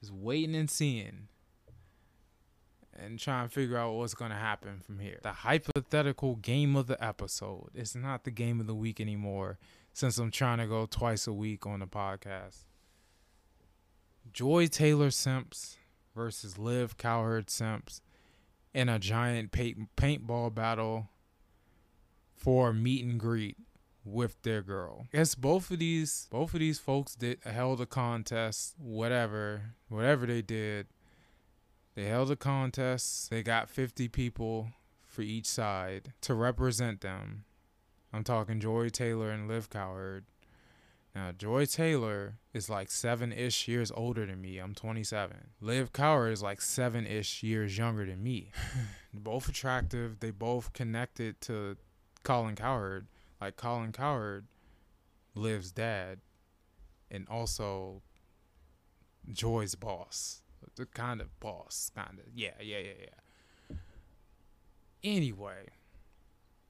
just 0.00 0.10
waiting 0.10 0.54
and 0.54 0.70
seeing, 0.70 1.28
and 2.98 3.18
trying 3.18 3.46
to 3.46 3.54
figure 3.54 3.76
out 3.76 3.92
what's 3.92 4.14
gonna 4.14 4.38
happen 4.38 4.80
from 4.80 4.98
here. 4.98 5.18
The 5.22 5.32
hypothetical 5.32 6.36
game 6.36 6.74
of 6.74 6.86
the 6.86 7.02
episode. 7.04 7.68
It's 7.74 7.94
not 7.94 8.24
the 8.24 8.30
game 8.30 8.58
of 8.58 8.66
the 8.66 8.74
week 8.74 9.02
anymore, 9.02 9.58
since 9.92 10.16
I'm 10.16 10.30
trying 10.30 10.58
to 10.58 10.66
go 10.66 10.86
twice 10.86 11.26
a 11.26 11.32
week 11.32 11.66
on 11.66 11.80
the 11.80 11.86
podcast. 11.86 12.64
Joy 14.32 14.66
Taylor 14.66 15.10
Simps 15.10 15.76
versus 16.16 16.56
Liv 16.56 16.96
Cowherd 16.96 17.50
Simps 17.50 18.00
in 18.72 18.88
a 18.88 18.98
giant 18.98 19.52
paint, 19.52 19.94
paintball 19.96 20.54
battle 20.54 21.10
for 22.34 22.72
meet 22.72 23.04
and 23.04 23.20
greet 23.20 23.58
with 24.04 24.40
their 24.42 24.62
girl. 24.62 25.06
I 25.12 25.18
guess 25.18 25.34
both 25.34 25.70
of 25.70 25.78
these 25.78 26.26
both 26.30 26.54
of 26.54 26.60
these 26.60 26.78
folks 26.78 27.14
did 27.14 27.38
held 27.44 27.80
a 27.80 27.86
contest, 27.86 28.74
whatever, 28.78 29.74
whatever 29.88 30.26
they 30.26 30.42
did. 30.42 30.86
They 31.94 32.04
held 32.04 32.30
a 32.30 32.36
contest. 32.36 33.30
They 33.30 33.42
got 33.42 33.68
50 33.68 34.08
people 34.08 34.70
for 35.04 35.22
each 35.22 35.46
side 35.46 36.12
to 36.22 36.34
represent 36.34 37.02
them. 37.02 37.44
I'm 38.12 38.24
talking 38.24 38.60
Joy 38.60 38.88
Taylor 38.88 39.30
and 39.30 39.46
Liv 39.46 39.68
Cowherd. 39.68 40.24
Now, 41.14 41.32
Joy 41.32 41.66
Taylor 41.66 42.38
is 42.54 42.70
like 42.70 42.90
seven 42.90 43.32
ish 43.32 43.68
years 43.68 43.92
older 43.94 44.24
than 44.24 44.40
me. 44.40 44.58
I'm 44.58 44.74
27. 44.74 45.36
Liv 45.60 45.92
Cowherd 45.92 46.32
is 46.32 46.42
like 46.42 46.62
seven 46.62 47.06
ish 47.06 47.42
years 47.42 47.76
younger 47.76 48.06
than 48.06 48.22
me. 48.22 48.50
both 49.14 49.48
attractive. 49.48 50.20
They 50.20 50.30
both 50.30 50.72
connected 50.72 51.40
to 51.42 51.76
Colin 52.22 52.54
Cowherd. 52.54 53.06
Like 53.42 53.56
Colin 53.56 53.90
Cowherd, 53.90 54.46
Liv's 55.34 55.72
dad, 55.72 56.20
and 57.10 57.26
also 57.28 58.00
Joy's 59.32 59.74
boss. 59.74 60.42
The 60.76 60.86
kind 60.86 61.20
of 61.20 61.40
boss, 61.40 61.90
kind 61.92 62.20
of. 62.20 62.26
Yeah, 62.32 62.52
yeah, 62.60 62.78
yeah, 62.78 62.92
yeah. 63.00 63.76
Anyway, 65.02 65.70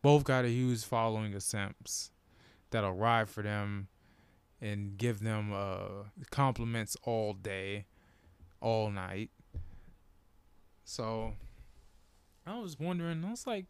both 0.01 0.25
got 0.25 0.47
a 0.47 0.49
huge 0.49 0.83
following 0.83 1.35
of 1.35 1.43
simps 1.43 2.11
that'll 2.71 2.95
ride 2.95 3.29
for 3.29 3.43
them 3.43 3.89
and 4.59 4.97
give 4.97 5.21
them 5.21 5.53
uh, 5.53 6.05
compliments 6.31 6.97
all 7.03 7.35
day, 7.35 7.85
all 8.63 8.91
night. 8.91 9.29
So 10.85 11.35
I 12.47 12.59
was 12.61 12.79
wondering, 12.79 13.23
I 13.27 13.33
was 13.33 13.47
like, 13.47 13.67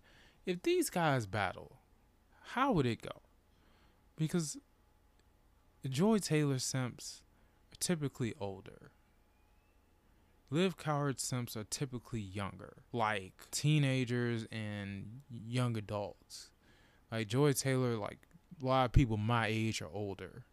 if 0.47 0.63
these 0.63 0.89
guys 0.89 1.27
battle, 1.27 1.82
how 2.49 2.73
would 2.73 2.87
it 2.87 3.03
go? 3.03 3.21
Because 4.17 4.57
Joy 5.89 6.19
Taylor 6.19 6.59
simps 6.59 7.23
are 7.73 7.77
typically 7.81 8.35
older. 8.41 8.91
Liv 10.51 10.77
Cowherd 10.77 11.19
simps 11.19 11.57
are 11.57 11.65
typically 11.65 12.21
younger, 12.21 12.83
like 12.93 13.33
teenagers 13.51 14.47
and 14.53 15.23
young 15.47 15.77
adults. 15.77 16.51
Like 17.11 17.29
Joy 17.29 17.53
Taylor, 17.53 17.97
like 17.97 18.19
a 18.63 18.67
lot 18.67 18.85
of 18.85 18.93
people 18.93 19.17
my 19.17 19.47
age 19.47 19.81
are 19.81 19.91
older 19.93 20.45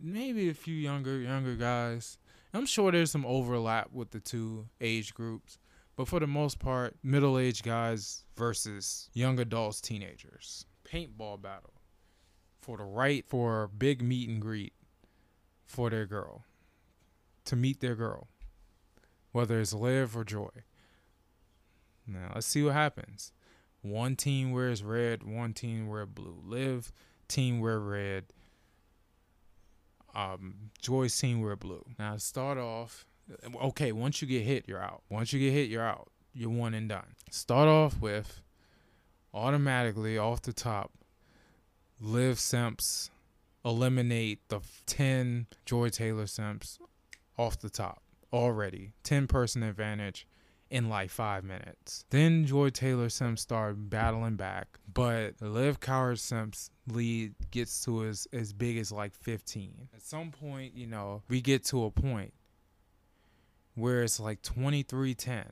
maybe 0.00 0.48
a 0.48 0.54
few 0.54 0.74
younger 0.74 1.18
younger 1.18 1.54
guys. 1.54 2.18
I'm 2.52 2.66
sure 2.66 2.92
there's 2.92 3.10
some 3.10 3.26
overlap 3.26 3.90
with 3.92 4.10
the 4.10 4.20
two 4.20 4.68
age 4.80 5.14
groups, 5.14 5.58
but 5.96 6.06
for 6.08 6.20
the 6.20 6.26
most 6.26 6.58
part, 6.58 6.96
middle-aged 7.02 7.64
guys 7.64 8.24
versus 8.36 9.10
young 9.12 9.40
adults, 9.40 9.80
teenagers. 9.80 10.66
Paintball 10.84 11.40
battle 11.40 11.72
for 12.60 12.76
the 12.76 12.84
right 12.84 13.24
for 13.26 13.62
a 13.62 13.68
big 13.68 14.02
meet 14.02 14.28
and 14.28 14.40
greet 14.40 14.72
for 15.64 15.90
their 15.90 16.06
girl 16.06 16.44
to 17.44 17.56
meet 17.56 17.80
their 17.80 17.94
girl, 17.94 18.28
whether 19.32 19.60
it's 19.60 19.72
Liv 19.72 20.16
or 20.16 20.24
Joy. 20.24 20.50
Now 22.06 22.32
let's 22.34 22.46
see 22.46 22.62
what 22.62 22.74
happens. 22.74 23.32
One 23.82 24.16
team 24.16 24.52
wears 24.52 24.82
red, 24.82 25.22
one 25.22 25.52
team 25.52 25.88
wears 25.88 26.08
blue. 26.08 26.40
Liv 26.44 26.92
team 27.28 27.60
wear 27.60 27.78
red 27.78 28.24
um, 30.14 30.70
Joy's 30.80 31.18
team 31.18 31.42
wear 31.42 31.56
blue. 31.56 31.84
Now 31.98 32.16
start 32.16 32.58
off. 32.58 33.06
Okay, 33.62 33.92
once 33.92 34.22
you 34.22 34.28
get 34.28 34.42
hit, 34.42 34.64
you're 34.68 34.82
out. 34.82 35.02
Once 35.08 35.32
you 35.32 35.40
get 35.40 35.52
hit, 35.52 35.68
you're 35.68 35.82
out. 35.82 36.08
You're 36.32 36.50
one 36.50 36.74
and 36.74 36.88
done. 36.88 37.14
Start 37.30 37.68
off 37.68 38.00
with 38.00 38.40
automatically 39.34 40.16
off 40.16 40.42
the 40.42 40.52
top. 40.52 40.92
Liv 42.00 42.38
Simps 42.38 43.10
eliminate 43.64 44.40
the 44.48 44.60
ten 44.86 45.46
Joy 45.64 45.88
Taylor 45.88 46.26
Simps 46.26 46.78
off 47.36 47.58
the 47.58 47.70
top 47.70 48.02
already. 48.32 48.92
Ten 49.02 49.26
person 49.26 49.62
advantage 49.62 50.26
in 50.70 50.88
like 50.88 51.10
five 51.10 51.44
minutes. 51.44 52.04
Then 52.10 52.46
Joy 52.46 52.70
Taylor 52.70 53.08
Simps 53.08 53.42
start 53.42 53.76
battling 53.90 54.36
back, 54.36 54.78
but 54.92 55.34
Liv 55.40 55.80
Cowherd 55.80 56.18
Simps 56.18 56.70
lead 56.88 57.34
gets 57.50 57.84
to 57.84 58.04
as 58.04 58.26
as 58.32 58.52
big 58.52 58.78
as 58.78 58.90
like 58.90 59.14
15. 59.14 59.88
At 59.94 60.02
some 60.02 60.30
point, 60.30 60.74
you 60.74 60.86
know, 60.86 61.22
we 61.28 61.40
get 61.40 61.64
to 61.66 61.84
a 61.84 61.90
point 61.90 62.32
where 63.74 64.02
it's 64.02 64.20
like 64.20 64.42
23-10. 64.42 65.44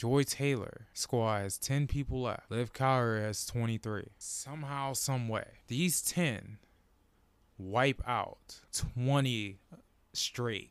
Joy 0.00 0.22
Taylor 0.22 0.86
squad 0.94 1.42
has 1.42 1.58
10 1.58 1.86
people 1.86 2.22
left. 2.22 2.50
Liv 2.50 2.72
Cowherd 2.72 3.22
has 3.22 3.44
23. 3.44 4.06
Somehow, 4.16 4.94
some 4.94 5.28
way, 5.28 5.44
these 5.68 6.00
10 6.00 6.56
wipe 7.58 8.00
out 8.08 8.60
20 8.72 9.58
straight 10.14 10.70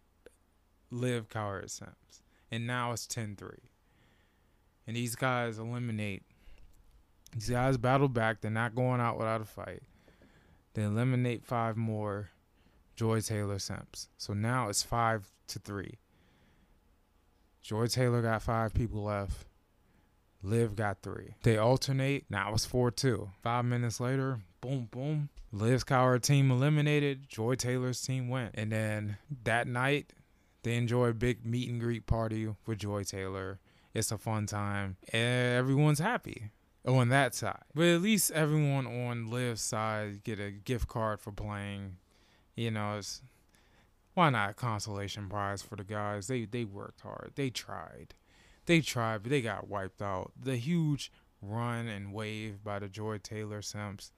Liv 0.89 1.29
Cowherd 1.29 1.69
Simps 1.69 2.23
and 2.49 2.65
now 2.65 2.91
it's 2.91 3.05
10-3. 3.05 3.51
And 4.87 4.95
these 4.95 5.15
guys 5.15 5.59
eliminate. 5.59 6.23
These 7.31 7.51
guys 7.51 7.77
battle 7.77 8.09
back. 8.09 8.41
They're 8.41 8.49
not 8.49 8.73
going 8.73 8.99
out 8.99 9.19
without 9.19 9.41
a 9.41 9.45
fight. 9.45 9.83
They 10.73 10.81
eliminate 10.81 11.45
five 11.45 11.77
more 11.77 12.29
Joy 12.95 13.21
Taylor 13.21 13.59
Simps. 13.59 14.07
So 14.17 14.33
now 14.33 14.69
it's 14.69 14.81
five 14.81 15.29
to 15.49 15.59
three. 15.59 15.99
Joy 17.61 17.87
Taylor 17.87 18.21
got 18.21 18.41
five 18.41 18.73
people 18.73 19.03
left. 19.03 19.45
Liv 20.41 20.75
got 20.75 21.01
three. 21.01 21.35
They 21.43 21.57
alternate. 21.57 22.25
Now 22.29 22.53
it's 22.53 22.65
4 22.65 22.91
2. 22.91 23.29
Five 23.43 23.65
minutes 23.65 23.99
later, 23.99 24.39
boom, 24.61 24.87
boom. 24.89 25.29
Liv's 25.51 25.83
Cowherd 25.83 26.23
team 26.23 26.51
eliminated. 26.51 27.27
Joy 27.27 27.55
Taylor's 27.55 28.01
team 28.01 28.29
went. 28.29 28.51
And 28.55 28.71
then 28.71 29.17
that 29.43 29.67
night, 29.67 30.13
they 30.63 30.75
enjoy 30.75 31.07
a 31.07 31.13
big 31.13 31.45
meet 31.45 31.69
and 31.69 31.79
greet 31.79 32.05
party 32.05 32.53
with 32.65 32.79
Joy 32.79 33.03
Taylor. 33.03 33.59
It's 33.93 34.11
a 34.11 34.17
fun 34.17 34.45
time. 34.45 34.97
Everyone's 35.11 35.99
happy 35.99 36.51
on 36.85 37.09
that 37.09 37.35
side. 37.35 37.63
But 37.73 37.85
at 37.87 38.01
least 38.01 38.31
everyone 38.31 38.85
on 38.87 39.29
Liv's 39.29 39.61
side 39.61 40.23
get 40.23 40.39
a 40.39 40.51
gift 40.51 40.87
card 40.87 41.19
for 41.19 41.31
playing. 41.31 41.97
You 42.55 42.71
know, 42.71 42.97
it's 42.97 43.21
why 44.19 44.29
not 44.29 44.49
a 44.49 44.53
consolation 44.53 45.29
prize 45.29 45.61
for 45.61 45.77
the 45.77 45.83
guys? 45.85 46.27
They 46.27 46.43
they 46.43 46.65
worked 46.65 46.99
hard. 46.99 47.31
They 47.35 47.49
tried. 47.49 48.15
They 48.65 48.81
tried, 48.81 49.23
but 49.23 49.29
they 49.29 49.41
got 49.41 49.69
wiped 49.69 50.01
out. 50.01 50.33
The 50.37 50.57
huge 50.57 51.09
run 51.41 51.87
and 51.87 52.11
wave 52.11 52.61
by 52.61 52.79
the 52.79 52.89
Joy 52.89 53.19
Taylor 53.19 53.61
Simps 53.61 54.11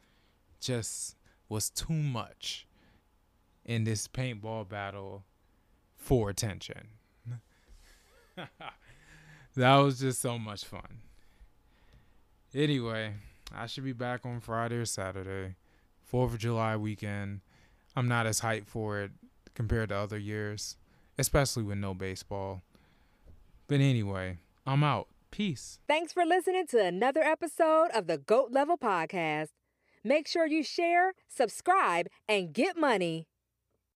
just 0.59 1.17
was 1.49 1.69
too 1.69 1.93
much 1.93 2.65
in 3.63 3.83
this 3.83 4.07
paintball 4.07 4.67
battle 4.67 5.23
for 5.95 6.31
attention. 6.31 6.87
that 9.55 9.75
was 9.77 9.99
just 9.99 10.19
so 10.19 10.39
much 10.39 10.65
fun. 10.65 11.01
Anyway, 12.55 13.13
I 13.55 13.67
should 13.67 13.83
be 13.83 13.93
back 13.93 14.25
on 14.25 14.39
Friday 14.39 14.77
or 14.77 14.85
Saturday. 14.85 15.57
4th 16.11 16.33
of 16.33 16.37
July 16.39 16.75
weekend. 16.75 17.41
I'm 17.95 18.07
not 18.07 18.25
as 18.25 18.41
hyped 18.41 18.65
for 18.65 19.01
it 19.01 19.11
compared 19.55 19.89
to 19.89 19.95
other 19.95 20.17
years, 20.17 20.77
especially 21.17 21.63
with 21.63 21.77
no 21.77 21.93
baseball. 21.93 22.61
But 23.67 23.79
anyway, 23.79 24.39
I'm 24.65 24.83
out. 24.83 25.07
Peace. 25.31 25.79
Thanks 25.87 26.11
for 26.11 26.25
listening 26.25 26.67
to 26.67 26.83
another 26.83 27.21
episode 27.21 27.87
of 27.93 28.07
the 28.07 28.17
GOAT 28.17 28.51
Level 28.51 28.77
Podcast. 28.77 29.49
Make 30.03 30.27
sure 30.27 30.45
you 30.45 30.61
share, 30.61 31.13
subscribe, 31.29 32.07
and 32.27 32.51
get 32.51 32.75
money. 32.75 33.27